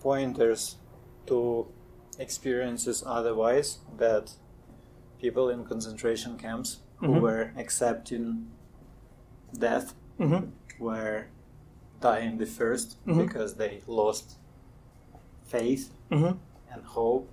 pointers 0.00 0.76
to 1.26 1.66
experiences 2.18 3.02
otherwise 3.06 3.78
that 3.96 4.32
people 5.18 5.48
in 5.48 5.64
concentration 5.64 6.36
camps 6.36 6.80
who 6.98 7.08
Mhm. 7.14 7.20
were 7.20 7.52
accepting 7.56 8.50
death 9.58 9.94
Mm-hmm. 10.18 10.50
were 10.78 11.26
dying 12.00 12.38
the 12.38 12.46
1st 12.46 12.96
Mhm. 13.06 13.26
because 13.26 13.54
they 13.56 13.82
lost 13.86 14.36
faith 15.44 15.92
Mm-hmm. 16.10 16.36
and 16.72 16.84
hope 16.84 17.28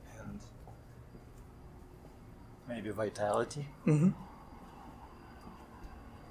maybe 2.71 2.89
vitality. 2.89 3.65
Mm-hmm. 3.85 4.09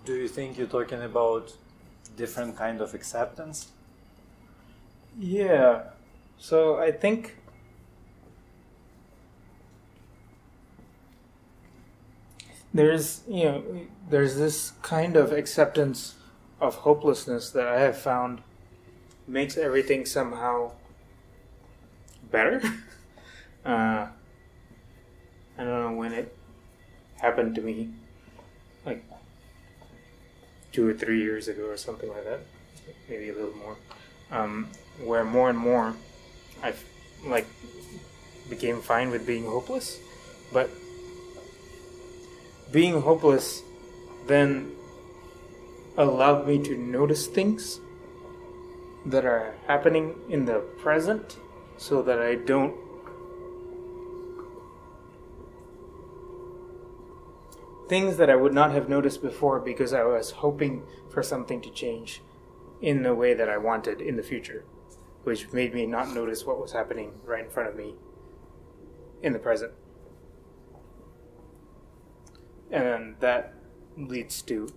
Do 0.05 0.15
you 0.15 0.29
think 0.29 0.57
you're 0.57 0.67
talking 0.67 1.03
about 1.03 1.53
different 2.17 2.57
kind 2.57 2.81
of 2.81 2.95
acceptance? 2.95 3.69
Yeah. 5.19 5.83
So 6.39 6.79
I 6.79 6.93
think 6.93 7.37
there's 12.73 13.23
you 13.29 13.45
know 13.45 13.63
there's 14.09 14.37
this 14.37 14.73
kind 14.83 15.17
of 15.17 15.33
acceptance 15.33 16.15
of 16.61 16.77
hopelessness 16.77 17.51
that 17.51 17.67
I 17.67 17.81
have 17.81 17.99
found 17.99 18.43
makes 19.27 19.57
everything 19.59 20.07
somehow 20.07 20.73
better. 22.31 22.63
uh, 23.65 24.07
I 25.61 25.65
don't 25.65 25.93
know 25.93 25.93
when 25.93 26.15
it 26.15 26.35
happened 27.21 27.55
to 27.57 27.61
me, 27.61 27.91
like 28.87 29.05
two 30.73 30.89
or 30.89 30.95
three 30.95 31.21
years 31.21 31.49
ago 31.49 31.67
or 31.67 31.77
something 31.77 32.09
like 32.09 32.25
that, 32.25 32.41
maybe 33.11 33.29
a 33.29 33.35
little 33.35 33.53
more, 33.53 33.77
um, 34.31 34.69
where 35.05 35.23
more 35.23 35.51
and 35.51 35.59
more 35.59 35.95
I 36.63 36.73
like 37.27 37.47
became 38.49 38.81
fine 38.81 39.11
with 39.11 39.27
being 39.27 39.45
hopeless, 39.45 39.99
but 40.51 40.71
being 42.73 43.03
hopeless 43.03 43.63
then 44.27 44.73
allowed 45.99 46.47
me 46.47 46.63
to 46.63 46.75
notice 46.75 47.27
things 47.27 47.81
that 49.05 49.27
are 49.27 49.55
happening 49.67 50.15
in 50.31 50.47
the 50.47 50.61
present 50.81 51.37
so 51.77 52.01
that 52.01 52.19
I 52.19 52.37
don't 52.37 52.75
things 57.91 58.19
that 58.19 58.31
I 58.31 58.37
would 58.37 58.55
not 58.55 58.71
have 58.71 58.89
noticed 58.89 59.21
before 59.21 59.59
because 59.59 59.93
I 59.93 60.05
was 60.05 60.31
hoping 60.31 60.85
for 61.13 61.25
something 61.25 61.61
to 61.63 61.71
change 61.71 62.23
in 62.81 63.03
the 63.03 63.17
way 63.17 63.35
that 63.35 63.49
I 63.49 63.59
wanted 63.59 64.01
in 64.01 64.15
the 64.17 64.23
future, 64.23 64.65
which 65.25 65.53
made 65.53 65.75
me 65.75 65.87
not 65.87 66.15
notice 66.15 66.47
what 66.47 66.61
was 66.61 66.71
happening 66.71 67.21
right 67.25 67.45
in 67.45 67.51
front 67.51 67.69
of 67.69 67.75
me 67.75 67.97
in 69.25 69.33
the 69.33 69.41
present. 69.41 69.73
And 72.71 73.17
that 73.19 73.55
leads 73.97 74.41
to 74.43 74.69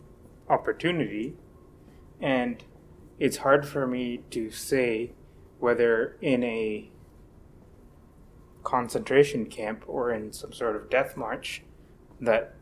opportunity, 0.49 1.35
and 2.19 2.63
it's 3.19 3.37
hard 3.37 3.63
for 3.67 3.85
me 3.85 4.23
to 4.31 4.49
say 4.49 5.11
whether 5.59 6.17
in 6.19 6.43
a 6.43 6.89
concentration 8.63 9.45
camp 9.45 9.83
or 9.85 10.11
in 10.11 10.33
some 10.33 10.51
sort 10.51 10.75
of 10.75 10.89
death 10.89 11.15
march 11.15 11.61
that 12.19 12.55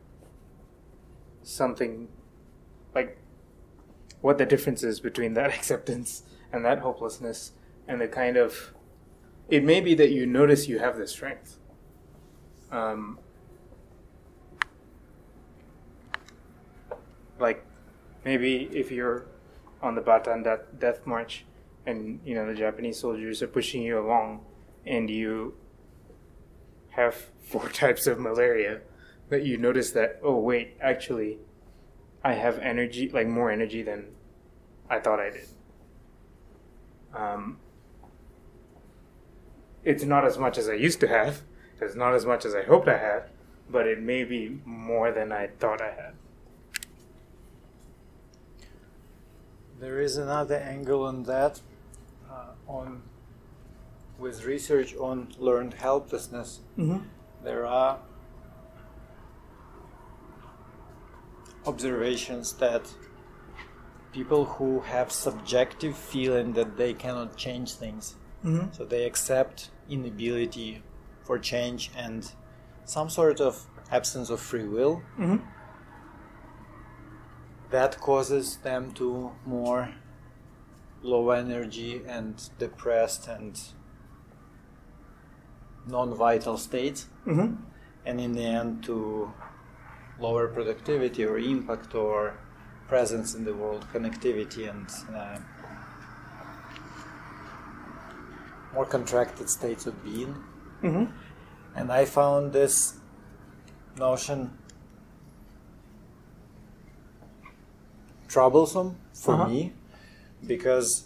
something 1.44 2.08
like 2.94 3.18
what 4.22 4.38
the 4.38 4.46
difference 4.46 4.84
is 4.84 5.00
between 5.00 5.34
that 5.34 5.50
acceptance 5.56 6.24
and 6.52 6.64
that 6.66 6.80
hopelessness 6.80 7.54
and 7.88 8.00
the 8.00 8.08
kind 8.08 8.38
of 8.38 8.74
it 9.50 9.64
may 9.64 9.82
be 9.82 9.94
that 9.96 10.12
you 10.12 10.26
notice 10.26 10.70
you 10.70 10.80
have 10.80 10.98
the 10.98 11.06
strength. 11.06 11.58
Um, 12.72 13.20
like 17.38 17.66
maybe 18.24 18.70
if 18.72 18.92
you're 18.92 19.26
on 19.82 19.96
the 19.96 20.02
Bataan 20.02 20.44
death, 20.44 20.62
death 20.80 21.06
march 21.06 21.46
and 21.86 22.22
you 22.24 22.34
know 22.34 22.46
the 22.46 22.54
Japanese 22.54 23.00
soldiers 23.00 23.42
are 23.42 23.48
pushing 23.48 23.82
you 23.82 24.00
along 24.00 24.46
and 24.86 25.10
you 25.10 25.56
have 26.92 27.16
four 27.42 27.68
types 27.68 28.08
of 28.08 28.20
malaria 28.20 28.82
that 29.32 29.46
you 29.46 29.58
notice 29.58 29.92
that 29.92 30.20
oh 30.22 30.38
wait 30.38 30.78
actually 30.82 31.40
I 32.24 32.34
have 32.34 32.60
energy 32.60 33.10
like 33.10 33.28
more 33.28 33.50
energy 33.50 33.82
than 33.82 34.08
I 34.90 35.00
thought 35.00 35.20
I 35.20 35.30
did. 35.32 35.48
Um, 37.16 37.58
it's 39.84 40.04
not 40.04 40.26
as 40.26 40.38
much 40.38 40.58
as 40.58 40.68
I 40.70 40.74
used 40.74 41.00
to 41.00 41.08
have. 41.08 41.42
It's 41.80 41.96
not 41.96 42.14
as 42.14 42.26
much 42.26 42.46
as 42.46 42.54
I 42.54 42.64
hoped 42.64 42.88
I 42.88 42.98
had, 42.98 43.24
but 43.70 43.88
it 43.88 44.00
may 44.02 44.24
be 44.24 44.60
more 44.66 45.12
than 45.12 45.32
I 45.32 45.48
thought 45.48 45.82
I 45.82 45.92
had. 45.92 46.14
There 49.80 50.00
is 50.00 50.18
another 50.18 50.58
angle 50.58 51.04
on 51.06 51.24
that, 51.24 51.62
uh, 52.30 52.52
on 52.68 53.02
with 54.20 54.46
research 54.46 54.94
on 54.96 55.30
learned 55.40 55.74
helplessness. 55.76 56.60
Mm-hmm. 56.78 57.06
There 57.44 57.66
are 57.66 58.00
observations 61.66 62.53
that 62.53 62.82
people 64.12 64.45
who 64.45 64.80
have 64.82 65.12
subjective 65.12 65.95
feeling 65.95 66.53
that 66.53 66.76
they 66.78 66.93
cannot 66.93 67.36
change 67.38 67.74
things, 67.76 68.16
Mm-hmm. 68.43 68.72
so 68.74 68.84
they 68.86 69.05
accept 69.05 69.70
inability 69.88 70.82
for 71.24 71.38
change 71.38 71.91
and 71.95 72.32
some 72.86 73.07
sort 73.09 73.39
of 73.39 73.68
absence 73.91 74.30
of 74.32 74.39
free 74.39 74.68
will 74.68 75.01
Mm-hmm. 75.20 75.38
that 77.70 77.99
causes 77.99 78.57
them 78.57 78.91
to 78.93 79.32
more 79.45 79.93
low 81.03 81.30
energy 81.32 82.01
and 82.07 82.49
depressed 82.59 83.28
and 83.28 83.59
non-vital 85.88 86.57
states 86.57 87.07
Mm-hmm. 87.28 87.55
and 88.05 88.20
in 88.20 88.32
the 88.34 88.43
end 88.43 88.84
to 88.86 89.32
lower 90.22 90.47
productivity 90.47 91.26
or 91.26 91.38
impact 91.39 91.95
or 91.95 92.34
presence 92.88 93.34
in 93.36 93.43
the 93.45 93.53
world 93.53 93.86
connectivity 93.93 94.69
and 94.69 94.88
uh, 95.15 95.38
more 98.74 98.86
contracted 98.86 99.49
states 99.49 99.86
of 99.88 100.03
being 100.03 100.36
Mm-hmm. 100.84 101.05
and 101.76 101.91
i 101.91 102.05
found 102.05 102.53
this 102.53 102.95
notion 103.97 104.49
troublesome 108.28 108.95
for 109.13 109.34
Uh-huh. 109.36 109.47
me 109.49 109.74
because 110.47 111.05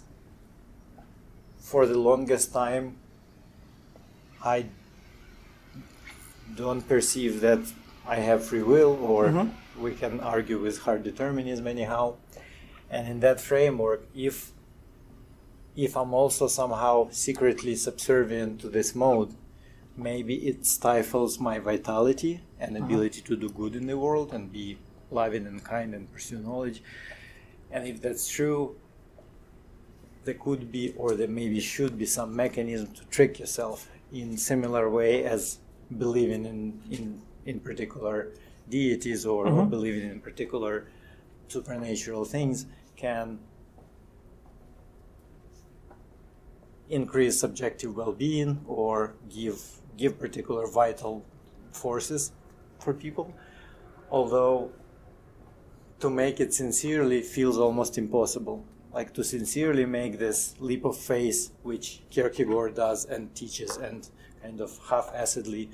for 1.60 1.86
the 1.86 1.98
longest 1.98 2.54
time 2.54 2.96
I 4.44 4.68
don't 6.56 6.88
perceive 6.88 7.42
that 7.42 7.60
I 8.08 8.16
have 8.18 8.46
free 8.46 8.64
will 8.64 8.94
or 9.12 9.26
Mhm. 9.30 9.52
we 9.80 9.94
can 9.96 10.20
argue 10.20 10.60
with 10.60 10.80
hard 10.80 11.04
determinism 11.04 11.68
anyhow 11.68 12.16
and 12.90 13.08
in 13.08 13.20
that 13.22 13.40
framework 13.42 14.02
if 14.16 14.52
if 15.76 15.98
I'm 15.98 16.14
also 16.14 16.48
somehow 16.48 17.10
secretly 17.12 17.76
subservient 17.76 18.62
to 18.62 18.70
this 18.70 18.96
mode 18.96 19.32
maybe 19.98 20.36
it 20.50 20.66
stifles 20.66 21.40
my 21.40 21.58
vitality 21.60 22.42
and 22.60 22.76
Uh-huh. 22.76 22.86
ability 22.86 23.22
to 23.22 23.36
do 23.36 23.50
good 23.50 23.76
in 23.76 23.86
the 23.88 23.98
world 23.98 24.34
and 24.34 24.52
be 24.52 24.78
loving 25.12 25.46
and 25.48 25.64
kind 25.64 25.94
and 25.96 26.12
pursue 26.14 26.40
knowledge 26.40 26.82
and 27.72 27.88
if 27.88 28.02
that's 28.02 28.28
true 28.28 28.76
there 30.26 30.34
could 30.46 30.72
be 30.72 30.94
or 30.98 31.14
there 31.16 31.28
maybe 31.28 31.60
should 31.60 31.98
be 31.98 32.06
some 32.06 32.36
mechanism 32.36 32.88
to 32.94 33.04
trick 33.06 33.40
yourself 33.40 33.90
in 34.12 34.38
similar 34.38 34.90
way 34.90 35.24
as 35.24 35.60
believing 36.04 36.46
in 36.46 36.60
in, 36.90 37.22
in 37.46 37.60
particular 37.60 38.32
deities 38.70 39.26
or, 39.26 39.46
or 39.48 39.64
Mhm. 39.66 39.70
believing 39.70 40.10
in 40.10 40.20
particular 40.20 40.88
supernatural 41.48 42.26
things 42.26 42.66
can 42.96 43.40
increase 46.90 47.40
subjective 47.40 47.96
well-being 47.96 48.62
or 48.68 49.14
give 49.30 49.60
give 49.98 50.20
particular 50.20 50.68
vital 50.68 51.24
forces 51.72 52.32
for 52.80 52.94
people 52.94 53.34
although 54.12 54.70
to 56.00 56.10
make 56.10 56.40
it 56.40 56.54
sincerely 56.54 57.22
feels 57.22 57.58
almost 57.58 57.98
impossible 57.98 58.64
like 58.94 59.14
to 59.14 59.24
sincerely 59.24 59.86
make 59.86 60.20
this 60.20 60.56
leap 60.60 60.86
of 60.86 60.96
faith 60.98 61.52
which 61.64 62.02
kierkegaard 62.10 62.76
does 62.76 63.06
and 63.06 63.34
teaches 63.36 63.78
and 63.78 64.10
kind 64.42 64.62
of 64.62 64.78
half-assedly 64.90 65.70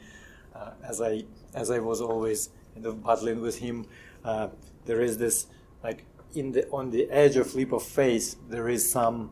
uh, 0.56 0.72
as 0.84 1.02
i 1.02 1.24
as 1.54 1.72
i 1.72 1.80
was 1.80 2.02
always 2.02 2.50
kind 2.74 2.86
of 2.86 3.04
battling 3.04 3.42
with 3.42 3.60
him 3.60 3.86
uh, 4.24 4.48
there 4.86 5.02
is 5.02 5.18
this 5.18 5.48
like 5.84 6.06
in 6.34 6.52
the 6.52 6.68
on 6.70 6.92
the 6.92 7.10
edge 7.10 7.36
of 7.36 7.54
leap 7.56 7.72
of 7.72 7.84
faith 7.84 8.36
there 8.50 8.70
is 8.70 8.90
some 8.90 9.32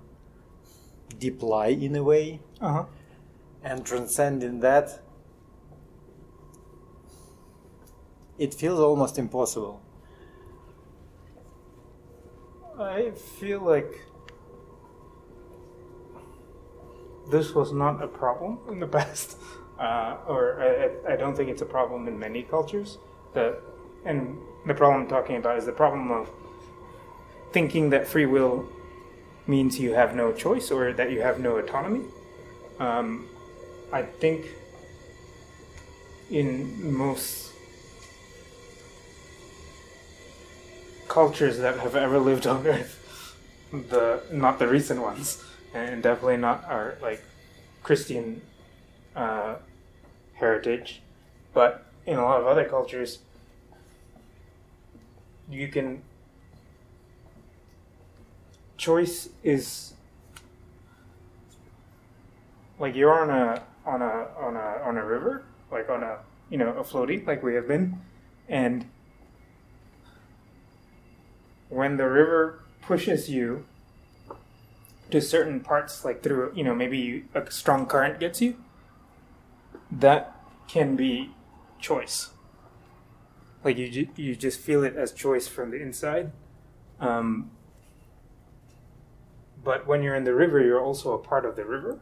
deep 1.17 1.41
lie 1.41 1.67
in 1.67 1.95
a 1.95 2.03
way. 2.03 2.39
Uh-huh. 2.61 2.85
and 3.63 3.85
transcending 3.85 4.59
that 4.59 5.01
it 8.37 8.53
feels 8.53 8.79
almost 8.79 9.17
impossible. 9.17 9.81
I 12.77 13.11
feel 13.11 13.61
like 13.61 13.91
this 17.29 17.53
was 17.53 17.73
not 17.73 18.01
a 18.01 18.07
problem 18.07 18.59
in 18.69 18.79
the 18.79 18.87
past, 18.97 19.37
uh, 19.79 20.17
or 20.27 20.61
I, 20.61 21.13
I- 21.13 21.15
don't 21.15 21.35
think 21.35 21.49
it's 21.49 21.61
a 21.61 21.65
problem 21.77 22.07
in 22.07 22.19
many 22.19 22.43
cultures. 22.43 22.97
The 23.33 23.57
and 24.05 24.37
the 24.65 24.73
problem 24.73 25.03
I'm 25.03 25.07
talking 25.07 25.37
about 25.37 25.57
is 25.57 25.65
the 25.65 25.71
problem 25.71 26.11
of 26.11 26.29
thinking 27.51 27.89
that 27.91 28.07
free 28.07 28.25
will 28.25 28.67
means 29.47 29.79
you 29.79 29.93
have 29.93 30.15
no 30.15 30.31
choice 30.31 30.71
or 30.71 30.93
that 30.93 31.11
you 31.11 31.21
have 31.21 31.39
no 31.39 31.57
autonomy. 31.57 32.03
Um, 32.79 33.27
I 33.91 34.03
think 34.03 34.45
in 36.29 36.93
most 36.93 37.51
cultures 41.07 41.57
that 41.59 41.79
have 41.79 41.95
ever 41.95 42.19
lived 42.19 42.45
on 42.47 42.65
Earth, 42.67 42.95
the 43.71 44.21
not 44.31 44.59
the 44.59 44.67
recent 44.67 45.01
ones, 45.01 45.43
and 45.73 46.03
definitely 46.03 46.37
not 46.37 46.63
our 46.67 46.95
like 47.01 47.21
Christian 47.83 48.41
uh, 49.15 49.55
heritage, 50.39 51.01
but 51.53 51.85
in 52.05 52.17
a 52.17 52.23
lot 52.23 52.39
of 52.39 52.47
other 52.47 52.65
cultures, 52.65 53.19
you 55.49 55.67
can 55.67 56.01
choice 58.77 59.29
is 59.43 59.93
like 62.79 62.95
you're 62.95 63.13
on 63.13 63.29
a 63.29 63.61
on 63.85 64.01
a 64.01 64.27
on 64.39 64.55
a 64.55 64.81
on 64.83 64.97
a 64.97 65.05
river, 65.05 65.43
like 65.71 65.89
on 65.89 66.03
a 66.03 66.17
you 66.49 66.57
know 66.57 66.69
a 66.69 66.83
floaty, 66.83 67.25
like 67.27 67.43
we 67.43 67.55
have 67.55 67.67
been, 67.67 67.99
and 68.47 68.85
when 71.67 71.97
the 71.97 72.07
river 72.07 72.63
pushes 72.81 73.29
you 73.29 73.65
to 75.11 75.21
certain 75.21 75.59
parts, 75.59 76.05
like 76.05 76.23
through 76.23 76.51
you 76.55 76.63
know 76.63 76.73
maybe 76.73 77.25
a 77.33 77.51
strong 77.51 77.85
current 77.85 78.19
gets 78.19 78.41
you, 78.41 78.55
that 79.91 80.35
can 80.67 80.95
be 80.95 81.31
choice. 81.79 82.29
Like 83.63 83.77
you 83.77 84.07
you 84.15 84.35
just 84.35 84.59
feel 84.59 84.83
it 84.83 84.95
as 84.95 85.11
choice 85.11 85.47
from 85.47 85.71
the 85.71 85.81
inside. 85.81 86.31
Um, 86.99 87.51
but 89.63 89.85
when 89.85 90.03
you're 90.03 90.15
in 90.15 90.23
the 90.23 90.33
river, 90.33 90.61
you're 90.61 90.81
also 90.81 91.13
a 91.13 91.17
part 91.17 91.45
of 91.45 91.55
the 91.55 91.65
river. 91.65 91.99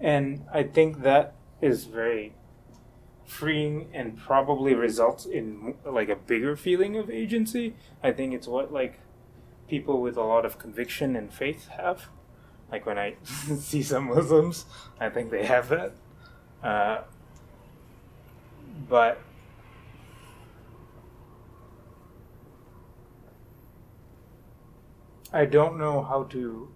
And 0.00 0.44
I 0.52 0.64
think 0.64 1.02
that 1.02 1.34
is 1.60 1.84
very 1.84 2.34
freeing 3.24 3.88
and 3.94 4.18
probably 4.18 4.74
results 4.74 5.24
in 5.24 5.74
like 5.84 6.08
a 6.08 6.16
bigger 6.16 6.56
feeling 6.56 6.96
of 6.96 7.10
agency. 7.10 7.74
I 8.02 8.12
think 8.12 8.34
it's 8.34 8.46
what 8.46 8.72
like 8.72 9.00
people 9.68 10.00
with 10.00 10.16
a 10.16 10.22
lot 10.22 10.44
of 10.44 10.58
conviction 10.58 11.16
and 11.16 11.32
faith 11.32 11.68
have. 11.68 12.08
Like 12.70 12.86
when 12.86 12.98
I 12.98 13.16
see 13.24 13.82
some 13.82 14.06
Muslims, 14.06 14.66
I 15.00 15.08
think 15.08 15.30
they 15.30 15.44
have 15.44 15.68
that. 15.68 15.92
Uh, 16.62 17.02
but 18.88 19.20
I 25.32 25.44
don't 25.44 25.78
know 25.78 26.02
how 26.02 26.24
to 26.24 26.68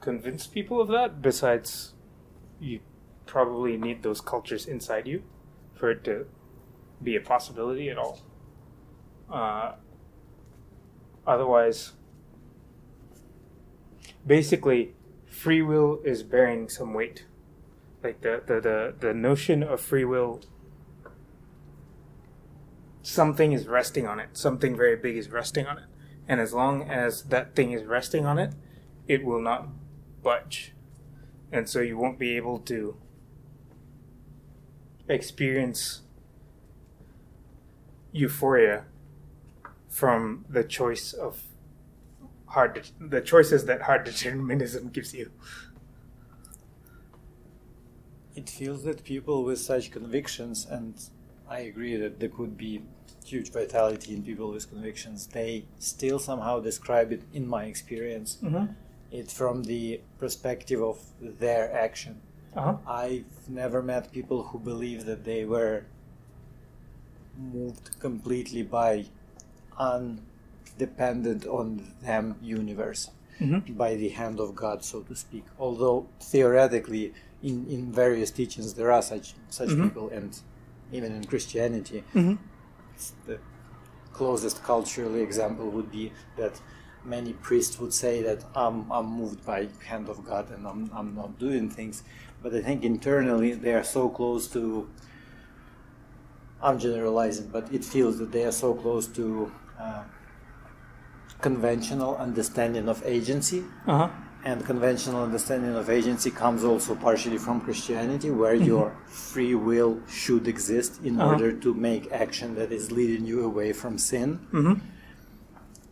convince 0.00 0.46
people 0.46 0.80
of 0.80 0.88
that 0.88 1.22
besides 1.22 1.94
you 2.60 2.80
probably 3.24 3.76
need 3.76 4.02
those 4.02 4.20
cultures 4.20 4.66
inside 4.66 5.06
you 5.06 5.22
for 5.74 5.90
it 5.90 6.04
to 6.04 6.26
be 7.02 7.16
a 7.16 7.20
possibility 7.20 7.88
at 7.88 7.98
all. 7.98 8.20
Uh, 9.30 9.72
otherwise, 11.26 11.92
basically, 14.26 14.94
free 15.26 15.62
will 15.62 16.00
is 16.04 16.22
bearing 16.22 16.68
some 16.68 16.94
weight. 16.94 17.24
Like 18.02 18.20
the, 18.20 18.42
the, 18.46 18.60
the, 18.60 18.94
the 18.98 19.14
notion 19.14 19.62
of 19.62 19.80
free 19.80 20.04
will, 20.04 20.40
something 23.02 23.52
is 23.52 23.66
resting 23.66 24.06
on 24.06 24.20
it, 24.20 24.30
something 24.32 24.76
very 24.76 24.96
big 24.96 25.16
is 25.16 25.30
resting 25.30 25.66
on 25.66 25.78
it. 25.78 25.84
And 26.26 26.40
as 26.40 26.52
long 26.52 26.82
as 26.82 27.24
that 27.24 27.54
thing 27.54 27.72
is 27.72 27.84
resting 27.84 28.24
on 28.24 28.38
it, 28.38 28.54
it 29.06 29.24
will 29.24 29.40
not 29.40 29.68
budge. 30.22 30.72
And 31.52 31.68
so 31.68 31.80
you 31.80 31.98
won't 31.98 32.18
be 32.18 32.36
able 32.36 32.58
to 32.60 32.96
experience 35.08 36.00
euphoria 38.12 38.86
from 40.00 40.44
the 40.48 40.64
choice 40.64 41.12
of 41.12 41.40
hard 42.54 42.74
de- 42.74 43.08
the 43.14 43.20
choices 43.20 43.64
that 43.66 43.82
hard 43.82 44.02
determinism 44.10 44.88
gives 44.88 45.14
you. 45.14 45.30
It 48.34 48.48
feels 48.50 48.82
that 48.84 49.04
people 49.04 49.44
with 49.44 49.60
such 49.60 49.92
convictions, 49.92 50.66
and 50.68 50.94
I 51.48 51.60
agree 51.60 51.96
that 51.96 52.18
there 52.18 52.28
could 52.28 52.56
be 52.56 52.82
huge 53.24 53.52
vitality 53.52 54.12
in 54.14 54.22
people 54.22 54.50
with 54.50 54.68
convictions, 54.68 55.28
they 55.28 55.64
still 55.78 56.18
somehow 56.18 56.60
describe 56.60 57.12
it, 57.12 57.22
in 57.32 57.46
my 57.46 57.64
experience, 57.64 58.38
Mm-hmm. 58.42 58.66
it 59.12 59.30
from 59.30 59.62
the 59.62 60.00
perspective 60.18 60.82
of 60.82 60.98
their 61.20 61.72
action. 61.72 62.20
Uh-huh. 62.56 62.76
I've 62.86 63.48
never 63.48 63.80
met 63.82 64.12
people 64.12 64.42
who 64.48 64.58
believe 64.58 65.04
that 65.06 65.24
they 65.24 65.44
were 65.44 65.84
moved 67.38 67.86
completely 68.00 68.62
by 68.62 69.06
undependent 69.78 71.46
on 71.46 71.92
them 72.02 72.36
universe, 72.42 73.10
Mm-hmm. 73.40 73.72
by 73.74 73.96
the 73.96 74.10
hand 74.10 74.38
of 74.38 74.54
God, 74.54 74.84
so 74.84 75.00
to 75.02 75.16
speak. 75.16 75.44
Although 75.58 76.06
theoretically, 76.20 77.12
in, 77.42 77.66
in 77.68 77.90
various 77.92 78.30
teachings, 78.30 78.74
there 78.74 78.92
are 78.92 79.02
such 79.02 79.34
such 79.50 79.70
Mhm. 79.70 79.82
people, 79.82 80.08
and 80.10 80.38
even 80.92 81.10
in 81.12 81.24
Christianity, 81.24 82.04
Mm-hmm. 82.14 82.36
the 83.26 83.38
closest 84.12 84.62
culturally 84.62 85.20
example 85.20 85.68
would 85.68 85.90
be 85.90 86.12
that 86.36 86.60
many 87.04 87.32
priests 87.32 87.80
would 87.80 87.92
say 87.92 88.22
that 88.22 88.44
I'm, 88.54 88.90
I'm 88.92 89.06
moved 89.06 89.44
by 89.44 89.66
hand 89.84 90.08
of 90.08 90.24
God 90.24 90.50
and 90.54 90.64
I'm, 90.66 90.88
I'm 90.94 91.14
not 91.16 91.36
doing 91.40 91.68
things. 91.68 92.04
But 92.42 92.54
I 92.54 92.62
think 92.62 92.84
internally 92.84 93.52
they 93.54 93.74
are 93.74 93.82
so 93.82 94.08
close 94.08 94.46
to, 94.52 94.88
I'm 96.62 96.78
generalizing, 96.78 97.48
but 97.48 97.72
it 97.72 97.84
feels 97.84 98.18
that 98.18 98.30
they 98.32 98.44
are 98.44 98.52
so 98.52 98.74
close 98.74 99.06
to 99.08 99.50
uh, 99.80 100.04
conventional 101.40 102.16
understanding 102.16 102.88
of 102.88 103.02
agency. 103.04 103.64
Uh-huh. 103.86 104.08
And 104.46 104.62
conventional 104.64 105.22
understanding 105.22 105.74
of 105.74 105.88
agency 105.88 106.30
comes 106.30 106.64
also 106.64 106.94
partially 106.94 107.38
from 107.38 107.62
Christianity, 107.62 108.30
where 108.30 108.54
your 108.54 108.94
free 109.06 109.54
will 109.54 110.00
should 110.06 110.46
exist 110.46 111.00
in 111.02 111.18
Uh-huh. 111.18 111.30
order 111.32 111.50
to 111.52 111.72
make 111.72 112.12
action 112.12 112.54
that 112.56 112.70
is 112.70 112.92
leading 112.92 113.24
you 113.26 113.42
away 113.42 113.72
from 113.72 113.96
sin. 113.96 114.40
Mm-hmm. 114.52 114.74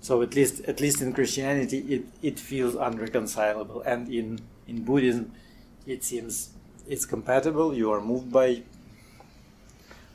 So 0.00 0.20
at 0.20 0.34
least, 0.34 0.60
at 0.68 0.80
least 0.80 1.00
in 1.00 1.12
Christianity, 1.14 1.78
it, 1.78 2.04
it 2.22 2.38
feels 2.40 2.74
unreconcilable, 2.74 3.80
and 3.86 4.08
in 4.08 4.40
in 4.66 4.84
Buddhism, 4.84 5.32
it 5.86 6.04
seems 6.04 6.50
it's 6.86 7.06
compatible. 7.06 7.72
You 7.72 7.90
are 7.92 8.00
moved 8.00 8.30
by 8.32 8.64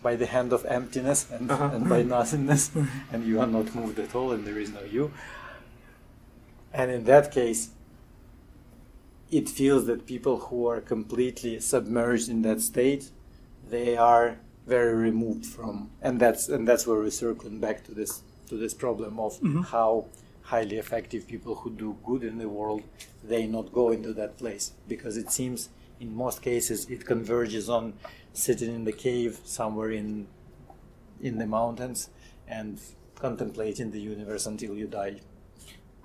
by 0.01 0.15
the 0.15 0.25
hand 0.25 0.53
of 0.53 0.65
emptiness 0.65 1.27
and, 1.31 1.49
Uh-huh. 1.51 1.69
and 1.73 1.89
by 1.89 2.03
nothingness, 2.03 2.71
and 3.11 3.25
you 3.25 3.39
are 3.41 3.47
not 3.47 3.73
moved 3.75 3.99
at 3.99 4.13
all, 4.15 4.31
and 4.31 4.45
there 4.45 4.59
is 4.59 4.71
no 4.71 4.81
you. 4.83 5.11
And 6.73 6.91
in 6.91 7.03
that 7.05 7.31
case, 7.31 7.69
it 9.31 9.49
feels 9.49 9.85
that 9.87 10.05
people 10.05 10.37
who 10.37 10.67
are 10.67 10.79
completely 10.81 11.59
submerged 11.59 12.29
in 12.29 12.41
that 12.43 12.61
state, 12.61 13.09
they 13.69 13.97
are 13.97 14.37
very 14.65 14.93
removed 14.95 15.45
from, 15.45 15.89
and 16.01 16.19
that's 16.19 16.47
and 16.49 16.67
that's 16.67 16.85
where 16.87 16.97
we're 16.99 17.09
circling 17.09 17.59
back 17.59 17.83
to 17.85 17.93
this 17.93 18.21
to 18.49 18.55
this 18.57 18.73
problem 18.73 19.19
of 19.19 19.39
Mhm. 19.41 19.65
how 19.65 20.05
highly 20.43 20.77
effective 20.77 21.27
people 21.27 21.55
who 21.55 21.69
do 21.69 21.97
good 22.05 22.23
in 22.23 22.37
the 22.37 22.47
world 22.47 22.81
they 23.23 23.45
not 23.47 23.73
go 23.73 23.89
into 23.91 24.13
that 24.13 24.37
place 24.37 24.71
because 24.87 25.17
it 25.17 25.29
seems 25.29 25.67
in 25.99 26.15
most 26.15 26.41
cases 26.41 26.85
it 26.89 27.05
converges 27.05 27.67
on 27.67 27.93
sitting 28.38 28.73
in 28.73 28.83
the 28.83 28.91
cave 28.91 29.39
somewhere 29.43 29.91
in 29.91 30.27
in 31.19 31.39
the 31.39 31.47
mountains 31.47 32.09
and 32.47 32.79
contemplating 33.15 33.89
the 33.91 33.99
universe 33.99 34.45
until 34.45 34.75
you 34.75 34.85
die 34.88 35.19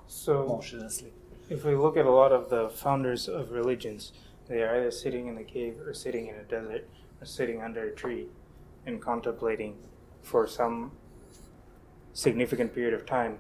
So 0.06 0.46
motionlessly. 0.46 1.12
if 1.50 1.64
we 1.64 1.74
look 1.74 1.96
at 1.98 2.06
a 2.06 2.10
lot 2.10 2.32
of 2.32 2.48
the 2.48 2.70
founders 2.70 3.28
of 3.28 3.50
religions, 3.52 4.12
they 4.48 4.62
are 4.62 4.76
either 4.78 4.90
sitting 4.90 5.26
in 5.28 5.34
the 5.34 5.44
cave 5.44 5.74
or 5.86 5.92
sitting 5.92 6.28
in 6.28 6.36
a 6.36 6.44
desert 6.44 6.88
or 7.20 7.26
sitting 7.26 7.60
under 7.62 7.82
a 7.88 7.94
tree 7.94 8.26
and 8.86 9.00
contemplating 9.02 9.76
for 10.22 10.46
some 10.46 10.92
significant 12.14 12.74
period 12.74 12.94
of 12.94 13.04
time. 13.04 13.38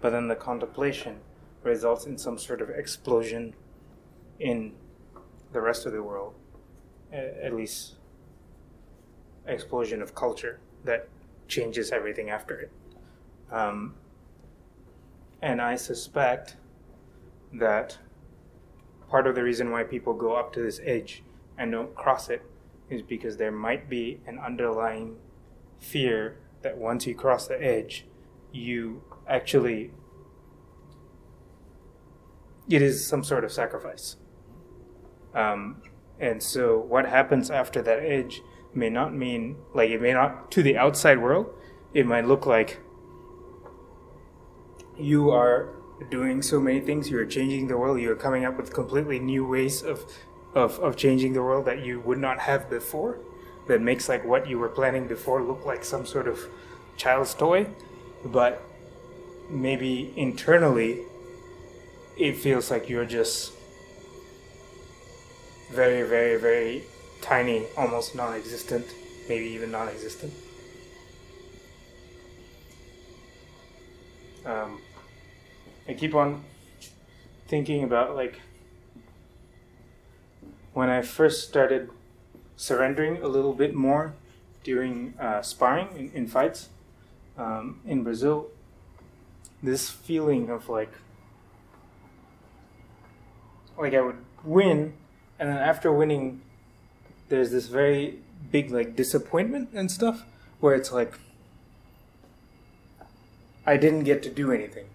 But 0.00 0.10
then 0.10 0.28
the 0.28 0.36
contemplation 0.36 1.16
results 1.62 2.06
in 2.06 2.16
some 2.18 2.38
sort 2.38 2.60
of 2.62 2.70
explosion 2.70 3.54
in 4.38 4.72
the 5.52 5.60
rest 5.60 5.86
of 5.86 5.92
the 5.92 6.02
world, 6.02 6.34
at 7.12 7.54
least 7.54 7.93
explosion 9.46 10.02
of 10.02 10.14
culture 10.14 10.60
that 10.84 11.08
changes 11.48 11.90
everything 11.90 12.30
after 12.30 12.58
it. 12.58 12.72
Um, 13.50 13.94
and 15.42 15.60
I 15.60 15.76
suspect 15.76 16.56
that 17.52 17.98
part 19.08 19.26
of 19.26 19.34
the 19.34 19.42
reason 19.42 19.70
why 19.70 19.84
people 19.84 20.14
go 20.14 20.34
up 20.34 20.52
to 20.54 20.60
this 20.60 20.80
edge 20.84 21.22
and 21.58 21.70
don't 21.70 21.94
cross 21.94 22.28
it 22.28 22.42
is 22.90 23.02
because 23.02 23.36
there 23.36 23.52
might 23.52 23.88
be 23.88 24.20
an 24.26 24.38
underlying 24.38 25.16
fear 25.78 26.38
that 26.62 26.76
once 26.78 27.06
you 27.06 27.14
cross 27.14 27.46
the 27.46 27.62
edge, 27.62 28.06
you 28.52 29.02
actually. 29.28 29.90
It 32.68 32.80
is 32.80 33.06
some 33.06 33.22
sort 33.22 33.44
of 33.44 33.52
sacrifice. 33.52 34.16
Um, 35.34 35.82
and 36.18 36.42
so, 36.42 36.78
what 36.78 37.06
happens 37.06 37.50
after 37.50 37.82
that 37.82 37.98
edge 37.98 38.40
may 38.76 38.90
not 38.90 39.14
mean, 39.14 39.56
like, 39.72 39.90
it 39.90 40.00
may 40.00 40.12
not, 40.12 40.50
to 40.52 40.62
the 40.62 40.76
outside 40.76 41.18
world, 41.18 41.46
it 41.92 42.06
might 42.06 42.26
look 42.26 42.46
like 42.46 42.80
you 44.98 45.30
are 45.30 45.70
doing 46.10 46.42
so 46.42 46.60
many 46.60 46.80
things. 46.80 47.10
You 47.10 47.18
are 47.18 47.26
changing 47.26 47.68
the 47.68 47.78
world. 47.78 48.00
You 48.00 48.12
are 48.12 48.16
coming 48.16 48.44
up 48.44 48.56
with 48.56 48.72
completely 48.72 49.18
new 49.18 49.46
ways 49.46 49.82
of, 49.82 50.04
of, 50.54 50.78
of 50.80 50.96
changing 50.96 51.32
the 51.32 51.42
world 51.42 51.64
that 51.66 51.84
you 51.84 52.00
would 52.00 52.18
not 52.18 52.40
have 52.40 52.68
before. 52.68 53.18
That 53.66 53.80
makes 53.80 54.08
like 54.08 54.24
what 54.24 54.48
you 54.48 54.58
were 54.58 54.68
planning 54.68 55.06
before 55.06 55.42
look 55.42 55.64
like 55.64 55.84
some 55.84 56.04
sort 56.04 56.28
of 56.28 56.38
child's 56.96 57.34
toy, 57.34 57.68
but 58.24 58.62
maybe 59.48 60.12
internally 60.16 61.00
it 62.16 62.36
feels 62.36 62.70
like 62.70 62.88
you're 62.88 63.04
just 63.06 63.52
very, 65.72 66.02
very, 66.02 66.38
very 66.38 66.84
tiny, 67.24 67.66
almost 67.76 68.14
non 68.14 68.34
existent, 68.34 68.86
maybe 69.28 69.46
even 69.46 69.70
non 69.70 69.88
existent. 69.88 70.32
Um, 74.44 74.80
I 75.88 75.94
keep 75.94 76.14
on 76.14 76.44
thinking 77.48 77.82
about 77.82 78.14
like 78.14 78.40
when 80.74 80.90
I 80.90 81.00
first 81.00 81.48
started 81.48 81.88
surrendering 82.56 83.22
a 83.22 83.28
little 83.28 83.54
bit 83.54 83.74
more 83.74 84.14
during 84.62 85.14
uh, 85.18 85.40
sparring 85.40 85.88
in, 85.96 86.10
in 86.12 86.26
fights 86.26 86.68
um, 87.38 87.80
in 87.86 88.02
Brazil. 88.02 88.48
This 89.62 89.88
feeling 89.88 90.50
of 90.50 90.68
like, 90.68 90.92
like 93.78 93.94
I 93.94 94.02
would 94.02 94.18
win, 94.44 94.92
and 95.38 95.48
then 95.48 95.56
after 95.56 95.90
winning, 95.90 96.42
there's 97.28 97.50
this 97.50 97.66
very 97.66 98.18
big 98.50 98.70
like 98.70 98.96
disappointment 98.96 99.70
and 99.72 99.90
stuff 99.90 100.24
where 100.60 100.74
it's 100.74 100.92
like 100.92 101.18
I 103.66 103.76
didn't 103.76 104.04
get 104.04 104.22
to 104.24 104.30
do 104.30 104.52
anything. 104.52 104.86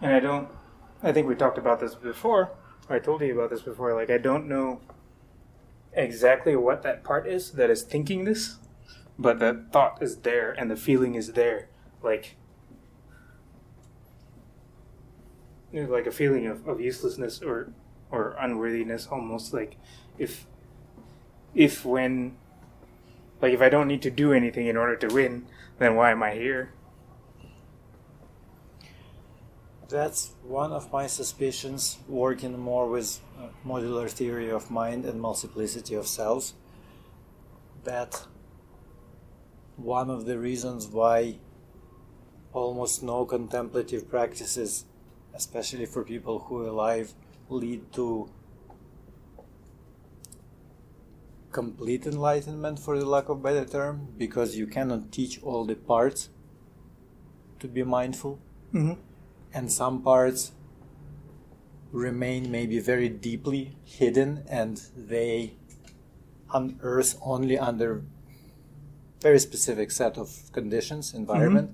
And 0.00 0.14
I 0.14 0.20
don't 0.20 0.48
I 1.02 1.12
think 1.12 1.26
we 1.26 1.34
talked 1.34 1.58
about 1.58 1.80
this 1.80 1.94
before. 1.94 2.50
Or 2.88 2.96
I 2.96 2.98
told 2.98 3.22
you 3.22 3.32
about 3.32 3.50
this 3.50 3.62
before. 3.62 3.94
Like 3.94 4.10
I 4.10 4.18
don't 4.18 4.46
know 4.46 4.80
exactly 5.92 6.54
what 6.56 6.82
that 6.82 7.02
part 7.02 7.26
is 7.26 7.52
that 7.52 7.70
is 7.70 7.82
thinking 7.82 8.24
this, 8.24 8.56
but 9.18 9.38
that 9.38 9.72
thought 9.72 10.02
is 10.02 10.18
there 10.18 10.52
and 10.52 10.70
the 10.70 10.76
feeling 10.76 11.14
is 11.14 11.32
there. 11.32 11.68
Like 12.02 12.36
you 15.54 15.56
know, 15.56 15.59
like 15.72 16.06
a 16.06 16.10
feeling 16.10 16.46
of, 16.46 16.66
of 16.66 16.80
uselessness 16.80 17.42
or 17.42 17.72
or 18.10 18.36
unworthiness 18.40 19.06
almost 19.06 19.54
like 19.54 19.76
if 20.18 20.46
if 21.54 21.84
when 21.84 22.36
like 23.40 23.52
if 23.52 23.62
I 23.62 23.68
don't 23.68 23.88
need 23.88 24.02
to 24.02 24.10
do 24.10 24.32
anything 24.32 24.66
in 24.66 24.76
order 24.76 24.96
to 24.96 25.08
win, 25.14 25.46
then 25.78 25.94
why 25.94 26.10
am 26.10 26.22
I 26.22 26.32
here? 26.32 26.72
That's 29.88 30.34
one 30.44 30.72
of 30.72 30.92
my 30.92 31.08
suspicions 31.08 31.98
working 32.06 32.56
more 32.58 32.88
with 32.88 33.20
uh, 33.36 33.48
modular 33.66 34.08
theory 34.08 34.48
of 34.50 34.70
mind 34.70 35.04
and 35.04 35.20
multiplicity 35.20 35.94
of 35.94 36.06
selves. 36.06 36.54
That 37.82 38.26
one 39.76 40.10
of 40.10 40.26
the 40.26 40.38
reasons 40.38 40.86
why 40.86 41.38
almost 42.52 43.02
no 43.02 43.24
contemplative 43.24 44.08
practices, 44.08 44.84
especially 45.34 45.86
for 45.86 46.04
people 46.04 46.38
who 46.40 46.62
are 46.62 46.66
alive, 46.68 47.12
lead 47.48 47.92
to 47.92 48.30
complete 51.52 52.06
enlightenment 52.06 52.78
for 52.78 52.98
the 52.98 53.04
lack 53.04 53.28
of 53.28 53.42
better 53.42 53.64
term 53.64 54.08
because 54.16 54.56
you 54.56 54.66
cannot 54.66 55.10
teach 55.10 55.42
all 55.42 55.64
the 55.64 55.74
parts 55.74 56.28
to 57.58 57.66
be 57.68 57.82
mindful. 57.82 58.38
Mm-hmm. 58.72 59.00
and 59.52 59.72
some 59.72 60.00
parts 60.00 60.52
remain 61.90 62.52
maybe 62.52 62.78
very 62.78 63.08
deeply 63.08 63.76
hidden 63.84 64.44
and 64.48 64.80
they 64.96 65.54
unearth 66.54 67.18
only 67.20 67.58
under 67.58 68.04
very 69.20 69.40
specific 69.40 69.90
set 69.90 70.16
of 70.16 70.30
conditions 70.52 71.12
environment 71.14 71.70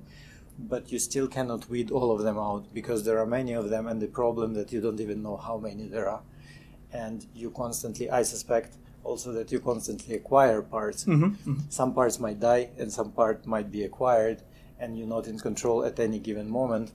but 0.58 0.90
you 0.92 0.98
still 0.98 1.28
cannot 1.28 1.68
weed 1.68 1.90
all 1.90 2.10
of 2.10 2.22
them 2.22 2.38
out 2.38 2.64
because 2.72 3.04
there 3.04 3.18
are 3.18 3.26
many 3.26 3.52
of 3.52 3.68
them 3.68 3.86
and 3.86 4.00
the 4.00 4.06
problem 4.06 4.54
that 4.54 4.72
you 4.72 4.80
don't 4.80 5.00
even 5.00 5.22
know 5.22 5.36
how 5.36 5.58
many 5.58 5.86
there 5.86 6.08
are 6.08 6.22
and 6.92 7.26
you 7.34 7.50
constantly 7.50 8.10
i 8.10 8.22
suspect 8.22 8.76
also 9.04 9.32
that 9.32 9.52
you 9.52 9.60
constantly 9.60 10.14
acquire 10.16 10.62
parts 10.62 11.04
Mm-hmm. 11.04 11.54
some 11.68 11.92
parts 11.92 12.18
might 12.18 12.40
die 12.40 12.70
and 12.78 12.90
some 12.90 13.12
part 13.12 13.46
might 13.46 13.70
be 13.70 13.82
acquired 13.84 14.42
and 14.80 14.98
you're 14.98 15.06
not 15.16 15.26
in 15.26 15.38
control 15.38 15.84
at 15.84 15.98
any 16.00 16.18
given 16.18 16.48
moment 16.48 16.92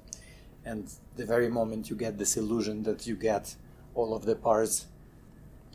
and 0.66 0.92
the 1.16 1.26
very 1.26 1.50
moment 1.50 1.90
you 1.90 1.96
get 1.96 2.18
this 2.18 2.38
illusion 2.38 2.84
that 2.84 3.06
you 3.08 3.16
get 3.16 3.56
all 3.96 4.14
of 4.16 4.26
the 4.26 4.36
parts 4.36 4.88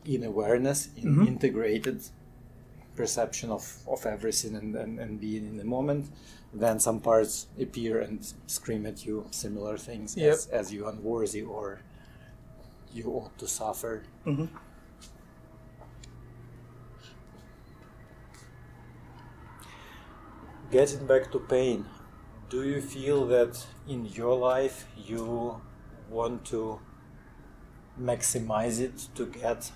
in 0.05 0.23
awareness 0.25 0.89
in 0.97 1.17
Mhm. 1.17 1.27
integrated 1.27 2.01
perception 2.97 3.51
of, 3.51 3.65
of 3.87 4.07
everything 4.07 4.55
and, 4.57 4.75
and, 4.75 4.99
and 4.99 5.21
being 5.21 5.47
in 5.47 5.57
the 5.57 5.65
moment 5.65 6.07
then 6.59 6.79
some 6.81 7.01
parts 7.01 7.47
appear 7.61 8.01
and 8.01 8.19
scream 8.47 8.87
at 8.87 9.05
you 9.07 9.27
similar 9.31 9.77
things 9.77 10.17
Yep. 10.17 10.33
as, 10.33 10.47
as 10.49 10.73
you 10.73 10.87
unworthy 10.89 11.43
or 11.43 11.81
you 12.93 13.05
ought 13.17 13.37
to 13.39 13.47
suffer 13.47 14.03
Mm-hmm. 14.27 14.47
Getting 20.71 21.07
back 21.07 21.31
to 21.33 21.39
pain, 21.39 21.85
do 22.51 22.63
you 22.65 22.81
feel 22.81 23.27
that 23.27 23.65
in 23.89 24.07
your 24.07 24.37
life 24.37 24.87
you 24.97 25.61
want 26.11 26.45
to 26.47 26.81
maximize 28.01 28.81
it 28.81 29.09
to 29.15 29.27
get 29.27 29.71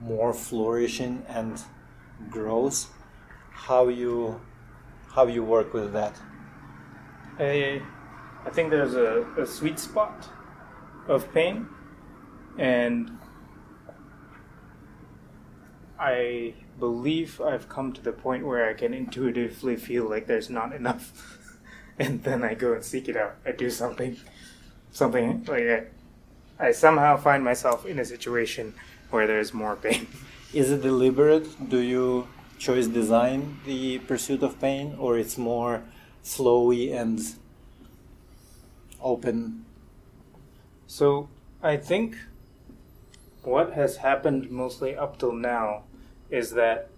more 0.00 0.32
flourishing 0.32 1.24
and 1.28 1.60
growth? 2.30 2.86
How 3.50 3.88
you 3.88 4.40
how 5.12 5.26
you 5.26 5.44
work 5.44 5.74
with 5.74 5.92
that? 5.92 6.16
I, 7.38 7.82
I 8.46 8.50
think 8.50 8.70
there's 8.70 8.94
a, 8.94 9.26
a 9.38 9.46
sweet 9.46 9.78
spot 9.78 10.28
of 11.08 11.32
pain, 11.32 11.68
and 12.58 13.18
I 15.98 16.54
believe 16.78 17.40
I've 17.40 17.68
come 17.68 17.92
to 17.92 18.00
the 18.00 18.12
point 18.12 18.46
where 18.46 18.68
I 18.68 18.74
can 18.74 18.94
intuitively 18.94 19.76
feel 19.76 20.08
like 20.08 20.26
there's 20.26 20.50
not 20.50 20.72
enough, 20.72 21.12
and 21.98 22.22
then 22.24 22.42
I 22.42 22.54
go 22.54 22.72
and 22.72 22.84
seek 22.84 23.08
it 23.08 23.16
out. 23.16 23.36
I 23.44 23.52
do 23.52 23.68
something, 23.70 24.16
something 24.92 25.44
like 25.44 25.68
I, 26.58 26.66
I 26.68 26.72
somehow 26.72 27.16
find 27.16 27.44
myself 27.44 27.84
in 27.86 27.98
a 27.98 28.04
situation 28.04 28.74
where 29.10 29.26
there's 29.26 29.52
more 29.52 29.76
pain. 29.76 30.06
Is 30.54 30.70
it 30.70 30.82
deliberate? 30.82 31.68
Do 31.68 31.78
you 31.78 32.28
choice 32.62 32.86
design 32.86 33.58
the 33.66 33.98
pursuit 33.98 34.40
of 34.40 34.60
pain 34.60 34.94
or 34.96 35.18
it's 35.18 35.36
more 35.36 35.82
flowy 36.22 36.94
and 36.94 37.18
open 39.02 39.64
So 40.86 41.28
I 41.60 41.76
think 41.76 42.14
what 43.42 43.72
has 43.72 43.96
happened 43.96 44.48
mostly 44.48 44.94
up 44.94 45.18
till 45.18 45.32
now 45.32 45.82
is 46.30 46.52
that 46.52 46.88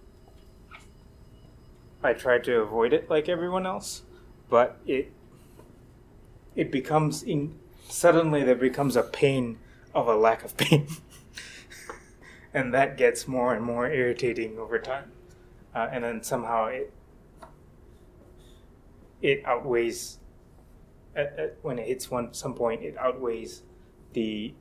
I 2.03 2.13
try 2.13 2.37
to 2.37 2.59
avoid 2.59 2.93
it 2.93 3.09
like 3.09 3.27
everyone 3.27 3.65
else, 3.65 4.03
but 4.49 4.77
it 4.85 5.11
it 6.55 6.71
becomes 6.71 7.23
in 7.23 7.57
suddenly 7.89 8.43
there 8.43 8.61
becomes 8.69 8.95
a 8.95 9.01
pain 9.01 9.57
of 9.95 10.07
a 10.07 10.15
lack 10.15 10.43
of 10.43 10.57
pain. 10.57 10.87
and 12.53 12.71
that 12.71 12.97
gets 12.97 13.27
more 13.27 13.55
and 13.55 13.63
more 13.63 13.89
irritating 13.89 14.59
over 14.59 14.77
time. 14.77 15.14
Uh, 15.75 15.89
and 15.91 16.05
then 16.05 16.23
somehow 16.23 16.67
it 16.67 16.93
it 19.21 19.43
outweighs 19.45 20.19
at, 21.15 21.37
at, 21.37 21.57
when 21.61 21.77
it 21.77 21.87
hits 21.87 22.09
one 22.09 22.33
some 22.33 22.53
point 22.53 22.81
it 22.81 22.97
outweighs 22.97 23.63
the 24.13 24.53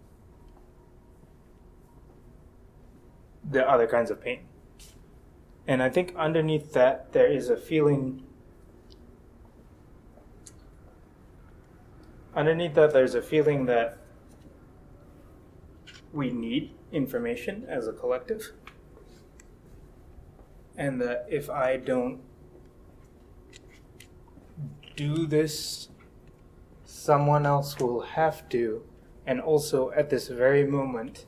the 3.48 3.68
other 3.68 3.86
kinds 3.86 4.10
of 4.10 4.20
pain. 4.20 4.40
And 5.66 5.82
i 5.82 5.88
think 5.88 6.14
underneath 6.16 6.72
that 6.72 7.12
there 7.12 7.30
is 7.30 7.48
a 7.48 7.56
feeling 7.56 8.24
underneath 12.34 12.74
that 12.74 12.92
there's 12.92 13.14
a 13.14 13.22
feeling 13.22 13.66
that 13.66 13.98
we 16.12 16.30
need 16.30 16.72
information 16.92 17.64
as 17.68 17.86
a 17.86 17.92
collective 17.92 18.52
and 20.76 21.00
that 21.00 21.26
if 21.28 21.48
i 21.50 21.76
don't 21.76 22.20
do 24.96 25.26
this 25.26 25.88
someone 26.84 27.44
else 27.44 27.78
will 27.78 28.00
have 28.00 28.48
to. 28.48 28.82
And 29.26 29.40
also 29.40 29.90
at 29.90 30.10
this 30.10 30.28
very 30.28 30.64
moment 30.66 31.26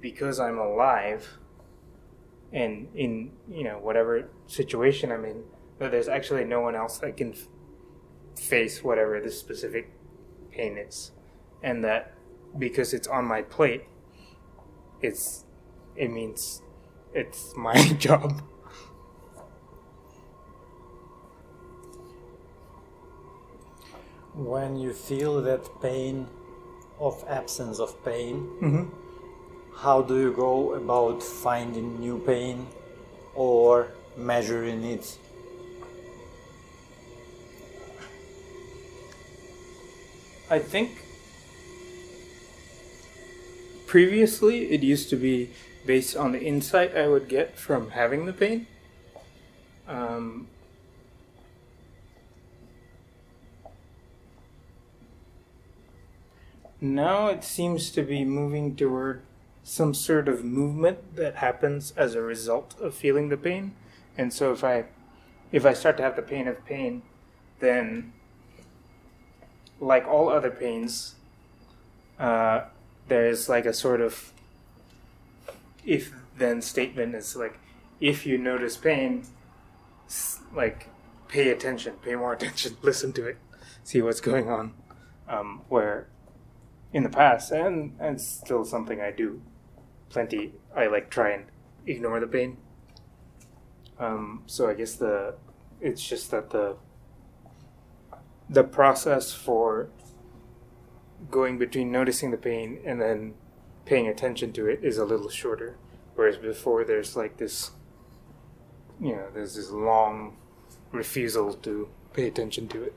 because 0.00 0.40
i'm 0.40 0.58
alive 0.58 1.38
and 2.52 2.88
in 2.94 3.32
you 3.50 3.64
know 3.64 3.78
whatever 3.78 4.30
situation 4.46 5.12
i'm 5.12 5.24
in 5.24 5.44
that 5.80 5.90
there's 5.90 6.08
actually 6.08 6.44
no 6.44 6.60
one 6.60 6.76
else 6.76 6.98
that 6.98 7.16
can 7.16 7.32
f- 7.32 7.48
face 8.38 8.84
whatever 8.84 9.20
this 9.20 9.38
specific 9.38 9.90
pain 10.52 10.78
is, 10.78 11.10
and 11.62 11.82
that 11.84 12.14
because 12.58 12.92
it's 12.92 13.08
on 13.08 13.24
my 13.24 13.42
plate, 13.42 13.84
it's 15.00 15.44
it 15.96 16.10
means 16.10 16.62
it's 17.14 17.56
my 17.56 17.74
job. 17.98 18.42
When 24.34 24.76
you 24.76 24.92
feel 24.92 25.40
that 25.42 25.68
pain 25.82 26.26
of 26.98 27.24
absence 27.28 27.78
of 27.80 27.92
pain, 28.04 28.36
Mm-hmm. 28.60 28.84
how 29.76 30.02
do 30.02 30.18
you 30.18 30.32
go 30.32 30.74
about 30.74 31.22
finding 31.22 31.98
new 32.00 32.18
pain 32.18 32.66
or 33.34 33.88
measuring 34.16 34.84
it? 34.84 35.18
I 40.50 40.58
think 40.58 40.90
previously 43.86 44.70
it 44.70 44.82
used 44.82 45.10
to 45.10 45.16
be 45.16 45.50
based 45.86 46.16
on 46.16 46.32
the 46.32 46.40
insight 46.40 46.96
I 46.96 47.08
would 47.08 47.28
get 47.28 47.58
from 47.58 47.90
having 47.90 48.26
the 48.26 48.32
pain. 48.32 48.66
Um, 49.88 50.48
now 56.80 57.28
it 57.28 57.42
seems 57.44 57.90
to 57.90 58.02
be 58.02 58.24
moving 58.24 58.76
toward 58.76 59.22
some 59.62 59.94
sort 59.94 60.28
of 60.28 60.44
movement 60.44 61.16
that 61.16 61.36
happens 61.36 61.92
as 61.96 62.14
a 62.14 62.22
result 62.22 62.74
of 62.80 62.94
feeling 62.94 63.28
the 63.28 63.36
pain. 63.36 63.74
And 64.16 64.32
so 64.32 64.52
if 64.52 64.64
I 64.64 64.86
if 65.52 65.66
I 65.66 65.72
start 65.72 65.96
to 65.96 66.02
have 66.02 66.16
the 66.16 66.22
pain 66.22 66.46
of 66.46 66.64
pain, 66.64 67.02
then 67.58 68.12
like 69.80 70.06
all 70.06 70.28
other 70.28 70.50
pains, 70.50 71.14
uh, 72.18 72.62
there's 73.08 73.48
like 73.48 73.66
a 73.66 73.72
sort 73.72 74.00
of 74.00 74.32
if 75.84 76.12
then 76.36 76.62
statement 76.62 77.14
is 77.14 77.36
like 77.36 77.58
if 78.00 78.26
you 78.26 78.38
notice 78.38 78.76
pain, 78.76 79.24
like 80.54 80.88
pay 81.28 81.50
attention, 81.50 81.94
pay 82.02 82.16
more 82.16 82.32
attention, 82.38 82.76
listen 82.82 83.12
to 83.14 83.26
it, 83.26 83.38
see 83.84 84.02
what's 84.02 84.20
going 84.20 84.48
on. 84.50 84.74
Um, 85.28 85.62
where 85.68 86.08
in 86.92 87.04
the 87.04 87.08
past, 87.08 87.52
and 87.52 87.94
and 88.00 88.20
still 88.20 88.64
something 88.64 89.00
I 89.00 89.12
do 89.12 89.42
plenty, 90.08 90.52
I 90.74 90.86
like 90.88 91.08
try 91.10 91.30
and 91.30 91.44
ignore 91.86 92.18
the 92.20 92.26
pain. 92.26 92.56
Um, 93.98 94.42
so 94.46 94.68
I 94.68 94.74
guess 94.74 94.94
the 94.94 95.34
it's 95.80 96.06
just 96.06 96.30
that 96.30 96.50
the 96.50 96.76
the 98.48 98.64
process 98.64 99.32
for 99.32 99.88
going 101.30 101.58
between 101.58 101.92
noticing 101.92 102.30
the 102.30 102.36
pain 102.36 102.80
and 102.84 103.00
then 103.00 103.34
paying 103.90 104.06
attention 104.06 104.52
to 104.52 104.68
it 104.68 104.78
is 104.84 104.98
a 104.98 105.04
little 105.04 105.28
shorter. 105.28 105.76
Whereas 106.14 106.36
before, 106.36 106.84
there's 106.84 107.16
like 107.16 107.38
this, 107.38 107.72
you 109.00 109.16
know, 109.16 109.26
there's 109.34 109.56
this 109.56 109.70
long 109.70 110.36
refusal 110.92 111.54
to 111.54 111.88
pay 112.12 112.28
attention 112.28 112.68
to 112.68 112.84
it. 112.84 112.94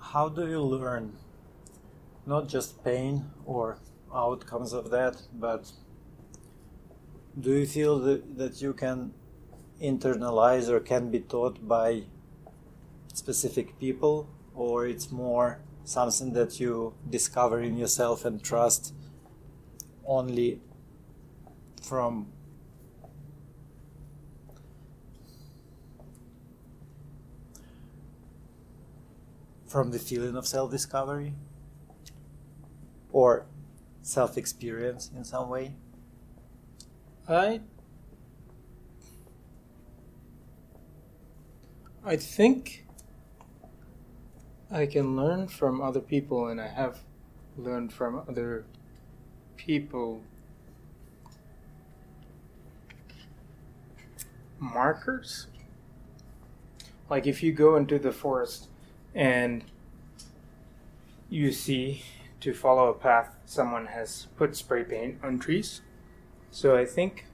How 0.00 0.30
do 0.30 0.48
you 0.48 0.62
learn 0.62 1.18
not 2.24 2.48
just 2.48 2.82
pain 2.82 3.26
or 3.44 3.76
outcomes 4.14 4.72
of 4.72 4.88
that, 4.88 5.20
but 5.34 5.70
do 7.40 7.52
you 7.52 7.66
feel 7.66 7.98
that, 8.00 8.36
that 8.36 8.60
you 8.60 8.72
can 8.72 9.12
internalize 9.80 10.68
or 10.68 10.80
can 10.80 11.10
be 11.10 11.20
taught 11.20 11.66
by 11.66 12.02
specific 13.12 13.78
people, 13.78 14.28
or 14.54 14.86
it's 14.86 15.10
more 15.12 15.60
something 15.84 16.32
that 16.32 16.58
you 16.58 16.94
discover 17.08 17.60
in 17.60 17.76
yourself 17.76 18.24
and 18.24 18.42
trust 18.42 18.92
only 20.04 20.60
from 21.82 22.26
from 29.66 29.90
the 29.90 29.98
feeling 29.98 30.34
of 30.34 30.46
self 30.46 30.70
discovery 30.70 31.34
or 33.12 33.46
self 34.02 34.36
experience 34.36 35.10
in 35.14 35.24
some 35.24 35.48
way? 35.48 35.74
I 37.28 37.60
I 42.02 42.16
think 42.16 42.86
I 44.70 44.86
can 44.86 45.14
learn 45.14 45.48
from 45.48 45.82
other 45.82 46.00
people 46.00 46.46
and 46.46 46.58
I 46.58 46.68
have 46.68 47.00
learned 47.58 47.92
from 47.92 48.22
other 48.26 48.64
people. 49.58 50.22
Markers? 54.58 55.48
Like 57.10 57.26
if 57.26 57.42
you 57.42 57.52
go 57.52 57.76
into 57.76 57.98
the 57.98 58.12
forest 58.12 58.68
and 59.14 59.64
you 61.28 61.52
see 61.52 62.04
to 62.40 62.54
follow 62.54 62.88
a 62.88 62.94
path 62.94 63.36
someone 63.44 63.86
has 63.86 64.28
put 64.36 64.56
spray 64.56 64.82
paint 64.82 65.18
on 65.22 65.38
trees 65.38 65.82
so 66.58 66.76
I 66.76 66.86
think 66.86 67.24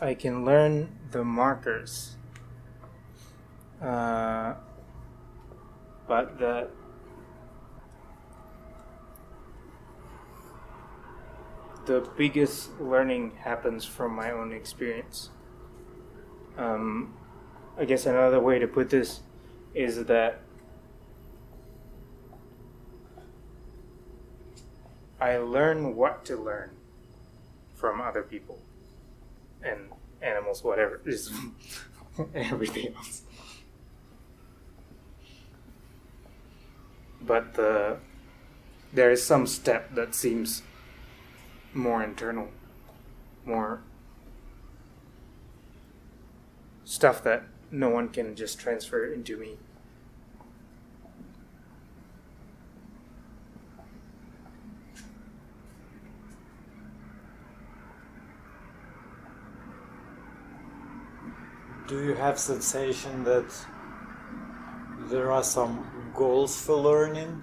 I 0.00 0.14
can 0.14 0.44
learn 0.44 0.96
the 1.10 1.24
markers. 1.24 2.14
Uh, 3.82 4.54
but 6.06 6.38
the 6.38 6.68
the 11.86 12.08
biggest 12.16 12.78
learning 12.78 13.32
happens 13.42 13.84
from 13.84 14.14
my 14.14 14.30
own 14.30 14.52
experience. 14.52 15.30
Um, 16.56 17.16
I 17.76 17.84
guess 17.84 18.06
another 18.06 18.38
way 18.38 18.60
to 18.60 18.68
put 18.68 18.88
this 18.90 19.22
is 19.74 20.04
that 20.04 20.42
I 25.20 25.38
learn 25.38 25.96
what 25.96 26.24
to 26.26 26.36
learn 26.36 26.70
from 27.82 28.00
other 28.00 28.22
people 28.22 28.60
and 29.60 29.90
animals, 30.22 30.62
whatever, 30.62 31.00
is 31.04 31.32
everything 32.34 32.94
else. 32.94 33.22
But 37.20 37.54
the 37.54 37.96
there 38.92 39.10
is 39.10 39.24
some 39.24 39.48
step 39.48 39.94
that 39.96 40.14
seems 40.14 40.62
more 41.74 42.04
internal, 42.04 42.48
more 43.44 43.80
stuff 46.84 47.24
that 47.24 47.42
no 47.72 47.88
one 47.88 48.08
can 48.10 48.36
just 48.36 48.60
transfer 48.60 49.12
into 49.12 49.36
me. 49.36 49.58
Do 61.92 62.02
you 62.02 62.14
have 62.14 62.38
sensation 62.38 63.22
that 63.24 63.54
there 65.10 65.30
are 65.30 65.44
some 65.44 66.10
goals 66.14 66.58
for 66.58 66.74
learning 66.74 67.42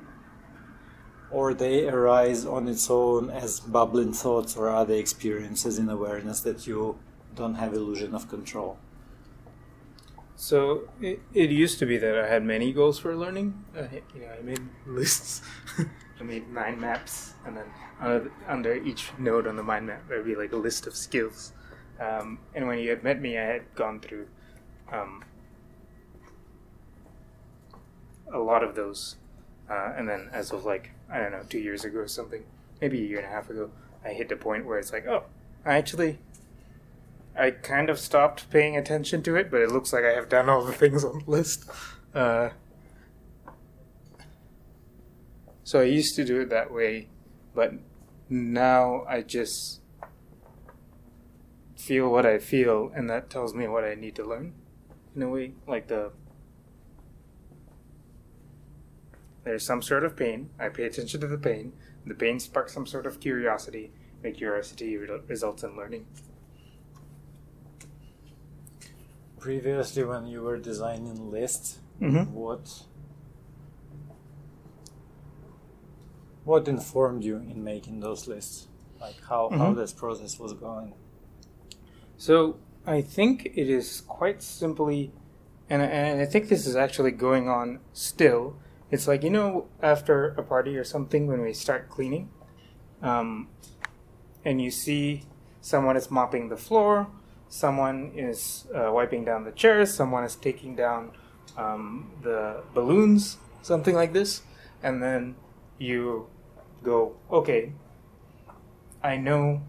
or 1.30 1.54
they 1.54 1.88
arise 1.88 2.48
on 2.48 2.68
its 2.68 2.90
own 2.90 3.30
as 3.30 3.60
bubbling 3.60 4.12
thoughts 4.12 4.58
or 4.58 4.68
other 4.70 4.96
experiences 4.96 5.78
in 5.78 5.88
awareness 5.88 6.42
that 6.42 6.66
you 6.66 6.98
don't 7.36 7.54
have 7.62 7.76
illusion 7.76 8.16
of 8.16 8.28
control? 8.28 8.80
So 10.36 10.90
it, 11.00 11.22
it 11.32 11.52
used 11.52 11.78
to 11.78 11.86
be 11.86 12.00
that 12.00 12.18
I 12.18 12.26
had 12.28 12.44
many 12.44 12.74
goals 12.74 12.98
for 12.98 13.16
learning. 13.16 13.54
Uh, 13.78 13.84
you 14.16 14.22
know, 14.22 14.32
I 14.36 14.42
made 14.42 14.68
lists. 14.88 15.44
I 16.20 16.24
made 16.24 16.50
mind 16.50 16.82
maps, 16.82 17.36
and 17.46 17.56
then 17.56 17.68
under, 18.02 18.32
under 18.48 18.74
each 18.74 19.12
node 19.20 19.46
on 19.46 19.58
the 19.58 19.64
mind 19.64 19.86
map, 19.86 20.10
there'd 20.10 20.26
be 20.26 20.36
like 20.36 20.54
a 20.54 20.58
list 20.58 20.88
of 20.88 20.96
skills. 20.96 21.54
Um, 22.00 22.40
and 22.56 22.68
when 22.68 22.80
you 22.80 22.90
had 22.90 23.04
met 23.04 23.22
me, 23.22 23.38
I 23.38 23.44
had 23.44 23.76
gone 23.76 24.00
through 24.00 24.26
um, 24.92 25.24
a 28.32 28.40
lot 28.40 28.64
of 28.64 28.76
those. 28.76 29.16
Uh, 29.70 29.94
and 29.96 30.10
then, 30.10 30.30
as 30.34 30.52
of 30.52 30.66
like 30.66 30.92
I 31.12 31.20
don't 31.20 31.32
know, 31.32 31.44
two 31.48 31.60
years 31.60 31.86
ago 31.86 32.00
or 32.00 32.08
something, 32.08 32.44
maybe 32.82 33.02
a 33.04 33.06
year 33.08 33.20
and 33.20 33.28
a 33.28 33.30
half 33.30 33.50
ago, 33.50 33.70
I 34.04 34.10
hit 34.10 34.30
the 34.30 34.36
point 34.36 34.66
where 34.66 34.80
it's 34.80 34.92
like, 34.92 35.06
oh, 35.06 35.24
I 35.66 35.76
actually 35.76 36.20
I 37.38 37.52
kind 37.52 37.90
of 37.90 38.00
stopped 38.00 38.50
paying 38.50 38.76
attention 38.76 39.22
to 39.24 39.36
it, 39.36 39.52
but 39.52 39.62
it 39.62 39.72
looks 39.72 39.94
like 39.94 40.04
I 40.04 40.14
have 40.14 40.30
done 40.30 40.50
all 40.50 40.66
the 40.66 40.74
things 40.74 41.04
on 41.04 41.24
the 41.26 41.32
list. 41.32 41.70
Uh, 42.14 42.50
So 45.70 45.82
I 45.82 45.84
used 45.84 46.16
to 46.16 46.26
do 46.26 46.42
it 46.42 46.50
that 46.50 46.74
way, 46.74 47.10
but 47.54 47.74
now 48.28 49.04
I 49.08 49.22
just 49.22 49.82
feel 51.78 52.10
what 52.10 52.26
I 52.26 52.40
feel, 52.40 52.92
and 52.96 53.08
that 53.12 53.30
tells 53.30 53.54
me 53.54 53.68
what 53.68 53.84
I 53.84 53.94
need 53.94 54.16
to 54.16 54.26
learn. 54.26 54.56
In 55.16 55.24
a 55.24 55.30
way, 55.30 55.54
like 55.68 55.88
the 55.88 56.12
there's 59.44 59.66
some 59.66 59.82
sort 59.82 60.04
of 60.04 60.16
pain. 60.16 60.50
I 60.60 60.70
pay 60.70 60.84
attention 60.84 61.20
to 61.22 61.28
the 61.28 61.38
pain. 61.38 61.74
The 62.06 62.14
pain 62.14 62.40
sparks 62.40 62.74
some 62.74 62.86
sort 62.86 63.06
of 63.06 63.20
curiosity. 63.20 63.92
The 64.22 64.32
curiosity 64.32 64.96
re- 64.98 65.22
results 65.28 65.64
in 65.64 65.76
learning. 65.76 66.06
Previously, 69.40 70.04
when 70.04 70.26
you 70.28 70.42
were 70.42 70.58
designing 70.58 71.32
lists, 71.32 71.80
Mm-hmm. 72.02 72.34
what 72.34 72.84
what 76.46 76.66
informed 76.70 77.24
you 77.26 77.36
in 77.38 77.62
making 77.64 78.00
those 78.00 78.26
lists? 78.28 78.68
Like 79.02 79.16
how, 79.28 79.50
how 79.50 79.72
Mhm. 79.74 79.76
this 79.76 79.92
process 79.94 80.40
was 80.40 80.54
going? 80.54 80.94
So 82.18 82.58
I 82.90 83.04
think 83.04 83.52
it 83.54 83.70
is 83.70 84.02
quite 84.02 84.42
simply, 84.42 85.12
and 85.70 85.84
I, 85.84 85.86
and 85.86 86.22
I 86.22 86.26
think 86.26 86.50
this 86.50 86.66
is 86.66 86.76
actually 86.76 87.12
going 87.12 87.48
on 87.48 87.82
still. 87.94 88.56
It's 88.90 89.08
like 89.08 89.22
you 89.22 89.30
know, 89.30 89.68
after 89.80 90.30
a 90.30 90.42
party 90.42 90.76
or 90.76 90.84
something, 90.84 91.28
when 91.28 91.42
we 91.42 91.54
start 91.54 91.88
cleaning, 91.88 92.32
um, 93.04 93.48
and 94.44 94.60
you 94.60 94.72
see 94.72 95.22
someone 95.62 95.98
is 95.98 96.10
mopping 96.10 96.50
the 96.50 96.58
floor, 96.58 97.08
someone 97.48 98.12
is 98.16 98.66
uh, 98.74 98.92
wiping 98.92 99.24
down 99.24 99.44
the 99.44 99.52
chairs, 99.52 99.94
someone 99.94 100.24
is 100.24 100.36
taking 100.36 100.76
down 100.76 101.12
um, 101.58 102.12
the 102.24 102.64
balloons, 102.74 103.38
something 103.62 103.94
like 103.94 104.14
this, 104.14 104.42
and 104.82 105.04
then 105.04 105.36
you 105.78 106.26
go, 106.82 107.16
okay, 107.32 107.72
I 109.04 109.18
know 109.18 109.62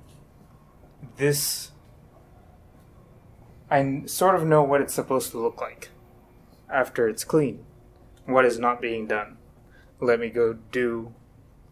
this 1.18 1.72
I 3.70 4.02
sort 4.06 4.34
of 4.34 4.44
know 4.44 4.62
what 4.62 4.80
it's 4.80 4.94
supposed 4.94 5.30
to 5.32 5.38
look 5.38 5.60
like 5.60 5.90
after 6.68 7.08
it's 7.08 7.24
clean. 7.24 7.64
What 8.26 8.44
is 8.44 8.58
not 8.58 8.80
being 8.80 9.06
done. 9.06 9.36
Let 10.00 10.18
me 10.20 10.28
go 10.30 10.54
do 10.72 11.12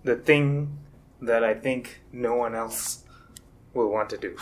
the 0.05 0.17
thing 0.17 0.79
that 1.21 1.43
I 1.43 1.55
think 1.55 2.03
no 2.13 2.35
one 2.35 2.55
else 2.55 3.05
will 3.75 3.91
want 3.91 4.11
to 4.11 4.17
do 4.17 4.37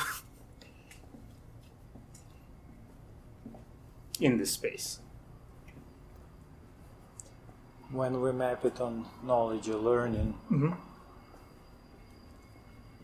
in 4.21 4.39
this 4.39 4.53
space. 4.53 5.01
When 7.91 8.21
we 8.21 8.33
map 8.33 8.65
it 8.65 8.81
on 8.81 9.07
knowledge 9.23 9.69
or 9.69 9.77
learning, 9.77 10.35
Mm-hmm. 10.51 10.73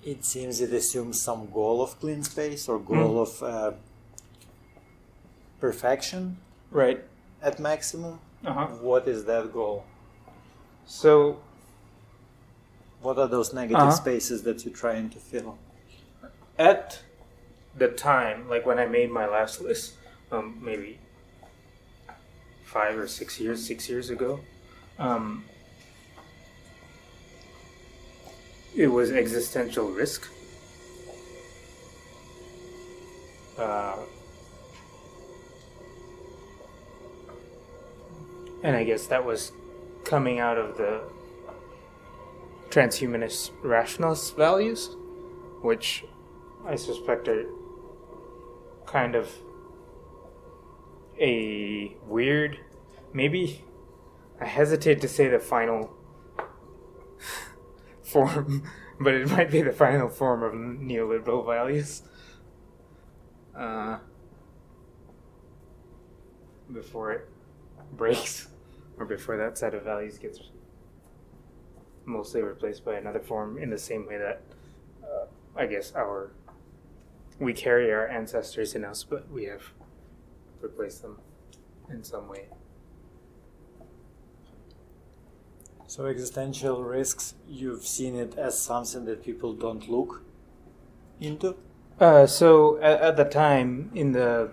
it 0.03 0.25
seems 0.25 0.61
it 0.61 0.73
assumes 0.73 1.21
some 1.23 1.49
goal 1.51 1.81
of 1.83 1.99
clean 2.01 2.23
space 2.25 2.69
or 2.69 2.79
goal 2.81 3.23
of 3.23 3.43
uh, 3.43 3.73
perfection 5.67 6.37
Right. 6.73 7.01
at 7.41 7.61
maximum. 7.61 8.19
Uh 8.45 8.53
huh. 8.53 8.67
What 8.89 9.07
is 9.07 9.25
that 9.27 9.53
goal? 9.53 9.85
So 10.87 11.39
What 13.01 13.19
are 13.19 13.27
those 13.37 13.53
negative 13.53 13.89
Uh-huh. 13.89 14.03
spaces 14.05 14.39
that 14.47 14.57
you're 14.65 14.79
trying 14.85 15.09
to 15.11 15.19
fill? 15.31 15.53
at 16.59 16.87
the 17.83 17.89
time, 17.89 18.39
like 18.53 18.65
when 18.69 18.79
I 18.85 18.87
made 18.99 19.11
my 19.21 19.27
last 19.37 19.61
list, 19.69 19.95
um, 20.33 20.47
maybe 20.69 20.99
five 22.77 22.95
or 23.03 23.09
six 23.09 23.41
years, 23.41 23.59
six 23.73 23.89
years 23.89 24.11
ago, 24.17 24.31
um, 24.99 25.45
it 28.85 28.89
was 28.99 29.11
existential 29.11 29.87
risk. 30.03 30.21
Uh, 33.59 33.97
and 38.63 38.77
I 38.77 38.85
guess 38.85 39.07
that 39.07 39.25
was 39.25 39.53
coming 40.05 40.39
out 40.39 40.59
of 40.59 40.77
the 40.77 41.03
transhumanist 42.71 43.51
rationalist 43.63 44.37
values, 44.37 44.97
which 45.61 46.05
I 46.67 46.77
suspect 46.77 47.29
are 47.29 47.45
kind 48.87 49.15
of 49.15 49.31
a 51.19 51.97
weird, 52.07 52.59
maybe 53.13 53.65
I 54.41 54.47
hesitate 54.47 55.01
to 55.03 55.09
say 55.09 55.29
the 55.29 55.39
final 55.39 55.93
form, 58.03 58.63
but 59.01 59.15
it 59.15 59.29
might 59.29 59.51
be 59.51 59.63
the 59.63 59.73
final 59.73 60.09
form 60.09 60.43
of 60.43 60.53
neoliberal 60.53 61.45
values. 61.45 62.03
Uh, 63.57 63.99
before 66.73 67.13
it 67.13 67.29
breaks, 67.93 68.49
or 68.99 69.07
before 69.07 69.37
that 69.37 69.59
set 69.59 69.75
of 69.75 69.85
values 69.85 70.19
gets 70.19 70.41
mostly 72.05 72.43
replaced 72.43 72.85
by 72.85 72.95
another 72.95 73.21
form 73.21 73.59
in 73.59 73.71
the 73.71 73.79
same 73.79 74.07
way 74.07 74.19
that 74.19 74.43
uh, 75.03 75.27
I 75.57 75.67
guess 75.67 75.93
our 75.95 76.33
we 77.39 77.53
carry 77.53 77.93
our 77.93 78.07
ancestors 78.07 78.75
in 78.75 78.85
us, 78.85 79.05
but 79.05 79.31
we 79.31 79.45
have 79.45 79.73
replaced 80.61 81.03
them 81.03 81.19
in 81.91 82.05
some 82.05 82.29
way. 82.29 82.47
So 85.87 86.07
existential 86.07 86.83
risks, 86.83 87.35
you've 87.49 87.85
seen 87.87 88.15
it 88.15 88.39
as 88.39 88.59
something 88.59 89.05
that 89.07 89.23
people 89.23 89.53
don't 89.53 89.91
look 89.91 90.23
into. 91.21 91.57
Uh, 92.01 92.27
so 92.27 92.79
at, 92.79 93.01
at 93.01 93.17
the 93.17 93.25
time, 93.25 93.91
in 93.95 94.13
the, 94.13 94.53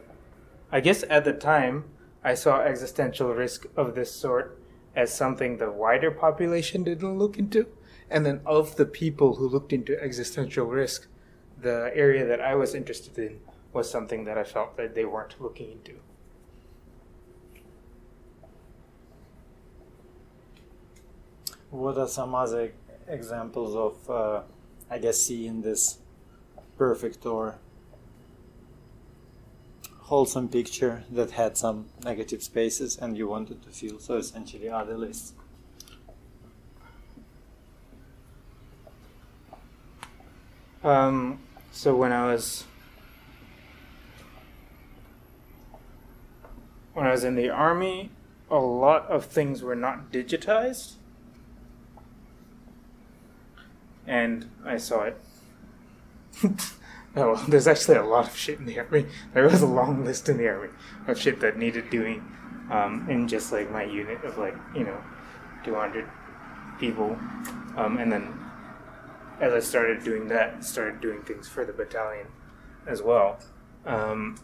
I 0.71 0.81
guess 0.81 1.03
at 1.09 1.23
the 1.23 1.33
time, 1.33 1.85
I 2.23 2.33
saw 2.33 2.61
existential 2.61 3.33
risk 3.33 3.65
of 3.77 3.95
this 3.95 4.11
sort 4.11 4.59
as 4.95 5.13
something 5.13 5.57
the 5.57 5.71
wider 5.71 6.11
population 6.11 6.83
didn't 6.83 7.17
look 7.17 7.37
into, 7.37 7.67
and 8.09 8.25
then 8.25 8.41
of 8.45 8.75
the 8.75 8.85
people 8.85 9.35
who 9.35 9.47
looked 9.47 9.71
into 9.71 10.01
existential 10.01 10.65
risk, 10.65 11.07
the 11.61 11.91
area 11.93 12.25
that 12.25 12.41
I 12.41 12.55
was 12.55 12.75
interested 12.75 13.17
in 13.17 13.39
was 13.71 13.89
something 13.89 14.25
that 14.25 14.37
I 14.37 14.43
felt 14.43 14.75
that 14.77 14.95
they 14.95 15.05
weren't 15.05 15.39
looking 15.39 15.71
into. 15.71 15.99
What 21.69 21.97
are 21.97 22.07
some 22.07 22.33
other 22.33 22.73
examples 23.07 23.75
of, 23.75 24.09
uh, 24.09 24.41
I 24.89 24.97
guess, 24.97 25.21
seeing 25.21 25.61
this 25.61 25.99
perfect 26.77 27.25
or 27.25 27.59
wholesome 30.09 30.49
picture 30.49 31.03
that 31.11 31.29
had 31.31 31.55
some 31.55 31.85
negative 32.03 32.41
spaces 32.41 32.97
and 32.97 33.15
you 33.15 33.27
wanted 33.27 33.61
to 33.61 33.69
fill? 33.69 33.99
So 33.99 34.15
essentially, 34.17 34.67
other 34.67 34.97
lists. 34.97 35.33
Um, 40.83 41.39
so 41.71 41.95
when 41.95 42.11
I 42.11 42.25
was 42.25 42.63
when 46.93 47.05
I 47.05 47.11
was 47.11 47.23
in 47.23 47.35
the 47.35 47.49
army, 47.49 48.09
a 48.49 48.57
lot 48.57 49.05
of 49.07 49.25
things 49.25 49.61
were 49.61 49.75
not 49.75 50.11
digitized, 50.11 50.93
and 54.07 54.49
I 54.65 54.77
saw 54.77 55.03
it. 55.03 55.21
oh, 57.15 57.43
there's 57.47 57.67
actually 57.67 57.97
a 57.97 58.03
lot 58.03 58.27
of 58.27 58.35
shit 58.35 58.59
in 58.59 58.65
the 58.65 58.79
army. 58.79 59.05
There 59.33 59.43
was 59.45 59.61
a 59.61 59.67
long 59.67 60.05
list 60.05 60.29
in 60.29 60.37
the 60.37 60.47
army 60.47 60.69
of 61.07 61.19
shit 61.19 61.39
that 61.39 61.57
needed 61.57 61.89
doing, 61.89 62.23
um, 62.71 63.07
in 63.09 63.27
just 63.27 63.51
like 63.51 63.71
my 63.71 63.83
unit 63.83 64.23
of 64.23 64.37
like 64.37 64.55
you 64.75 64.83
know, 64.83 65.01
200 65.63 66.07
people, 66.79 67.17
um, 67.75 67.97
and 67.97 68.11
then 68.11 68.39
as 69.41 69.53
I 69.53 69.59
started 69.59 70.03
doing 70.03 70.27
that, 70.27 70.63
started 70.63 71.01
doing 71.01 71.21
things 71.23 71.47
for 71.47 71.65
the 71.65 71.73
battalion 71.73 72.27
as 72.85 73.01
well. 73.01 73.39
Um, 73.85 74.37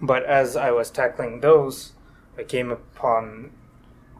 but 0.00 0.24
as 0.24 0.56
I 0.56 0.72
was 0.72 0.90
tackling 0.90 1.40
those, 1.40 1.92
I 2.36 2.42
came 2.42 2.70
upon, 2.70 3.52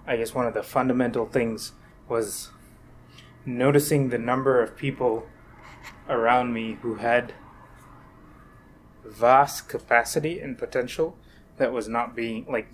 I 0.06 0.16
guess, 0.16 0.34
one 0.34 0.46
of 0.46 0.54
the 0.54 0.62
fundamental 0.62 1.26
things 1.26 1.72
was 2.08 2.50
noticing 3.44 4.10
the 4.10 4.18
number 4.18 4.62
of 4.62 4.76
people 4.76 5.26
around 6.08 6.52
me 6.52 6.78
who 6.82 6.96
had 6.96 7.34
vast 9.04 9.68
capacity 9.68 10.40
and 10.40 10.58
potential 10.58 11.16
that 11.56 11.72
was 11.72 11.88
not 11.88 12.16
being, 12.16 12.46
like, 12.48 12.68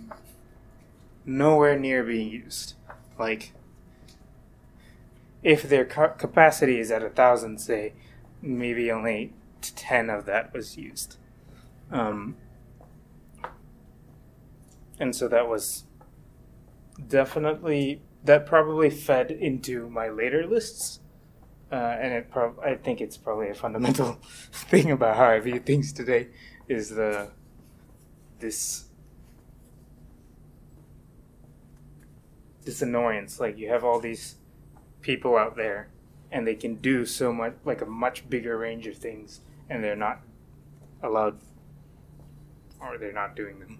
nowhere 1.25 1.77
near 1.77 2.03
being 2.03 2.29
used. 2.29 2.75
Like, 3.17 3.53
if 5.43 5.63
their 5.63 5.85
ca- 5.85 6.09
capacity 6.09 6.79
is 6.79 6.91
at 6.91 7.03
a 7.03 7.09
thousand, 7.09 7.59
say, 7.59 7.93
maybe 8.41 8.91
only 8.91 9.33
ten 9.61 10.09
of 10.09 10.25
that 10.25 10.53
was 10.53 10.77
used. 10.77 11.17
Um, 11.91 12.37
and 14.99 15.15
so 15.15 15.27
that 15.27 15.47
was 15.47 15.85
definitely 17.07 18.01
that 18.23 18.45
probably 18.45 18.89
fed 18.89 19.31
into 19.31 19.89
my 19.89 20.09
later 20.09 20.45
lists, 20.45 20.99
uh, 21.71 21.75
and 21.75 22.13
it 22.13 22.27
I 22.63 22.75
think 22.75 23.01
it's 23.01 23.17
probably 23.17 23.49
a 23.49 23.55
fundamental 23.55 24.13
thing 24.51 24.91
about 24.91 25.17
how 25.17 25.25
I 25.25 25.39
view 25.39 25.59
things 25.59 25.93
today 25.93 26.27
is 26.67 26.89
the 26.89 27.29
this 28.39 28.85
this 32.63 32.81
annoyance. 32.81 33.39
Like 33.39 33.57
you 33.57 33.69
have 33.69 33.83
all 33.83 33.99
these 33.99 34.35
people 35.01 35.37
out 35.37 35.55
there, 35.55 35.89
and 36.31 36.47
they 36.47 36.55
can 36.55 36.75
do 36.75 37.05
so 37.05 37.31
much, 37.31 37.53
like 37.65 37.81
a 37.81 37.85
much 37.85 38.29
bigger 38.29 38.57
range 38.57 38.87
of 38.87 38.97
things, 38.97 39.41
and 39.69 39.83
they're 39.83 39.95
not 39.95 40.21
allowed, 41.03 41.39
or 42.79 42.97
they're 42.97 43.13
not 43.13 43.35
doing 43.35 43.59
them. 43.59 43.79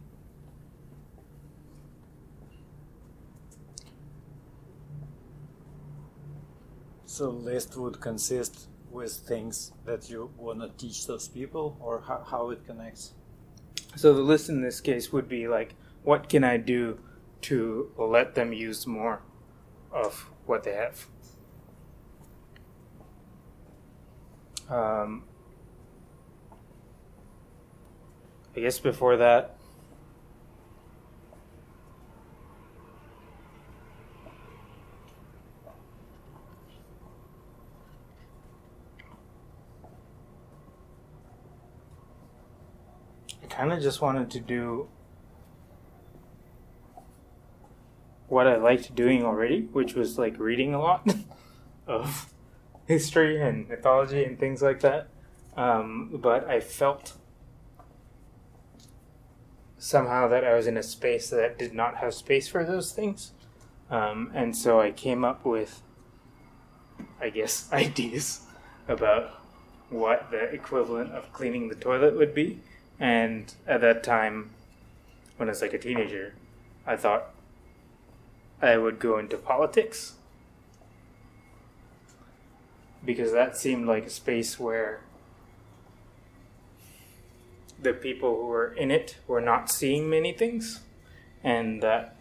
So 7.09 7.31
list 7.31 7.75
would 7.75 7.99
consist 7.99 8.67
with 8.91 9.11
things 9.11 9.71
that 9.83 10.11
you 10.11 10.29
want 10.37 10.61
to 10.61 10.69
teach 10.77 11.07
those 11.07 11.27
people, 11.27 11.75
or 11.81 12.01
how, 12.01 12.23
how 12.23 12.51
it 12.51 12.63
connects. 12.67 13.13
So 13.95 14.13
the 14.13 14.21
list 14.21 14.47
in 14.47 14.61
this 14.61 14.79
case 14.79 15.11
would 15.11 15.27
be 15.27 15.47
like, 15.47 15.73
what 16.03 16.29
can 16.29 16.43
I 16.43 16.57
do 16.57 16.99
to 17.41 17.89
let 17.97 18.35
them 18.35 18.53
use 18.53 18.85
more 18.85 19.23
of 19.91 20.29
what 20.45 20.63
they 20.63 20.73
have? 20.73 21.07
Um, 24.69 25.23
I 28.55 28.59
guess 28.59 28.77
before 28.77 29.17
that, 29.17 29.57
kind 43.59 43.73
of 43.73 43.81
just 43.81 44.01
wanted 44.01 44.31
to 44.31 44.39
do 44.39 44.87
what 48.29 48.47
I 48.47 48.55
liked 48.55 48.95
doing 48.95 49.25
already, 49.25 49.63
which 49.73 49.95
was 49.95 50.17
like 50.17 50.39
reading 50.39 50.73
a 50.73 50.79
lot 50.79 51.13
of 51.87 52.33
history 52.85 53.41
and 53.41 53.67
mythology 53.67 54.23
and 54.23 54.39
things 54.39 54.61
like 54.61 54.79
that. 54.79 55.09
Um, 55.57 56.09
but 56.21 56.47
I 56.47 56.61
felt 56.61 57.17
somehow 59.77 60.29
that 60.29 60.45
I 60.45 60.55
was 60.55 60.65
in 60.65 60.77
a 60.77 60.83
space 60.83 61.29
that 61.29 61.59
did 61.59 61.73
not 61.73 61.97
have 61.97 62.13
space 62.13 62.47
for 62.47 62.63
those 62.63 62.93
things. 62.93 63.33
Um, 63.89 64.31
and 64.33 64.55
so 64.55 64.79
I 64.79 64.91
came 64.91 65.25
up 65.25 65.43
with, 65.43 65.81
I 67.19 67.29
guess, 67.29 67.69
ideas 67.73 68.39
about 68.87 69.31
what 69.89 70.31
the 70.31 70.43
equivalent 70.43 71.11
of 71.11 71.33
cleaning 71.33 71.67
the 71.67 71.75
toilet 71.75 72.15
would 72.15 72.33
be. 72.33 72.61
And 72.99 73.53
at 73.65 73.81
that 73.81 74.03
time, 74.03 74.51
when 75.37 75.47
I 75.47 75.51
was 75.51 75.61
like 75.61 75.73
a 75.73 75.77
teenager, 75.77 76.33
I 76.85 76.97
thought 76.97 77.31
I 78.61 78.77
would 78.77 78.99
go 78.99 79.17
into 79.17 79.37
politics 79.37 80.15
because 83.05 83.31
that 83.31 83.55
seemed 83.55 83.87
like 83.87 84.05
a 84.05 84.09
space 84.09 84.59
where 84.59 85.01
the 87.81 87.93
people 87.93 88.35
who 88.35 88.47
were 88.47 88.73
in 88.73 88.91
it 88.91 89.17
were 89.27 89.39
not 89.39 89.71
seeing 89.71 90.09
many 90.09 90.33
things, 90.33 90.81
and 91.43 91.81
that 91.81 92.15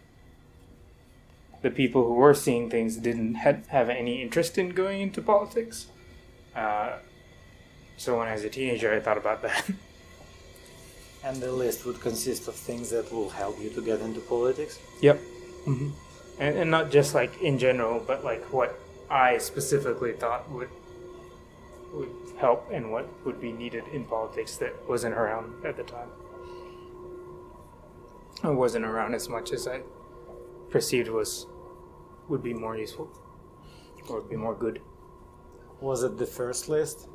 the 1.61 1.69
people 1.69 2.05
who 2.05 2.13
were 2.13 2.33
seeing 2.33 2.69
things 2.69 2.95
didn't 2.95 3.35
ha- 3.35 3.57
have 3.67 3.89
any 3.89 4.21
interest 4.21 4.57
in 4.57 4.69
going 4.69 5.01
into 5.01 5.21
politics. 5.21 5.87
Uh, 6.55 6.93
so 7.97 8.17
when 8.17 8.29
I 8.29 8.33
was 8.33 8.43
a 8.45 8.49
teenager, 8.49 8.93
I 8.93 9.01
thought 9.01 9.17
about 9.17 9.41
that. 9.41 9.69
And 11.23 11.37
the 11.37 11.51
list 11.51 11.85
would 11.85 11.99
consist 11.99 12.47
of 12.47 12.55
things 12.55 12.89
that 12.91 13.11
will 13.11 13.29
help 13.29 13.59
you 13.61 13.69
to 13.71 13.81
get 13.81 13.99
into 13.99 14.21
politics. 14.21 14.79
Yep. 15.01 15.19
Mm-hmm. 15.65 15.89
And, 16.39 16.57
and 16.57 16.71
not 16.71 16.89
just 16.91 17.13
like 17.13 17.41
in 17.41 17.59
general, 17.59 17.99
but 18.05 18.23
like 18.23 18.43
what 18.53 18.79
I 19.09 19.37
specifically 19.37 20.13
thought 20.13 20.49
would 20.51 20.69
would 21.93 22.09
help 22.37 22.69
and 22.71 22.91
what 22.91 23.07
would 23.25 23.41
be 23.41 23.51
needed 23.51 23.83
in 23.91 24.05
politics 24.05 24.57
that 24.57 24.73
wasn't 24.87 25.15
around 25.15 25.65
at 25.65 25.75
the 25.75 25.83
time. 25.83 26.09
It 28.43 28.53
wasn't 28.53 28.85
around 28.85 29.15
as 29.15 29.27
much 29.27 29.51
as 29.51 29.67
I 29.67 29.81
perceived 30.69 31.09
was 31.09 31.47
would 32.29 32.43
be 32.43 32.53
more 32.53 32.77
useful 32.77 33.09
or 34.07 34.21
would 34.21 34.29
be 34.29 34.35
more 34.35 34.53
good. 34.53 34.81
Was 35.81 36.03
it 36.03 36.17
the 36.17 36.25
first 36.25 36.69
list? 36.69 37.09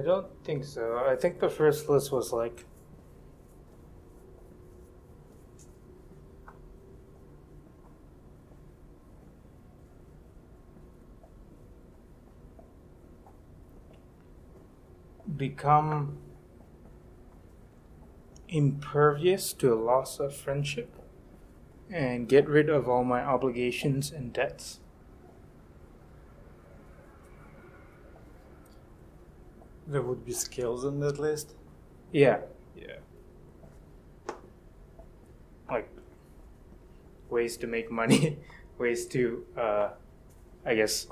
I 0.00 0.02
don't 0.02 0.28
think 0.44 0.64
so. 0.64 1.04
I 1.06 1.14
think 1.14 1.40
the 1.40 1.50
first 1.50 1.86
list 1.90 2.10
was 2.10 2.32
like 2.32 2.64
become 15.36 16.16
impervious 18.48 19.52
to 19.52 19.74
a 19.74 19.76
loss 19.76 20.18
of 20.18 20.34
friendship 20.34 20.96
and 21.90 22.26
get 22.26 22.48
rid 22.48 22.70
of 22.70 22.88
all 22.88 23.04
my 23.04 23.22
obligations 23.22 24.10
and 24.10 24.32
debts. 24.32 24.79
There 29.90 30.02
would 30.02 30.24
be 30.24 30.32
skills 30.32 30.84
in 30.84 31.00
that 31.00 31.18
list. 31.18 31.54
Yeah, 32.12 32.42
yeah. 32.76 32.98
Like 35.68 35.90
ways 37.28 37.56
to 37.56 37.66
make 37.66 37.90
money, 37.90 38.38
ways 38.78 39.04
to, 39.06 39.44
uh, 39.56 39.88
I 40.64 40.76
guess, 40.76 41.08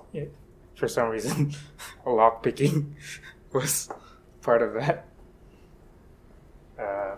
for 0.77 0.87
some 0.87 1.09
reason, 1.09 1.57
lock 2.07 2.45
picking 2.45 2.95
was 3.53 3.91
part 4.43 4.63
of 4.63 4.75
that. 4.75 5.09
Uh, 6.79 7.17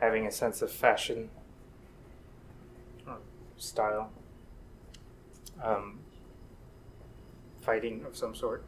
having 0.00 0.24
a 0.24 0.30
sense 0.30 0.62
of 0.62 0.70
fashion, 0.70 1.30
or 3.08 3.18
style, 3.56 4.12
um, 5.64 5.98
fighting 7.60 8.04
of 8.04 8.16
some 8.16 8.36
sort. 8.36 8.62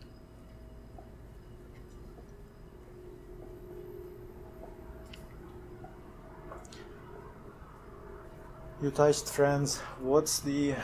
You 8.82 8.90
touched 8.90 9.28
friends. 9.28 9.78
What's 10.00 10.40
the. 10.40 10.74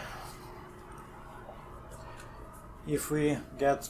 If 2.87 3.11
we 3.11 3.39
get 3.59 3.89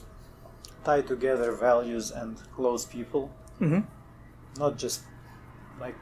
tie 0.83 1.01
together 1.01 1.51
values 1.51 2.11
and 2.11 2.37
close 2.55 2.85
people, 2.85 3.31
Mm-hmm. 3.59 3.81
not 4.59 4.77
just 4.77 5.01
like. 5.79 5.95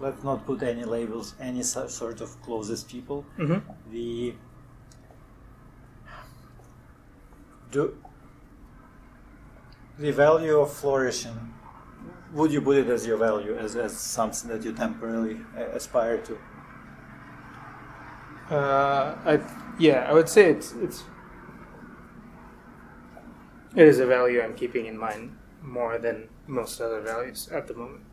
Let's 0.00 0.24
not 0.24 0.44
put 0.44 0.62
any 0.62 0.82
labels, 0.84 1.34
any 1.40 1.62
sort 1.62 2.20
of 2.20 2.42
closest 2.42 2.88
people. 2.88 3.24
Mm-hmm. 3.38 3.92
The. 3.92 4.34
Do, 7.70 7.96
the 9.98 10.10
value 10.12 10.58
of 10.58 10.72
flourishing, 10.72 11.54
would 12.32 12.52
you 12.52 12.60
put 12.60 12.76
it 12.76 12.88
as 12.88 13.04
your 13.06 13.16
value, 13.16 13.56
as, 13.56 13.74
as 13.74 13.96
something 13.98 14.48
that 14.50 14.64
you 14.64 14.72
temporarily 14.72 15.40
uh, 15.56 15.62
aspire 15.74 16.18
to? 16.18 16.38
Uh, 18.50 19.16
I 19.24 19.40
yeah, 19.78 20.06
I 20.08 20.12
would 20.12 20.28
say 20.28 20.50
it's 20.50 20.72
it's 20.72 21.04
it 23.74 23.86
is 23.86 23.98
a 23.98 24.06
value 24.06 24.40
I'm 24.42 24.54
keeping 24.54 24.86
in 24.86 24.98
mind 24.98 25.36
more 25.62 25.98
than 25.98 26.28
most 26.46 26.80
other 26.80 27.00
values 27.00 27.48
at 27.50 27.66
the 27.66 27.74
moment. 27.74 28.04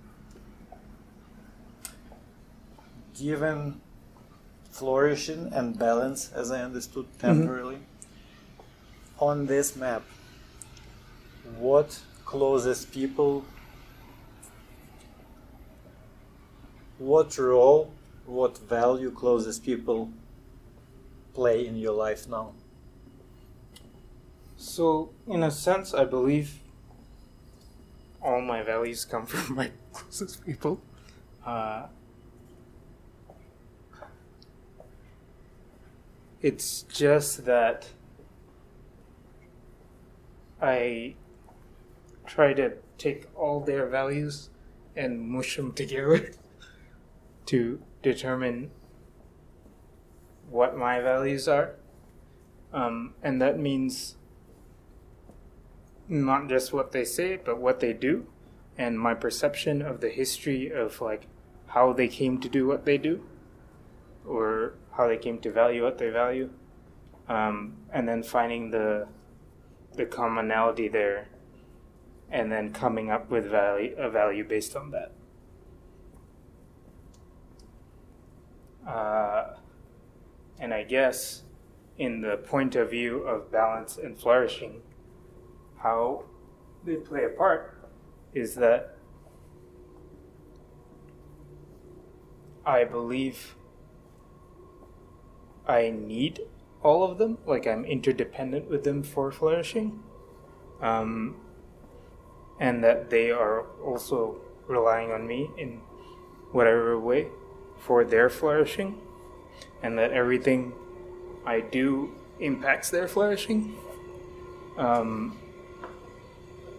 given 3.22 3.80
flourishing 4.72 5.52
and 5.54 5.78
balance, 5.78 6.32
as 6.34 6.50
I 6.52 6.62
understood 6.62 7.06
temporarily, 7.20 7.78
on 9.20 9.46
this 9.46 9.76
map, 9.76 10.04
what 11.58 12.00
closest 12.26 12.92
people, 12.92 13.46
what 16.98 17.38
role, 17.38 17.92
what 18.26 18.58
value 18.58 19.12
closest 19.12 19.64
people 19.64 20.10
play 21.34 21.66
in 21.66 21.76
your 21.76 21.94
life 21.94 22.28
now? 22.28 22.54
So, 24.58 25.12
in 25.28 25.44
a 25.44 25.52
sense, 25.52 25.94
I 25.94 26.06
believe 26.06 26.60
all 28.22 28.42
my 28.42 28.62
values 28.62 29.06
come 29.06 29.26
from 29.34 29.56
my 29.56 29.72
closest 29.94 30.46
people. 30.46 30.82
Uh, 31.46 31.88
it's 36.42 36.84
just 36.84 37.46
that 37.46 37.88
I 40.62 41.16
try 42.26 42.54
to 42.54 42.74
take 42.98 43.26
all 43.36 43.62
their 43.62 43.88
values 43.88 44.50
and 44.96 45.20
mush 45.20 45.58
them 45.58 45.74
together 45.74 46.32
to 47.48 47.82
determine 48.04 48.70
what 50.52 50.78
my 50.78 51.00
values 51.00 51.48
are. 51.48 51.76
Um, 52.74 53.16
and 53.24 53.42
that 53.42 53.58
means 53.58 54.18
not 56.08 56.50
just 56.50 56.74
what 56.74 56.92
they 56.92 57.06
say, 57.06 57.38
but 57.38 57.58
what 57.58 57.80
they 57.80 57.94
do, 57.94 58.28
and 58.78 59.00
my 59.00 59.14
perception 59.14 59.82
of 59.82 60.02
the 60.02 60.10
history 60.10 60.70
of 60.70 61.02
like 61.02 61.28
how 61.68 61.94
they 61.94 62.08
came 62.08 62.40
to 62.42 62.50
do 62.50 62.68
what 62.68 62.86
they 62.86 62.98
do, 62.98 63.24
or 64.26 64.74
how 64.98 65.08
they 65.08 65.18
came 65.18 65.40
to 65.40 65.52
value 65.52 65.84
what 65.84 65.98
they 65.98 66.10
value, 66.10 66.50
um, 67.28 67.78
and 67.92 68.08
then 68.08 68.24
finding 68.24 68.72
the 68.72 69.08
the 69.96 70.06
commonality 70.06 70.88
there, 70.88 71.28
and 72.30 72.52
then 72.52 72.72
coming 72.72 73.10
up 73.10 73.30
with 73.30 73.46
value 73.46 73.96
a 73.98 74.10
value 74.10 74.44
based 74.44 74.76
on 74.76 74.92
that. 74.92 75.12
Uh, 78.88 79.56
and 80.62 80.74
I 80.74 80.84
guess 80.84 81.42
in 81.98 82.22
the 82.22 82.38
point 82.38 82.76
of 82.76 82.92
view 82.92 83.24
of 83.24 83.52
balance 83.52 83.98
and 83.98 84.18
flourishing 84.18 84.82
how 85.80 86.24
they 86.86 86.96
play 86.96 87.26
a 87.26 87.30
part 87.30 87.78
is 88.34 88.56
that 88.56 88.96
I 92.66 92.84
believe 92.84 93.56
I 95.68 95.90
need 95.90 96.42
all 96.84 97.04
of 97.04 97.18
them, 97.18 97.40
like 97.46 97.66
I'm 97.66 97.84
interdependent 97.84 98.70
with 98.70 98.84
them 98.84 99.04
for 99.04 99.32
flourishing, 99.32 100.04
um, 100.80 101.38
and 102.60 102.84
that 102.84 103.10
they 103.10 103.32
are 103.32 103.66
also 103.84 104.42
relying 104.68 105.12
on 105.12 105.26
me 105.28 105.50
in 105.58 105.82
whatever 106.52 107.00
way 107.00 107.28
for 107.78 108.04
their 108.04 108.30
flourishing, 108.30 109.00
and 109.84 109.98
that 109.98 110.12
everything 110.12 110.74
I 111.46 111.62
do 111.62 112.14
impacts 112.40 112.90
their 112.90 113.08
flourishing. 113.08 113.76
Um, 114.78 115.38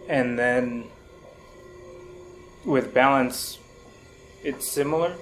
and 0.07 0.37
then 0.37 0.85
with 2.65 2.93
balance, 2.93 3.59
it's 4.43 4.69
similar. 4.69 5.15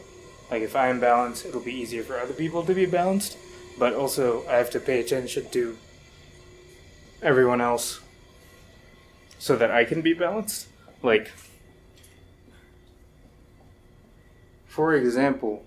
Like 0.50 0.64
if 0.64 0.76
I'm 0.76 1.00
balanced, 1.00 1.46
it'll 1.46 1.62
be 1.62 1.74
easier 1.74 2.04
for 2.04 2.20
other 2.20 2.34
people 2.34 2.64
to 2.66 2.74
be 2.74 2.86
balanced. 2.86 3.38
But 3.80 3.94
also, 3.94 4.46
I 4.48 4.56
have 4.56 4.70
to 4.72 4.80
pay 4.80 5.00
attention 5.00 5.50
to 5.52 5.78
everyone 7.22 7.62
else 7.62 8.02
so 9.40 9.56
that 9.56 9.72
I 9.72 9.86
can 9.86 10.02
be 10.02 10.14
balanced. 10.14 10.68
Like, 11.02 11.32
for 14.68 14.94
example, 14.94 15.66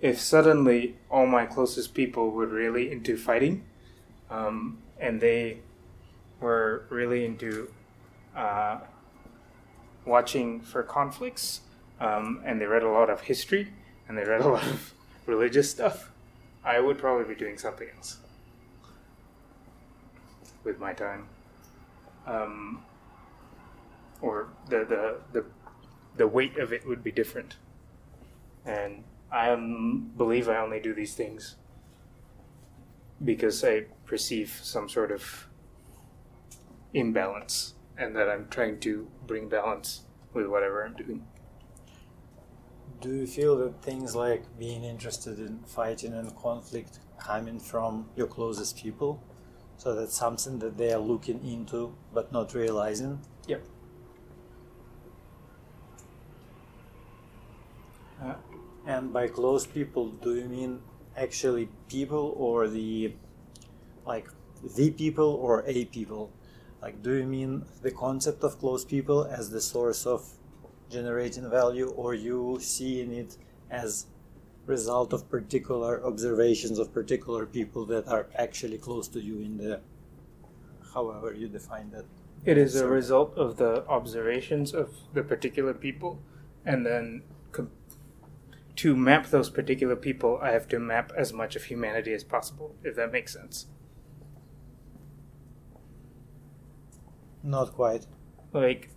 if 0.00 0.20
suddenly 0.20 0.96
all 1.10 1.26
my 1.26 1.46
closest 1.46 1.94
people 1.94 2.30
were 2.30 2.46
really 2.46 2.90
into 2.90 3.16
fighting, 3.16 3.64
um, 4.30 4.78
and 4.98 5.20
they 5.20 5.58
were 6.40 6.84
really 6.90 7.24
into 7.24 7.72
uh, 8.36 8.78
watching 10.04 10.60
for 10.60 10.82
conflicts, 10.82 11.62
um, 12.00 12.40
and 12.44 12.60
they 12.60 12.66
read 12.66 12.82
a 12.82 12.88
lot 12.88 13.10
of 13.10 13.22
history, 13.22 13.72
and 14.08 14.16
they 14.16 14.24
read 14.24 14.40
a 14.40 14.48
lot 14.48 14.64
of 14.64 14.94
religious 15.26 15.70
stuff, 15.70 16.10
I 16.64 16.80
would 16.80 16.98
probably 16.98 17.32
be 17.32 17.38
doing 17.38 17.58
something 17.58 17.88
else 17.96 18.18
with 20.64 20.78
my 20.78 20.92
time. 20.92 21.26
Um, 22.26 22.84
or 24.20 24.48
the, 24.68 24.84
the, 24.84 25.16
the, 25.32 25.46
the 26.16 26.26
weight 26.26 26.58
of 26.58 26.72
it 26.72 26.86
would 26.86 27.02
be 27.02 27.10
different. 27.10 27.56
And 28.66 29.04
I 29.30 29.50
um, 29.50 30.10
believe 30.16 30.48
I 30.48 30.56
only 30.58 30.80
do 30.80 30.94
these 30.94 31.14
things 31.14 31.56
because 33.22 33.62
I 33.64 33.86
perceive 34.06 34.58
some 34.62 34.88
sort 34.88 35.10
of 35.10 35.48
imbalance 36.94 37.74
and 37.96 38.14
that 38.16 38.28
I'm 38.28 38.48
trying 38.48 38.80
to 38.80 39.08
bring 39.26 39.48
balance 39.48 40.02
with 40.32 40.46
whatever 40.46 40.84
I'm 40.84 40.94
doing. 40.94 41.26
Do 43.00 43.14
you 43.14 43.26
feel 43.26 43.56
that 43.58 43.82
things 43.82 44.14
like 44.14 44.42
being 44.58 44.82
interested 44.82 45.38
in 45.38 45.60
fighting 45.66 46.14
and 46.14 46.34
conflict 46.36 47.00
coming 47.18 47.60
from 47.60 48.08
your 48.16 48.26
closest 48.26 48.76
people? 48.76 49.22
So 49.76 49.94
that's 49.94 50.16
something 50.16 50.58
that 50.60 50.76
they 50.76 50.92
are 50.92 50.98
looking 50.98 51.44
into 51.46 51.94
but 52.12 52.32
not 52.32 52.54
realizing? 52.54 53.20
Yep. 53.46 53.64
Uh, 58.20 58.34
and 58.88 59.12
by 59.12 59.28
close 59.28 59.66
people, 59.66 60.08
do 60.08 60.34
you 60.34 60.48
mean 60.48 60.80
actually 61.14 61.68
people 61.88 62.34
or 62.38 62.68
the 62.68 63.12
like 64.06 64.28
the 64.76 64.90
people 64.90 65.30
or 65.42 65.62
a 65.66 65.84
people? 65.84 66.32
Like, 66.80 67.02
do 67.02 67.12
you 67.12 67.26
mean 67.26 67.64
the 67.82 67.90
concept 67.90 68.42
of 68.42 68.58
close 68.58 68.84
people 68.84 69.24
as 69.24 69.50
the 69.50 69.60
source 69.60 70.06
of 70.06 70.26
generating 70.90 71.50
value, 71.50 71.90
or 71.90 72.14
you 72.14 72.58
seeing 72.60 73.12
it 73.12 73.36
as 73.70 74.06
result 74.64 75.12
of 75.12 75.28
particular 75.28 76.02
observations 76.04 76.78
of 76.78 76.92
particular 76.94 77.44
people 77.44 77.84
that 77.86 78.08
are 78.08 78.26
actually 78.36 78.78
close 78.78 79.06
to 79.08 79.20
you 79.20 79.40
in 79.40 79.58
the 79.58 79.80
however 80.94 81.34
you 81.34 81.48
define 81.48 81.90
that? 81.90 82.06
It 82.46 82.56
is 82.56 82.76
a 82.76 82.88
result 82.88 83.36
of 83.36 83.56
the 83.58 83.86
observations 83.86 84.72
of 84.72 84.88
the 85.12 85.22
particular 85.22 85.74
people, 85.74 86.22
and 86.64 86.86
then 86.86 87.22
to 88.78 88.94
map 88.94 89.26
those 89.26 89.50
particular 89.50 89.96
people, 89.96 90.38
I 90.40 90.52
have 90.52 90.68
to 90.68 90.78
map 90.78 91.10
as 91.16 91.32
much 91.32 91.56
of 91.56 91.64
humanity 91.64 92.12
as 92.12 92.22
possible, 92.22 92.76
if 92.84 92.94
that 92.94 93.10
makes 93.10 93.32
sense. 93.32 93.66
Not 97.42 97.72
quite. 97.72 98.06
Like, 98.52 98.90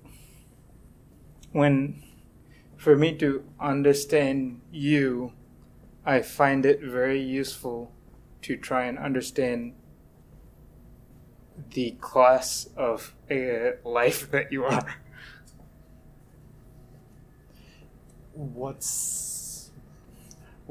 when, 1.52 2.04
for 2.78 2.96
me 2.96 3.18
to 3.18 3.44
understand 3.60 4.62
you, 4.72 5.34
I 6.06 6.22
find 6.22 6.64
it 6.64 6.82
very 6.84 7.20
useful 7.20 7.92
to 8.44 8.58
try 8.58 8.86
and 8.86 9.00
understand 9.00 9.74
the 11.74 11.92
class 12.00 12.70
of 12.78 13.16
a 13.32 13.74
life 13.84 14.30
that 14.32 14.52
you 14.52 14.64
are. 14.64 14.96
What's 18.34 19.31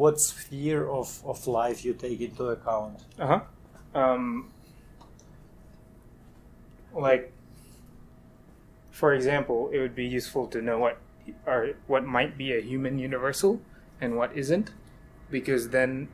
what 0.01 0.19
sphere 0.19 0.89
of, 0.89 1.23
of 1.27 1.47
life 1.47 1.85
you 1.85 1.93
take 1.93 2.23
into 2.23 2.45
account? 2.45 3.01
Uh 3.19 3.27
huh. 3.27 3.41
Um, 3.95 4.51
like 6.95 7.35
for 8.91 9.13
example, 9.13 9.69
it 9.75 9.79
would 9.79 9.95
be 9.95 10.07
useful 10.07 10.47
to 10.49 10.63
know 10.63 10.79
what 10.79 10.97
are 11.47 11.75
what 11.87 12.05
might 12.05 12.39
be 12.39 12.57
a 12.57 12.63
human 12.63 12.99
universal 12.99 13.61
and 14.01 14.17
what 14.17 14.35
isn't, 14.35 14.71
because 15.31 15.69
then 15.69 16.09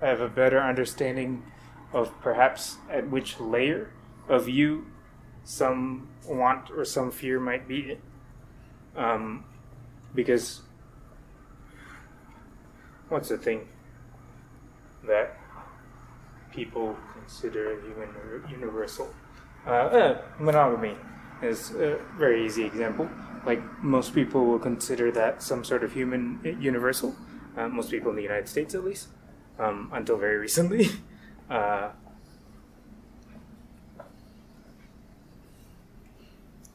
I 0.00 0.06
have 0.06 0.20
a 0.20 0.28
better 0.28 0.60
understanding 0.60 1.42
of 1.92 2.12
perhaps 2.20 2.76
at 2.88 3.10
which 3.10 3.40
layer 3.40 3.90
of 4.28 4.48
you 4.48 4.86
some 5.42 6.08
want 6.28 6.70
or 6.70 6.84
some 6.84 7.10
fear 7.10 7.40
might 7.40 7.66
be. 7.66 7.98
Um, 8.94 9.44
because 10.14 10.62
what's 13.08 13.28
the 13.28 13.38
thing 13.38 13.68
that 15.04 15.36
people 16.52 16.96
consider 17.12 17.80
universal? 18.50 19.14
Uh, 19.66 19.70
uh, 19.70 20.22
monogamy 20.38 20.96
is 21.42 21.70
a 21.72 21.98
very 22.16 22.44
easy 22.44 22.64
example. 22.64 23.08
Like 23.44 23.62
most 23.82 24.14
people 24.14 24.46
will 24.46 24.58
consider 24.58 25.10
that 25.12 25.42
some 25.42 25.64
sort 25.64 25.84
of 25.84 25.92
human 25.92 26.40
universal. 26.60 27.14
Uh, 27.56 27.68
most 27.68 27.90
people 27.90 28.10
in 28.10 28.16
the 28.16 28.22
United 28.22 28.48
States, 28.48 28.74
at 28.74 28.84
least, 28.84 29.08
um, 29.58 29.90
until 29.92 30.16
very 30.16 30.38
recently. 30.38 30.88
Uh, 31.48 31.90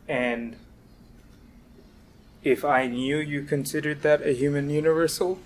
and 0.07 0.55
if 2.41 2.63
I 2.63 2.87
knew 2.87 3.17
you 3.17 3.43
considered 3.43 4.01
that 4.03 4.25
a 4.25 4.31
human 4.31 4.69
universal, 4.69 5.39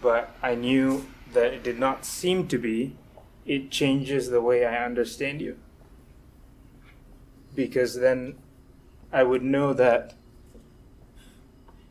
but 0.00 0.34
I 0.42 0.54
knew 0.54 1.06
that 1.32 1.52
it 1.52 1.62
did 1.62 1.78
not 1.78 2.04
seem 2.04 2.48
to 2.48 2.58
be, 2.58 2.96
it 3.46 3.70
changes 3.70 4.30
the 4.30 4.40
way 4.40 4.64
I 4.64 4.84
understand 4.84 5.40
you 5.40 5.58
because 7.58 7.98
then 7.98 8.36
I 9.12 9.24
would 9.24 9.42
know 9.42 9.72
that 9.72 10.14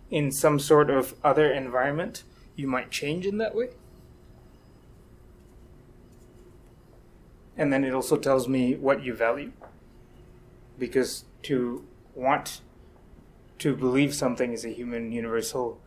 in 0.10 0.32
some 0.32 0.60
sort 0.60 0.90
of 0.90 1.14
other 1.26 1.52
environment, 1.52 2.24
you 2.56 2.68
might 2.68 2.90
change 2.90 3.26
in 3.26 3.38
that 3.40 3.54
way. 3.54 3.72
And 7.58 7.74
then 7.74 7.84
it 7.84 7.94
also 7.94 8.16
tells 8.16 8.48
me 8.48 8.76
what 8.76 9.04
you 9.04 9.14
value. 9.14 9.52
Because 10.80 11.26
to 11.44 11.86
want 12.16 12.62
to 13.60 13.76
believe 13.76 14.16
something 14.16 14.54
is 14.54 14.64
a 14.64 14.70
human 14.70 15.12
universal 15.12 15.82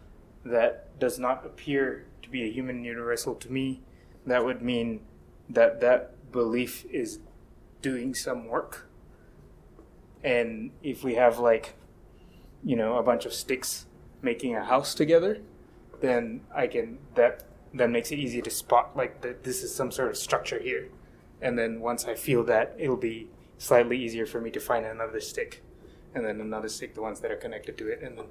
that 0.45 0.99
does 0.99 1.19
not 1.19 1.47
appear 1.47 2.05
be 2.31 2.45
a 2.45 2.53
human 2.53 2.85
universal 2.85 3.35
to 3.37 3.51
me, 3.51 3.83
that 4.27 4.45
would 4.45 4.63
mean 4.63 5.01
that 5.49 5.81
that 5.81 6.33
belief 6.33 6.85
is 6.87 7.19
doing 7.83 8.15
some 8.15 8.47
work. 8.47 8.89
And 10.23 10.71
if 10.83 11.03
we 11.03 11.15
have 11.15 11.39
like, 11.39 11.75
you 12.63 12.77
know, 12.77 12.97
a 12.97 13.03
bunch 13.03 13.25
of 13.25 13.33
sticks 13.33 13.87
making 14.23 14.55
a 14.55 14.65
house 14.65 14.95
together, 14.95 15.39
then 16.01 16.43
I 16.55 16.67
can 16.67 16.99
that 17.15 17.45
that 17.75 17.91
makes 17.91 18.11
it 18.11 18.19
easy 18.19 18.43
to 18.43 18.51
spot 18.51 18.97
like 18.97 19.21
that 19.23 19.45
this 19.45 19.63
is 19.63 19.75
some 19.75 19.91
sort 19.91 20.11
of 20.11 20.17
structure 20.17 20.59
here. 20.59 20.89
And 21.41 21.59
then 21.59 21.81
once 21.81 22.05
I 22.05 22.15
feel 22.15 22.45
that, 22.45 22.75
it'll 22.79 22.97
be 22.97 23.29
slightly 23.59 23.99
easier 23.99 24.27
for 24.27 24.41
me 24.41 24.51
to 24.51 24.61
find 24.61 24.85
another 24.85 25.21
stick, 25.21 25.63
and 26.15 26.25
then 26.25 26.41
another 26.41 26.69
stick, 26.69 26.95
the 26.95 27.03
ones 27.03 27.21
that 27.21 27.31
are 27.31 27.37
connected 27.37 27.79
to 27.79 27.89
it, 27.89 28.03
and 28.03 28.19
then 28.19 28.27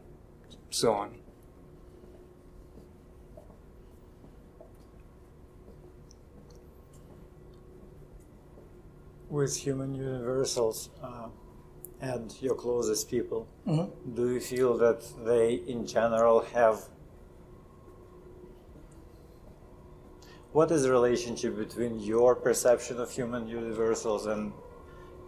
so 0.69 0.93
on. 0.93 1.15
With 9.30 9.56
human 9.56 9.93
universals 9.93 10.89
uh, 11.03 11.27
and 12.01 12.35
your 12.41 12.56
closest 12.56 13.10
people, 13.10 13.47
Mm-hmm. 13.68 14.15
do 14.15 14.34
you 14.34 14.39
feel 14.39 14.77
that 14.77 15.01
they 15.26 15.53
in 15.68 15.85
general 15.85 16.41
have 16.53 16.89
what 20.51 20.72
is 20.72 20.81
the 20.84 20.91
relationship 20.91 21.56
between 21.56 21.99
your 21.99 22.34
perception 22.35 22.99
of 22.99 23.11
human 23.11 23.47
universals 23.47 24.26
and 24.26 24.51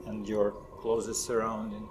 and 0.08 0.28
your 0.28 0.52
closest 0.82 1.26
surrounding 1.26 1.88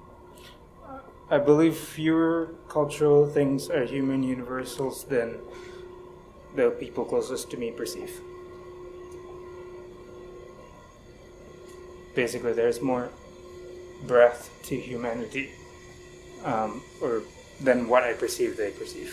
I 1.31 1.39
believe 1.39 1.77
fewer 1.77 2.57
cultural 2.69 3.24
things 3.24 3.70
are 3.70 3.85
human 3.85 4.24
universals 4.24 5.05
than 5.05 5.39
the 6.57 6.70
people 6.70 7.05
closest 7.05 7.51
to 7.53 7.57
me 7.57 7.70
perceive. 7.70 8.20
Basically, 12.23 12.53
there's 12.53 12.81
more 12.83 13.07
breadth 14.11 14.43
to 14.69 14.75
humanity, 14.77 15.47
um, 16.45 16.83
or 17.01 17.23
than 17.67 17.89
what 17.89 18.03
I 18.03 18.13
perceive 18.13 18.57
they 18.57 18.71
perceive. 18.83 19.13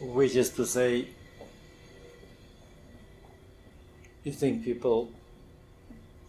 which 0.00 0.34
is 0.34 0.48
to 0.58 0.64
say 0.64 1.06
you 4.24 4.32
think 4.32 4.64
people 4.64 5.12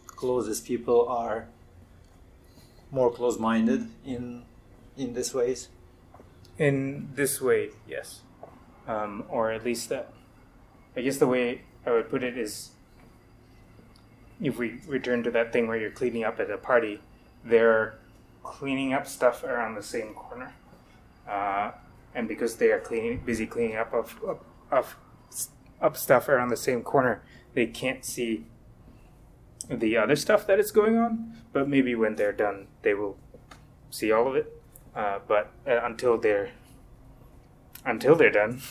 closest 0.07 0.65
people 0.65 1.07
are 1.07 1.47
more 2.91 3.09
close-minded 3.09 3.81
in 4.05 4.43
in 4.97 5.13
this 5.17 5.33
ways 5.33 5.69
In 6.57 7.09
this 7.15 7.41
way, 7.41 7.61
yes, 7.87 8.21
um, 8.87 9.23
or 9.29 9.51
at 9.51 9.63
least 9.65 9.89
that. 9.89 10.13
I 10.95 11.01
guess 11.01 11.17
the 11.17 11.25
way 11.25 11.47
I 11.85 11.91
would 11.91 12.09
put 12.09 12.23
it 12.23 12.37
is, 12.37 12.71
if 14.41 14.57
we 14.57 14.79
return 14.87 15.23
to 15.23 15.31
that 15.31 15.51
thing 15.51 15.67
where 15.67 15.77
you're 15.77 15.91
cleaning 15.91 16.23
up 16.23 16.39
at 16.39 16.49
a 16.49 16.57
party, 16.57 16.99
they're 17.43 17.95
cleaning 18.43 18.93
up 18.93 19.07
stuff 19.07 19.43
around 19.43 19.75
the 19.75 19.83
same 19.83 20.13
corner, 20.13 20.53
uh, 21.27 21.71
and 22.13 22.27
because 22.27 22.55
they 22.55 22.71
are 22.71 22.79
cleaning, 22.79 23.21
busy 23.25 23.45
cleaning 23.45 23.75
up 23.75 23.93
of, 23.93 24.19
of, 24.23 24.39
of 24.71 24.97
up 25.81 25.97
stuff 25.97 26.27
around 26.29 26.49
the 26.49 26.57
same 26.57 26.83
corner, 26.83 27.21
they 27.53 27.65
can't 27.65 28.05
see 28.05 28.45
the 29.69 29.97
other 29.97 30.15
stuff 30.15 30.45
that 30.47 30.59
is 30.59 30.71
going 30.71 30.97
on. 30.97 31.37
But 31.53 31.67
maybe 31.67 31.95
when 31.95 32.15
they're 32.15 32.31
done, 32.31 32.67
they 32.81 32.93
will 32.93 33.17
see 33.89 34.11
all 34.11 34.27
of 34.27 34.35
it. 34.35 34.61
Uh, 34.95 35.19
but 35.27 35.51
uh, 35.67 35.81
until 35.83 36.17
they're 36.17 36.51
until 37.85 38.15
they're 38.15 38.31
done, 38.31 38.61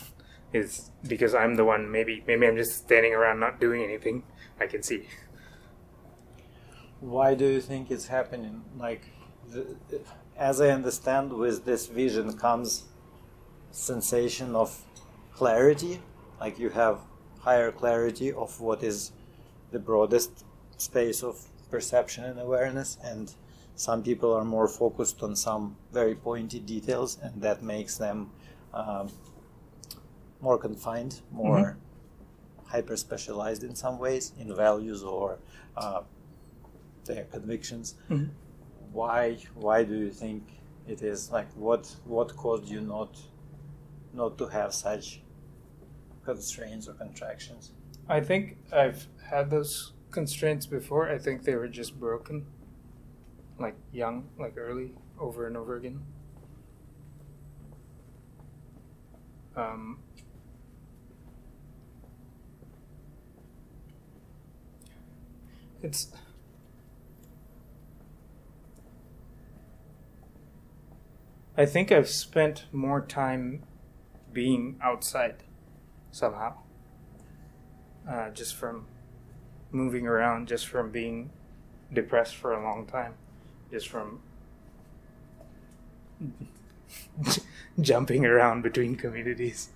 is 0.52 0.90
because 1.06 1.35
I'm 1.35 1.55
the 1.56 1.64
one. 1.64 1.90
Maybe 1.90 2.22
maybe 2.27 2.47
I'm 2.47 2.56
just 2.56 2.77
standing 2.78 3.14
around 3.14 3.40
not 3.40 3.60
doing 3.60 3.82
anything. 3.82 4.22
I 4.60 4.66
can 4.66 4.82
see. 4.82 5.06
why 7.01 7.35
do 7.35 7.47
you 7.47 7.60
think 7.60 7.90
it's 7.90 8.09
happening 8.09 8.62
like 8.77 9.02
the, 9.48 9.77
as 10.36 10.60
i 10.60 10.68
understand 10.68 11.32
with 11.32 11.64
this 11.64 11.86
vision 11.86 12.36
comes 12.36 12.85
sensation 13.70 14.55
of 14.55 14.85
clarity 15.32 16.01
like 16.40 16.59
you 16.59 16.68
have 16.68 16.98
higher 17.40 17.72
clarity 17.72 18.31
of 18.32 18.60
what 18.60 18.82
is 18.82 19.12
the 19.72 19.78
broadest 19.78 20.44
space 20.77 21.22
of 21.22 21.47
perception 21.70 22.24
and 22.24 22.39
awareness 22.39 22.98
and 23.02 23.32
some 23.77 24.02
people 24.02 24.35
are 24.35 24.44
more 24.44 24.68
focused 24.68 25.22
on 25.22 25.35
some 25.35 25.77
very 25.93 26.14
pointy 26.14 26.59
details 26.59 27.18
and 27.22 27.40
that 27.40 27.62
makes 27.62 27.97
them 27.97 28.31
um, 28.74 29.09
more 30.41 30.59
confined 30.59 31.21
more 31.31 31.77
hyper 32.65 32.97
specialized 32.97 33.65
in 33.65 33.75
some 33.75 33.99
ways 33.99 34.33
in 34.39 34.55
values 34.55 35.03
or 35.03 35.39
uh, 35.77 36.03
their 37.05 37.25
convictions. 37.25 37.95
Why 38.93 39.39
why 39.55 39.85
do 39.85 39.95
you 39.95 40.11
think 40.11 40.43
it 40.87 41.03
is? 41.03 41.31
Like 41.31 41.49
what 41.55 41.95
what 42.05 42.37
caused 42.37 42.69
you 42.69 42.81
not 42.81 43.19
not 44.12 44.39
to 44.39 44.47
have 44.49 44.75
such 44.75 45.21
constraints 46.25 46.89
or 46.89 46.95
contractions? 46.95 47.73
I 48.09 48.21
think 48.21 48.57
I've 48.73 49.07
had 49.25 49.51
those 49.51 49.93
constraints 50.11 50.67
before. 50.67 51.09
I 51.09 51.19
think 51.19 51.45
they 51.45 51.55
were 51.55 51.69
just 51.69 51.99
broken, 51.99 52.47
like 53.59 53.77
young, 53.93 54.29
like 54.39 54.55
early, 54.57 54.93
over 55.19 55.47
and 55.47 55.57
over 55.57 55.77
again. 55.77 56.01
Um, 59.57 59.99
it's 65.82 66.12
I 71.57 71.66
think 71.66 71.93
I've 71.93 72.09
spent 72.09 72.65
more 72.73 73.02
time 73.02 73.65
being 74.32 74.78
outside 74.82 75.43
somehow. 76.11 76.55
Uh, 78.09 78.31
just 78.31 78.55
from 78.55 78.86
moving 79.70 80.07
around, 80.07 80.48
just 80.48 80.66
from 80.66 80.90
being 80.90 81.31
depressed 81.93 82.35
for 82.35 82.55
a 82.55 82.62
long 82.62 82.86
time, 82.86 83.12
just 83.70 83.89
from 83.89 84.20
jumping 87.81 88.24
around 88.24 88.62
between 88.62 88.97
communities. 88.97 89.69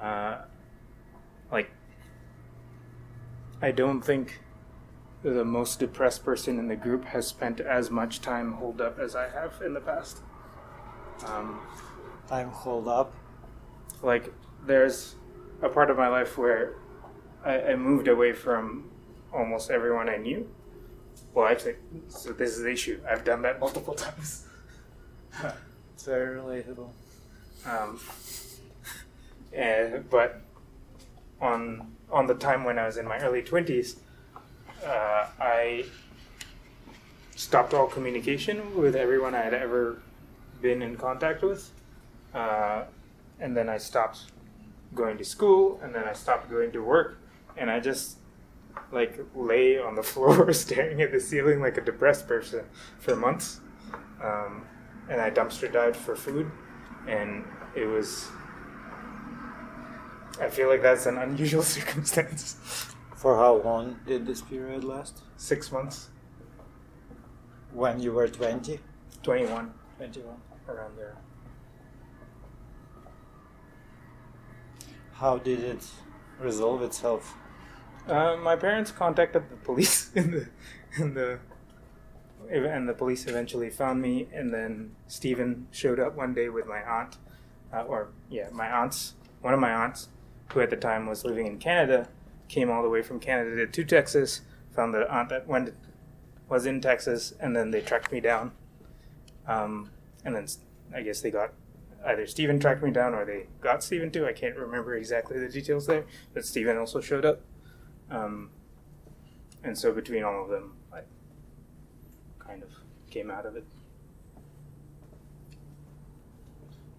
Uh, 0.00 0.42
like, 1.50 1.70
I 3.60 3.72
don't 3.72 4.00
think 4.00 4.40
the 5.32 5.44
most 5.44 5.78
depressed 5.80 6.24
person 6.24 6.58
in 6.58 6.68
the 6.68 6.76
group 6.76 7.04
has 7.06 7.26
spent 7.26 7.60
as 7.60 7.90
much 7.90 8.20
time 8.20 8.52
holed 8.52 8.80
up 8.80 8.98
as 8.98 9.16
I 9.16 9.28
have 9.28 9.60
in 9.64 9.74
the 9.74 9.80
past. 9.80 10.18
Um, 11.26 11.60
time 12.28 12.50
hold 12.50 12.88
up 12.88 13.14
like 14.02 14.32
there's 14.64 15.14
a 15.62 15.68
part 15.68 15.90
of 15.90 15.96
my 15.96 16.08
life 16.08 16.36
where 16.36 16.74
I, 17.44 17.72
I 17.72 17.76
moved 17.76 18.08
away 18.08 18.32
from 18.32 18.90
almost 19.32 19.70
everyone 19.70 20.08
I 20.08 20.16
knew. 20.16 20.48
Well, 21.34 21.46
actually, 21.48 21.76
so 22.08 22.32
this 22.32 22.50
is 22.56 22.62
the 22.62 22.70
issue. 22.70 23.00
I've 23.08 23.24
done 23.24 23.42
that 23.42 23.58
multiple 23.60 23.94
times. 24.06 24.46
it's 25.94 26.04
very 26.04 26.38
relatable 26.38 26.90
Um, 27.66 27.98
and, 29.52 30.08
but 30.08 30.40
on 31.40 31.92
on 32.10 32.26
the 32.26 32.34
time 32.34 32.62
when 32.64 32.78
I 32.78 32.86
was 32.86 32.96
in 32.96 33.06
my 33.06 33.18
early 33.18 33.42
twenties, 33.42 33.96
uh, 34.84 35.26
I 35.40 35.84
stopped 37.34 37.74
all 37.74 37.86
communication 37.86 38.76
with 38.76 38.96
everyone 38.96 39.34
I 39.34 39.42
had 39.42 39.54
ever 39.54 39.98
been 40.60 40.82
in 40.82 40.96
contact 40.96 41.42
with, 41.42 41.70
uh, 42.34 42.84
and 43.38 43.56
then 43.56 43.68
I 43.68 43.78
stopped 43.78 44.32
going 44.94 45.18
to 45.18 45.24
school, 45.24 45.78
and 45.82 45.94
then 45.94 46.04
I 46.04 46.12
stopped 46.12 46.50
going 46.50 46.72
to 46.72 46.82
work, 46.82 47.18
and 47.56 47.70
I 47.70 47.80
just 47.80 48.18
like 48.92 49.18
lay 49.34 49.78
on 49.78 49.94
the 49.94 50.02
floor 50.12 50.52
staring 50.64 51.02
at 51.02 51.12
the 51.12 51.20
ceiling 51.20 51.60
like 51.60 51.76
a 51.76 51.82
depressed 51.82 52.26
person 52.26 52.64
for 52.98 53.16
months. 53.16 53.60
Um, 54.22 54.64
and 55.08 55.20
I 55.20 55.30
dumpster 55.30 55.72
dived 55.72 55.96
for 55.96 56.16
food, 56.16 56.50
and 57.06 57.44
it 57.74 57.84
was. 57.86 58.28
I 60.40 60.48
feel 60.50 60.68
like 60.68 60.82
that's 60.82 61.06
an 61.06 61.16
unusual 61.16 61.62
circumstance. 61.76 62.56
For 63.16 63.36
how 63.36 63.56
long 63.56 63.98
did 64.06 64.26
this 64.26 64.42
period 64.42 64.84
last 64.84 65.22
six 65.36 65.72
months, 65.72 66.10
When 67.72 68.00
you 68.00 68.12
were 68.12 68.28
20? 68.28 68.78
21, 69.22 69.72
21. 69.98 70.36
around 70.68 70.96
there. 70.96 71.16
How 75.14 75.38
did 75.38 75.60
it 75.60 75.84
resolve 76.38 76.82
itself? 76.82 77.34
Uh, 78.06 78.36
my 78.36 78.54
parents 78.54 78.90
contacted 78.92 79.48
the 79.50 79.56
police 79.56 80.12
in 80.14 80.30
the 80.30 80.48
in 80.98 81.14
the 81.14 81.38
and 82.50 82.88
the 82.88 82.94
police 82.94 83.26
eventually 83.26 83.70
found 83.70 84.00
me. 84.00 84.28
And 84.32 84.52
then 84.52 84.94
Stephen 85.06 85.66
showed 85.70 85.98
up 85.98 86.14
one 86.16 86.34
day 86.34 86.48
with 86.48 86.66
my 86.66 86.82
aunt, 86.82 87.16
uh, 87.72 87.82
or 87.82 88.10
yeah, 88.30 88.48
my 88.52 88.70
aunt's 88.70 89.14
one 89.40 89.54
of 89.54 89.60
my 89.60 89.72
aunts, 89.72 90.08
who 90.52 90.60
at 90.60 90.70
the 90.70 90.76
time 90.76 91.06
was 91.06 91.24
living 91.24 91.46
in 91.46 91.58
Canada, 91.58 92.08
came 92.48 92.70
all 92.70 92.82
the 92.82 92.88
way 92.88 93.02
from 93.02 93.20
Canada 93.20 93.66
to 93.66 93.84
Texas, 93.84 94.42
found 94.74 94.94
the 94.94 95.10
aunt 95.12 95.28
that 95.30 95.46
went 95.46 95.74
was 96.48 96.66
in 96.66 96.80
Texas, 96.80 97.34
and 97.40 97.56
then 97.56 97.70
they 97.70 97.80
tracked 97.80 98.12
me 98.12 98.20
down. 98.20 98.52
Um, 99.46 99.90
and 100.24 100.34
then 100.34 100.46
I 100.94 101.02
guess 101.02 101.20
they 101.20 101.30
got 101.30 101.52
either 102.04 102.26
Stephen 102.26 102.60
tracked 102.60 102.82
me 102.82 102.90
down 102.90 103.14
or 103.14 103.24
they 103.24 103.46
got 103.60 103.82
Stephen 103.82 104.10
too. 104.10 104.26
I 104.26 104.32
can't 104.32 104.56
remember 104.56 104.94
exactly 104.94 105.38
the 105.38 105.48
details 105.48 105.86
there, 105.86 106.04
but 106.34 106.44
Stephen 106.44 106.76
also 106.76 107.00
showed 107.00 107.24
up. 107.24 107.40
Um, 108.10 108.50
and 109.64 109.76
so 109.76 109.92
between 109.92 110.22
all 110.22 110.44
of 110.44 110.50
them, 110.50 110.76
I 110.92 111.00
kind 112.38 112.62
of 112.62 112.70
came 113.10 113.30
out 113.30 113.46
of 113.46 113.56
it. 113.56 113.64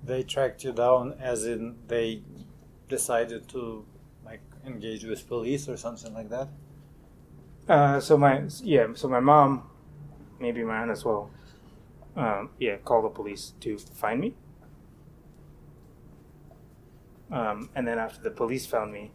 They 0.03 0.24
tracked 0.24 0.64
you 0.64 0.74
down 0.74 1.15
as 1.19 1.45
in 1.45 1.78
they 1.88 2.24
decided 2.90 3.48
to 3.49 3.86
engage 4.68 5.03
with 5.03 5.27
police 5.27 5.68
or 5.68 5.77
something 5.77 6.14
like 6.14 6.30
that? 6.30 6.49
Uh, 7.68 7.99
so 7.99 8.18
my 8.18 8.44
yeah, 8.61 8.88
so 8.94 9.07
my 9.07 9.19
mom, 9.19 9.69
maybe 10.39 10.64
my 10.64 10.81
aunt 10.81 10.91
as 10.91 11.03
well. 11.03 11.31
Um, 12.15 12.49
yeah, 12.60 12.77
called 12.77 13.06
the 13.06 13.10
police 13.10 13.53
to 13.61 13.77
find 13.77 14.19
me. 14.19 14.35
Um, 17.31 17.69
and 17.76 17.88
then 17.88 17.99
after 17.99 18.22
the 18.22 18.31
police 18.31 18.65
found 18.65 18.94
me, 18.94 19.11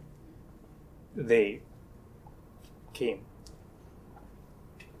they 1.15 1.61
came. 2.93 3.25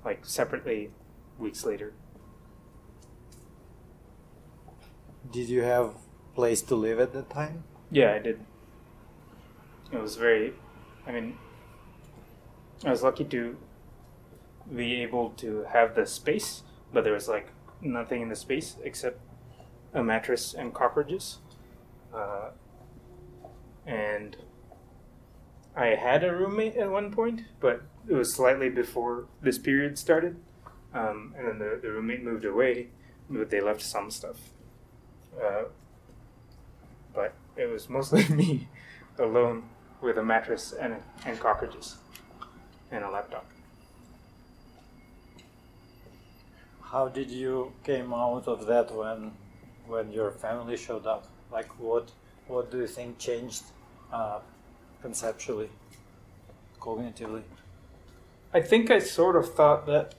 Like 0.03 0.25
separately, 0.25 0.91
weeks 1.37 1.63
later. 1.65 1.93
Did 5.31 5.47
you 5.47 5.61
have 5.61 5.95
place 6.35 6.61
to 6.63 6.75
live 6.75 6.99
at 6.99 7.13
that 7.13 7.29
time? 7.29 7.63
Yeah, 7.91 8.13
I 8.13 8.19
did. 8.19 8.39
It 9.93 10.01
was 10.01 10.15
very, 10.15 10.53
I 11.05 11.11
mean, 11.11 11.37
I 12.83 12.89
was 12.89 13.03
lucky 13.03 13.25
to 13.25 13.55
be 14.75 15.01
able 15.03 15.29
to 15.37 15.65
have 15.71 15.93
the 15.93 16.07
space, 16.07 16.63
but 16.91 17.03
there 17.03 17.13
was 17.13 17.27
like 17.27 17.49
nothing 17.79 18.21
in 18.21 18.29
the 18.29 18.35
space 18.35 18.75
except 18.83 19.19
a 19.93 20.03
mattress 20.03 20.55
and 20.55 20.73
cockroaches. 20.73 21.37
Uh, 22.13 22.49
and 23.85 24.35
I 25.75 25.87
had 25.87 26.23
a 26.23 26.33
roommate 26.33 26.75
at 26.75 26.89
one 26.89 27.11
point, 27.11 27.41
but 27.59 27.83
it 28.07 28.13
was 28.13 28.33
slightly 28.33 28.69
before 28.69 29.25
this 29.41 29.59
period 29.59 29.99
started. 29.99 30.37
Um, 30.93 31.35
and 31.37 31.47
then 31.47 31.59
the, 31.59 31.79
the 31.79 31.91
roommate 31.91 32.23
moved 32.23 32.45
away, 32.45 32.87
but 33.29 33.51
they 33.51 33.61
left 33.61 33.81
some 33.81 34.09
stuff. 34.09 34.37
Uh, 35.39 35.65
but 37.13 37.33
it 37.55 37.67
was 37.67 37.89
mostly 37.89 38.27
me 38.35 38.67
alone 39.19 39.69
with 40.03 40.17
a 40.17 40.23
mattress 40.23 40.73
and, 40.73 40.95
and 41.25 41.39
cockroaches 41.39 41.95
and 42.91 43.03
a 43.03 43.09
laptop. 43.09 43.45
How 46.81 47.07
did 47.07 47.31
you 47.31 47.71
came 47.83 48.13
out 48.13 48.47
of 48.47 48.67
that 48.67 48.93
when 48.93 49.31
when 49.87 50.11
your 50.11 50.31
family 50.31 50.77
showed 50.77 51.07
up? 51.07 51.25
Like 51.51 51.79
what 51.79 52.11
what 52.47 52.69
do 52.69 52.77
you 52.79 52.87
think 52.87 53.17
changed 53.17 53.63
uh, 54.11 54.39
conceptually, 55.01 55.69
cognitively? 56.79 57.41
I 58.53 58.61
think 58.61 58.91
I 58.91 58.99
sort 58.99 59.35
of 59.35 59.55
thought 59.55 59.87
that 59.87 60.13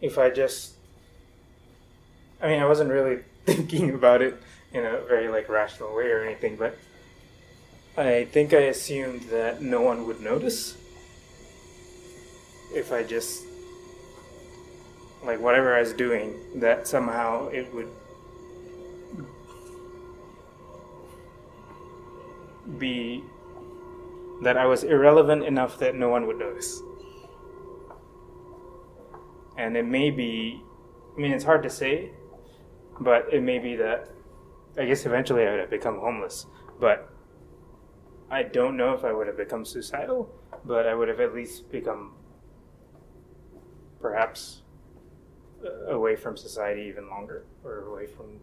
if 0.00 0.16
I 0.16 0.30
just, 0.30 0.74
I 2.40 2.48
mean, 2.48 2.60
I 2.60 2.66
wasn't 2.66 2.90
really 2.90 3.18
thinking 3.44 3.90
about 3.90 4.22
it 4.22 4.40
in 4.72 4.86
a 4.86 5.00
very 5.02 5.28
like 5.28 5.48
rational 5.48 5.94
way 5.94 6.06
or 6.06 6.24
anything, 6.24 6.56
but 6.56 6.78
I 8.06 8.26
think 8.26 8.54
I 8.54 8.58
assumed 8.58 9.22
that 9.22 9.60
no 9.60 9.80
one 9.80 10.06
would 10.06 10.20
notice 10.20 10.76
if 12.72 12.92
I 12.92 13.02
just 13.02 13.44
like 15.24 15.40
whatever 15.40 15.74
I 15.74 15.80
was 15.80 15.92
doing, 15.92 16.38
that 16.60 16.86
somehow 16.86 17.48
it 17.48 17.74
would 17.74 17.88
be 22.78 23.24
that 24.42 24.56
I 24.56 24.66
was 24.66 24.84
irrelevant 24.84 25.44
enough 25.44 25.78
that 25.80 25.96
no 25.96 26.08
one 26.08 26.26
would 26.28 26.38
notice. 26.38 26.80
And 29.56 29.76
it 29.76 29.84
may 29.84 30.12
be, 30.12 30.62
I 31.16 31.20
mean, 31.20 31.32
it's 31.32 31.44
hard 31.44 31.64
to 31.64 31.70
say, 31.70 32.12
but 33.00 33.26
it 33.32 33.42
may 33.42 33.58
be 33.58 33.74
that 33.74 34.08
I 34.78 34.84
guess 34.84 35.04
eventually 35.04 35.44
I 35.44 35.50
would 35.50 35.60
have 35.60 35.70
become 35.70 35.98
homeless. 35.98 36.46
But 36.78 37.07
I 38.30 38.42
don't 38.42 38.76
know 38.76 38.92
if 38.92 39.04
I 39.04 39.12
would 39.12 39.26
have 39.26 39.36
become 39.36 39.64
suicidal, 39.64 40.30
but 40.64 40.86
I 40.86 40.94
would 40.94 41.08
have 41.08 41.20
at 41.20 41.34
least 41.34 41.70
become 41.70 42.12
perhaps 44.00 44.62
uh, 45.64 45.92
away 45.92 46.14
from 46.14 46.36
society 46.36 46.82
even 46.82 47.08
longer, 47.08 47.44
or 47.64 47.86
away 47.86 48.06
from 48.06 48.40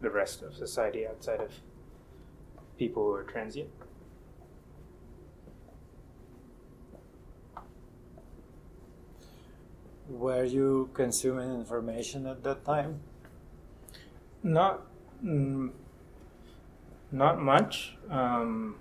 the 0.00 0.10
rest 0.10 0.42
of 0.42 0.54
society 0.54 1.06
outside 1.06 1.40
of 1.40 1.50
people 2.78 3.02
who 3.04 3.12
are 3.12 3.24
transient. 3.24 3.70
Were 10.08 10.44
you 10.44 10.90
consuming 10.94 11.52
information 11.52 12.26
at 12.26 12.44
that 12.44 12.64
time? 12.64 13.00
Not, 14.42 14.86
mm, 15.24 15.70
not 17.10 17.40
much. 17.40 17.96
Um, 18.10 18.76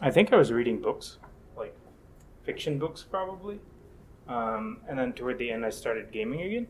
I 0.00 0.10
think 0.10 0.32
I 0.32 0.36
was 0.36 0.52
reading 0.52 0.80
books, 0.80 1.18
like 1.56 1.74
fiction 2.44 2.78
books, 2.78 3.02
probably. 3.02 3.60
Um, 4.28 4.78
and 4.88 4.98
then 4.98 5.12
toward 5.14 5.38
the 5.38 5.50
end, 5.50 5.64
I 5.64 5.70
started 5.70 6.12
gaming 6.12 6.42
again. 6.42 6.66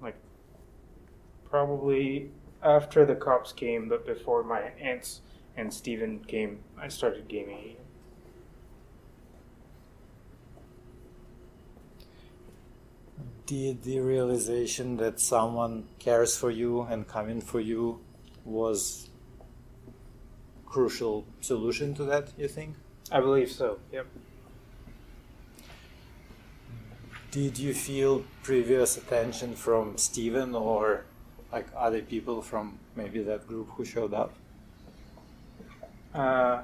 Like, 0.00 0.16
probably 1.50 2.30
after 2.62 3.04
the 3.04 3.16
cops 3.16 3.52
came, 3.52 3.88
but 3.88 4.06
before 4.06 4.44
my 4.44 4.70
aunts 4.80 5.22
and 5.56 5.72
Steven 5.72 6.20
came, 6.24 6.60
I 6.80 6.88
started 6.88 7.26
gaming 7.26 7.58
again. 7.58 7.76
Did 13.46 13.82
the 13.82 14.00
realization 14.00 14.96
that 14.98 15.20
someone 15.20 15.88
cares 15.98 16.36
for 16.36 16.50
you 16.50 16.82
and 16.82 17.06
coming 17.06 17.40
for 17.40 17.60
you 17.60 18.00
was 18.44 19.08
crucial 20.76 21.24
solution 21.40 21.94
to 21.94 22.04
that, 22.04 22.28
you 22.36 22.46
think? 22.46 22.76
I 23.10 23.18
believe 23.20 23.50
so. 23.50 23.78
Yep. 23.92 24.06
Did 27.30 27.58
you 27.58 27.72
feel 27.72 28.24
previous 28.42 28.98
attention 28.98 29.56
from 29.56 29.96
Steven 29.96 30.54
or 30.54 31.06
like 31.50 31.66
other 31.74 32.02
people 32.02 32.42
from 32.42 32.78
maybe 32.94 33.22
that 33.22 33.46
group 33.48 33.70
who 33.70 33.86
showed 33.86 34.12
up? 34.12 34.34
Uh, 36.14 36.60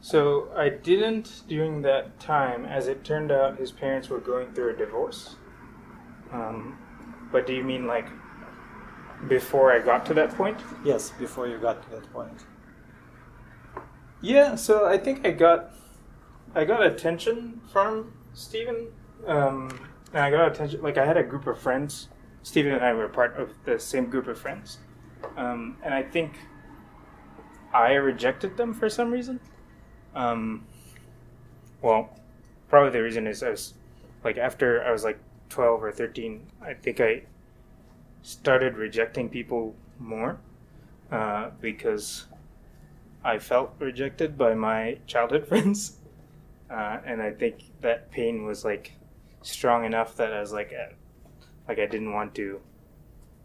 so 0.00 0.48
I 0.56 0.70
didn't 0.70 1.42
during 1.46 1.82
that 1.82 2.18
time. 2.18 2.64
As 2.64 2.88
it 2.88 3.04
turned 3.04 3.30
out, 3.30 3.58
his 3.58 3.70
parents 3.70 4.08
were 4.08 4.18
going 4.32 4.52
through 4.54 4.70
a 4.74 4.76
divorce. 4.76 5.36
Um, 6.32 6.76
but 7.30 7.46
do 7.46 7.52
you 7.52 7.62
mean 7.62 7.86
like 7.86 8.08
before 9.28 9.72
I 9.72 9.80
got 9.80 10.06
to 10.06 10.14
that 10.14 10.30
point? 10.34 10.58
Yes, 10.84 11.10
before 11.18 11.46
you 11.46 11.58
got 11.58 11.82
to 11.84 11.90
that 11.90 12.12
point. 12.12 12.44
Yeah. 14.20 14.54
So 14.54 14.86
I 14.86 14.98
think 14.98 15.26
I 15.26 15.30
got 15.30 15.74
I 16.54 16.64
got 16.64 16.84
attention 16.84 17.60
from 17.72 18.12
Stephen. 18.34 18.88
Um, 19.26 19.70
and 20.12 20.24
I 20.24 20.30
got 20.30 20.52
attention. 20.52 20.82
Like 20.82 20.98
I 20.98 21.06
had 21.06 21.16
a 21.16 21.22
group 21.22 21.46
of 21.46 21.58
friends. 21.58 22.08
Stephen 22.42 22.72
and 22.72 22.84
I 22.84 22.92
were 22.94 23.08
part 23.08 23.36
of 23.36 23.52
the 23.64 23.78
same 23.78 24.06
group 24.06 24.26
of 24.26 24.38
friends, 24.38 24.78
um, 25.36 25.76
and 25.82 25.92
I 25.92 26.02
think 26.02 26.38
I 27.72 27.92
rejected 27.92 28.56
them 28.56 28.72
for 28.72 28.88
some 28.88 29.10
reason. 29.10 29.40
Um, 30.14 30.66
well, 31.82 32.18
probably 32.68 32.92
the 32.92 33.02
reason 33.02 33.26
is 33.26 33.42
I 33.42 33.50
was 33.50 33.74
like 34.24 34.38
after 34.38 34.82
I 34.82 34.90
was 34.90 35.04
like 35.04 35.18
twelve 35.50 35.84
or 35.84 35.92
thirteen. 35.92 36.46
I 36.62 36.74
think 36.74 37.00
I 37.00 37.22
started 38.22 38.76
rejecting 38.76 39.28
people 39.28 39.74
more 39.98 40.38
uh, 41.10 41.50
because 41.60 42.26
I 43.24 43.38
felt 43.38 43.74
rejected 43.78 44.38
by 44.38 44.54
my 44.54 44.98
childhood 45.06 45.46
friends, 45.48 45.98
uh, 46.70 46.98
and 47.04 47.20
I 47.20 47.32
think 47.32 47.64
that 47.80 48.10
pain 48.10 48.44
was 48.44 48.64
like 48.64 48.92
strong 49.42 49.84
enough 49.84 50.16
that 50.16 50.32
I 50.32 50.40
was 50.40 50.52
like, 50.52 50.72
uh, 50.72 50.94
like 51.68 51.78
I 51.78 51.86
didn't 51.86 52.12
want 52.12 52.34
to 52.36 52.60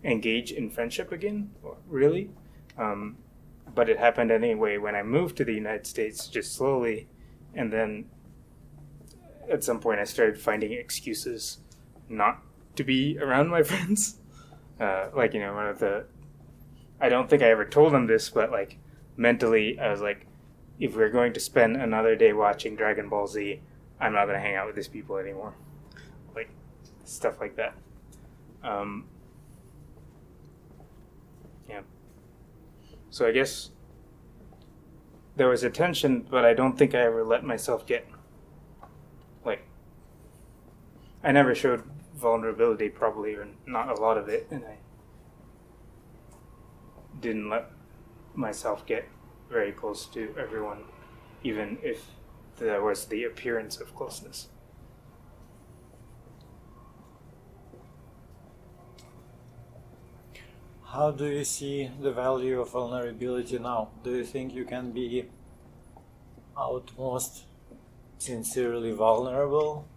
engage 0.04 0.52
in 0.52 0.70
friendship 0.70 1.12
again, 1.12 1.52
really. 1.88 2.30
Um, 2.78 3.18
but 3.74 3.90
it 3.90 3.98
happened 3.98 4.32
anyway 4.32 4.78
when 4.78 4.96
I 4.96 5.04
moved 5.04 5.38
to 5.38 5.46
the 5.46 5.54
United 5.54 5.88
States, 5.88 6.28
just 6.28 6.54
slowly, 6.54 7.08
and 7.54 7.72
then 7.74 8.06
at 9.50 9.64
some 9.64 9.80
point 9.80 10.00
I 10.00 10.04
started 10.04 10.40
finding 10.40 10.72
excuses 10.72 11.60
not 12.08 12.42
to 12.76 12.84
be 12.84 13.18
around 13.20 13.50
my 13.50 13.64
friends. 13.72 14.20
Uh, 14.80 15.08
like 15.16 15.34
you 15.34 15.40
know, 15.40 15.54
one 15.54 15.68
of 15.68 15.80
the 15.80 16.06
I 17.00 17.10
don't 17.10 17.30
think 17.30 17.42
I 17.42 17.50
ever 17.50 17.66
told 17.66 17.94
them 17.94 18.08
this, 18.08 18.30
but 18.30 18.52
like 18.52 18.78
mentally, 19.18 19.80
I 19.80 19.92
was 19.92 20.02
like, 20.02 20.26
if 20.80 20.96
we're 20.96 21.10
going 21.10 21.34
to 21.34 21.40
spend 21.40 21.78
another 21.78 22.16
day 22.16 22.34
watching 22.34 22.76
Dragon 22.76 23.10
Ball 23.10 23.28
Z, 23.28 23.62
I'm 24.00 24.14
not 24.14 24.26
going 24.26 24.36
to 24.36 24.42
hang 24.42 24.56
out 24.56 24.68
with 24.68 24.76
these 24.76 24.88
people 24.88 25.18
anymore. 25.18 25.54
Like 26.36 26.50
stuff 27.04 27.40
like 27.40 27.56
that. 27.56 27.76
Um, 28.64 29.06
yeah. 31.70 31.82
So 33.10 33.28
I 33.28 33.32
guess 33.32 33.72
there 35.36 35.48
was 35.50 35.64
a 35.64 35.70
tension, 35.70 36.26
but 36.30 36.46
I 36.46 36.54
don't 36.54 36.78
think 36.78 36.96
I 36.96 37.00
ever 37.00 37.24
let 37.24 37.44
myself 37.44 37.86
get 37.86 38.08
like 39.46 39.66
I 41.24 41.32
never 41.32 41.54
showed 41.54 41.84
vulnerability, 42.16 42.90
probably, 42.90 43.36
or 43.36 43.48
not 43.66 43.90
a 43.90 44.02
lot 44.02 44.18
of 44.18 44.30
it, 44.30 44.48
and 44.50 44.64
I 44.66 44.78
didn't 47.20 47.50
let 47.50 47.72
myself 48.34 48.86
get 48.86 49.08
very 49.50 49.72
close 49.72 50.06
to 50.08 50.34
everyone, 50.38 50.84
even 51.44 51.78
if 51.84 52.06
there 52.58 52.82
was 52.82 53.06
the 53.06 53.24
appearance 53.24 53.80
of 53.80 53.94
closeness. 53.96 54.48
How 60.84 61.12
do 61.12 61.26
you 61.26 61.44
see 61.44 61.92
the 62.00 62.14
value 62.14 62.62
of 62.62 62.72
vulnerability 62.72 63.60
now? 63.60 63.90
Do 64.04 64.16
you 64.16 64.24
think 64.24 64.54
you 64.54 64.64
can 64.64 64.92
be 64.92 65.26
outmost 66.58 67.44
sincerely 68.18 68.94
vulnerable? 68.94 69.88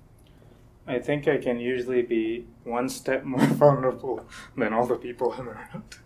I 0.89 0.99
think 0.99 1.29
I 1.29 1.37
can 1.37 1.61
usually 1.61 2.03
be 2.03 2.47
one 2.65 2.89
step 2.89 3.25
more 3.25 3.47
vulnerable 3.63 4.27
than 4.57 4.73
all 4.73 4.87
the 4.87 4.97
people 4.97 5.35
I'm 5.37 5.49
around. 5.49 5.97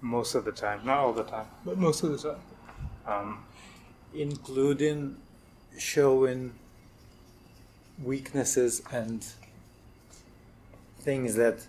most 0.00 0.34
of 0.34 0.44
the 0.44 0.52
time, 0.52 0.84
not 0.84 0.98
all 0.98 1.12
the 1.14 1.24
time, 1.24 1.46
but 1.64 1.78
most 1.78 2.02
of 2.02 2.10
the 2.12 2.18
time. 2.18 2.40
Um, 3.06 3.44
Including 4.14 5.16
showing 5.76 6.52
weaknesses 8.02 8.80
and 8.92 9.26
things 11.00 11.34
that 11.34 11.66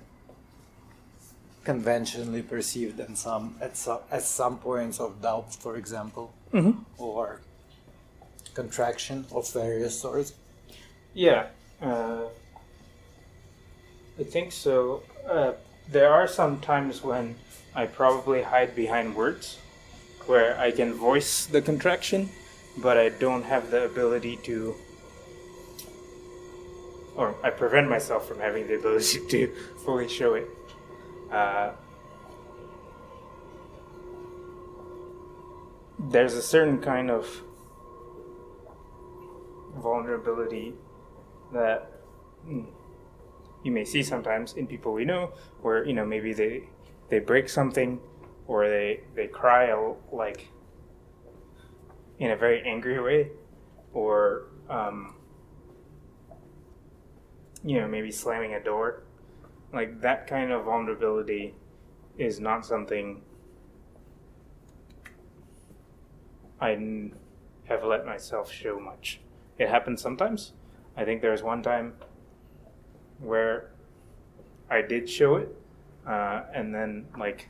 conventionally 1.64 2.44
perceived 2.44 3.00
and 3.00 3.18
some 3.18 3.56
at 3.60 3.76
some 3.76 4.00
at 4.12 4.22
some 4.22 4.60
points 4.60 5.00
of 5.00 5.22
doubt, 5.22 5.56
for 5.56 5.76
example, 5.76 6.32
mm-hmm. 6.54 6.80
or 6.98 7.42
contraction 8.54 9.26
of 9.32 9.52
various 9.52 10.00
sorts. 10.00 10.34
Yeah, 11.16 11.48
uh, 11.82 12.26
I 14.20 14.24
think 14.24 14.52
so. 14.52 15.02
Uh, 15.26 15.54
there 15.90 16.12
are 16.12 16.28
some 16.28 16.60
times 16.60 17.04
when 17.04 17.36
I 17.74 17.86
probably 17.86 18.42
hide 18.42 18.76
behind 18.76 19.16
words, 19.16 19.58
where 20.26 20.60
I 20.60 20.72
can 20.72 20.94
voice 20.94 21.46
the 21.46 21.62
contraction, 21.62 22.30
but 22.80 22.98
I 22.98 23.10
don't 23.10 23.44
have 23.44 23.72
the 23.72 23.86
ability 23.86 24.36
to, 24.44 24.76
or 27.16 27.34
I 27.42 27.50
prevent 27.50 27.88
myself 27.88 28.28
from 28.28 28.42
having 28.42 28.68
the 28.68 28.76
ability 28.76 29.26
to 29.30 29.56
fully 29.86 30.10
show 30.10 30.34
it. 30.34 30.50
Uh, 31.32 31.72
there's 35.98 36.34
a 36.34 36.42
certain 36.42 36.82
kind 36.82 37.10
of 37.10 37.42
vulnerability 39.78 40.74
that 41.54 41.92
mm, 42.48 42.66
you 43.64 43.72
may 43.72 43.86
see 43.86 44.04
sometimes 44.04 44.54
in 44.54 44.68
people 44.68 44.94
we 44.94 45.06
know, 45.06 45.34
where 45.62 45.86
you 45.86 45.94
know 45.94 46.06
maybe 46.06 46.34
they 46.34 46.64
they 47.10 47.20
break 47.20 47.50
something 47.50 48.00
or 48.48 48.68
they 48.70 49.02
they 49.16 49.28
cry 49.28 49.74
like 50.12 50.48
in 52.20 52.32
a 52.32 52.36
very 52.36 52.62
angry 52.68 53.02
way, 53.02 53.32
or 53.94 54.48
um, 54.70 55.16
you 57.64 57.80
know 57.80 57.88
maybe 57.88 58.12
slamming 58.12 58.54
a 58.54 58.64
door 58.64 59.04
like 59.76 60.02
that 60.02 60.26
kind 60.26 60.52
of 60.52 60.64
vulnerability 60.66 61.54
is 62.18 62.40
not 62.40 62.66
something 62.66 63.22
I 66.62 66.70
have 67.66 67.84
let 67.84 68.06
myself 68.06 68.50
show 68.50 68.80
much. 68.80 69.20
It 69.58 69.68
happens 69.68 70.02
sometimes. 70.02 70.54
I 70.98 71.04
think 71.04 71.22
there 71.22 71.32
was 71.32 71.44
one 71.44 71.62
time 71.62 71.94
where 73.20 73.72
I 74.70 74.82
did 74.82 75.10
show 75.10 75.36
it, 75.36 75.56
uh, 76.08 76.44
and 76.54 76.74
then 76.74 77.08
like 77.18 77.50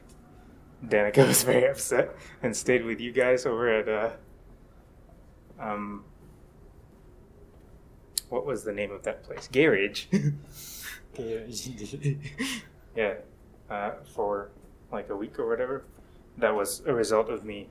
Danica 0.86 1.28
was 1.28 1.44
very 1.44 1.68
upset 1.68 2.16
and 2.44 2.56
stayed 2.56 2.84
with 2.84 3.00
you 3.00 3.12
guys 3.12 3.46
over 3.46 3.70
at 3.70 3.90
uh, 3.90 4.10
um, 5.60 6.04
what 8.30 8.46
was 8.46 8.64
the 8.64 8.74
name 8.74 8.92
of 8.92 9.04
that 9.04 9.24
place? 9.24 9.48
Garage. 9.52 10.06
Garage. 11.16 11.68
yeah, 12.96 13.14
uh, 13.70 13.92
for 14.14 14.50
like 14.92 15.10
a 15.10 15.16
week 15.16 15.40
or 15.40 15.48
whatever. 15.48 15.84
That 16.38 16.54
was 16.54 16.82
a 16.86 16.94
result 16.94 17.30
of 17.30 17.46
me 17.46 17.70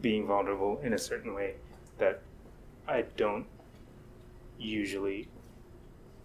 being 0.00 0.26
vulnerable 0.26 0.80
in 0.82 0.92
a 0.92 0.98
certain 0.98 1.34
way 1.34 1.54
that 1.98 2.22
I 2.86 3.02
don't 3.16 3.46
usually 4.60 5.28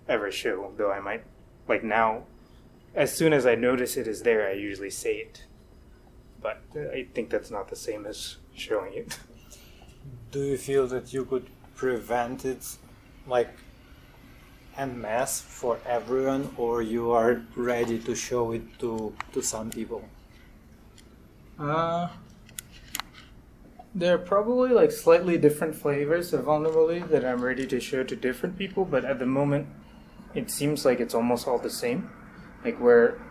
ever 0.08 0.32
show, 0.32 0.72
though 0.78 0.92
I 0.92 1.00
might. 1.00 1.24
Like 1.68 1.84
now, 1.84 2.24
as 2.94 3.16
soon 3.16 3.34
as 3.34 3.46
I 3.46 3.56
notice 3.56 3.98
it 3.98 4.08
is 4.08 4.22
there, 4.22 4.48
I 4.48 4.54
usually 4.54 4.90
say 4.90 5.16
it. 5.18 5.46
But 6.42 6.62
I 6.76 7.08
think 7.14 7.30
that's 7.30 7.50
not 7.50 7.70
the 7.70 7.76
same 7.76 8.06
as 8.06 8.38
showing 8.54 8.94
it. 8.94 9.18
Do 10.32 10.42
you 10.44 10.58
feel 10.58 10.88
that 10.88 11.14
you 11.14 11.26
could 11.26 11.48
prevent 11.76 12.46
it, 12.46 12.78
like 13.28 13.50
en 14.78 15.02
masse 15.02 15.42
for 15.42 15.80
everyone, 15.86 16.54
or 16.58 16.82
you 16.82 17.12
are 17.12 17.42
ready 17.56 17.98
to 18.00 18.16
show 18.16 18.52
it 18.52 18.64
to 18.80 19.16
to 19.34 19.42
some 19.42 19.72
people? 19.72 20.04
Uh, 21.58 22.10
there 23.96 24.14
are 24.14 24.20
probably 24.20 24.72
like 24.72 24.92
slightly 24.92 25.38
different 25.38 25.74
flavors 25.74 26.34
of 26.34 26.44
vulnerability 26.44 27.00
that 27.00 27.24
I'm 27.24 27.42
ready 27.42 27.66
to 27.68 27.80
show 27.80 28.04
to 28.04 28.16
different 28.16 28.58
people, 28.58 28.84
but 28.84 29.06
at 29.06 29.20
the 29.20 29.26
moment, 29.26 29.68
it 30.34 30.52
seems 30.52 30.84
like 30.84 31.00
it's 31.00 31.16
almost 31.16 31.48
all 31.48 31.58
the 31.58 31.70
same. 31.70 32.10
Like 32.66 32.78
where 32.78 33.22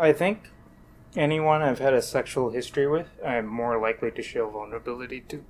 I 0.00 0.14
think 0.14 0.48
anyone 1.14 1.60
I've 1.60 1.78
had 1.78 1.92
a 1.92 2.00
sexual 2.00 2.48
history 2.50 2.86
with, 2.86 3.08
I'm 3.22 3.46
more 3.46 3.78
likely 3.78 4.10
to 4.12 4.22
show 4.22 4.48
vulnerability 4.48 5.20
to. 5.28 5.44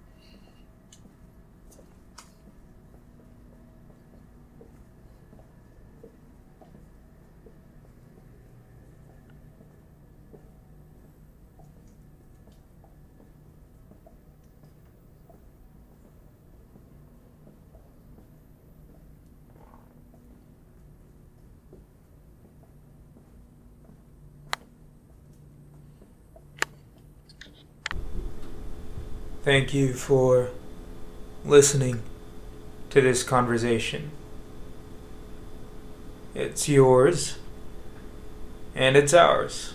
Thank 29.50 29.74
you 29.74 29.94
for 29.94 30.50
listening 31.44 32.04
to 32.90 33.00
this 33.00 33.24
conversation. 33.24 34.12
It's 36.36 36.68
yours, 36.68 37.36
and 38.76 38.96
it's 38.96 39.12
ours. 39.12 39.74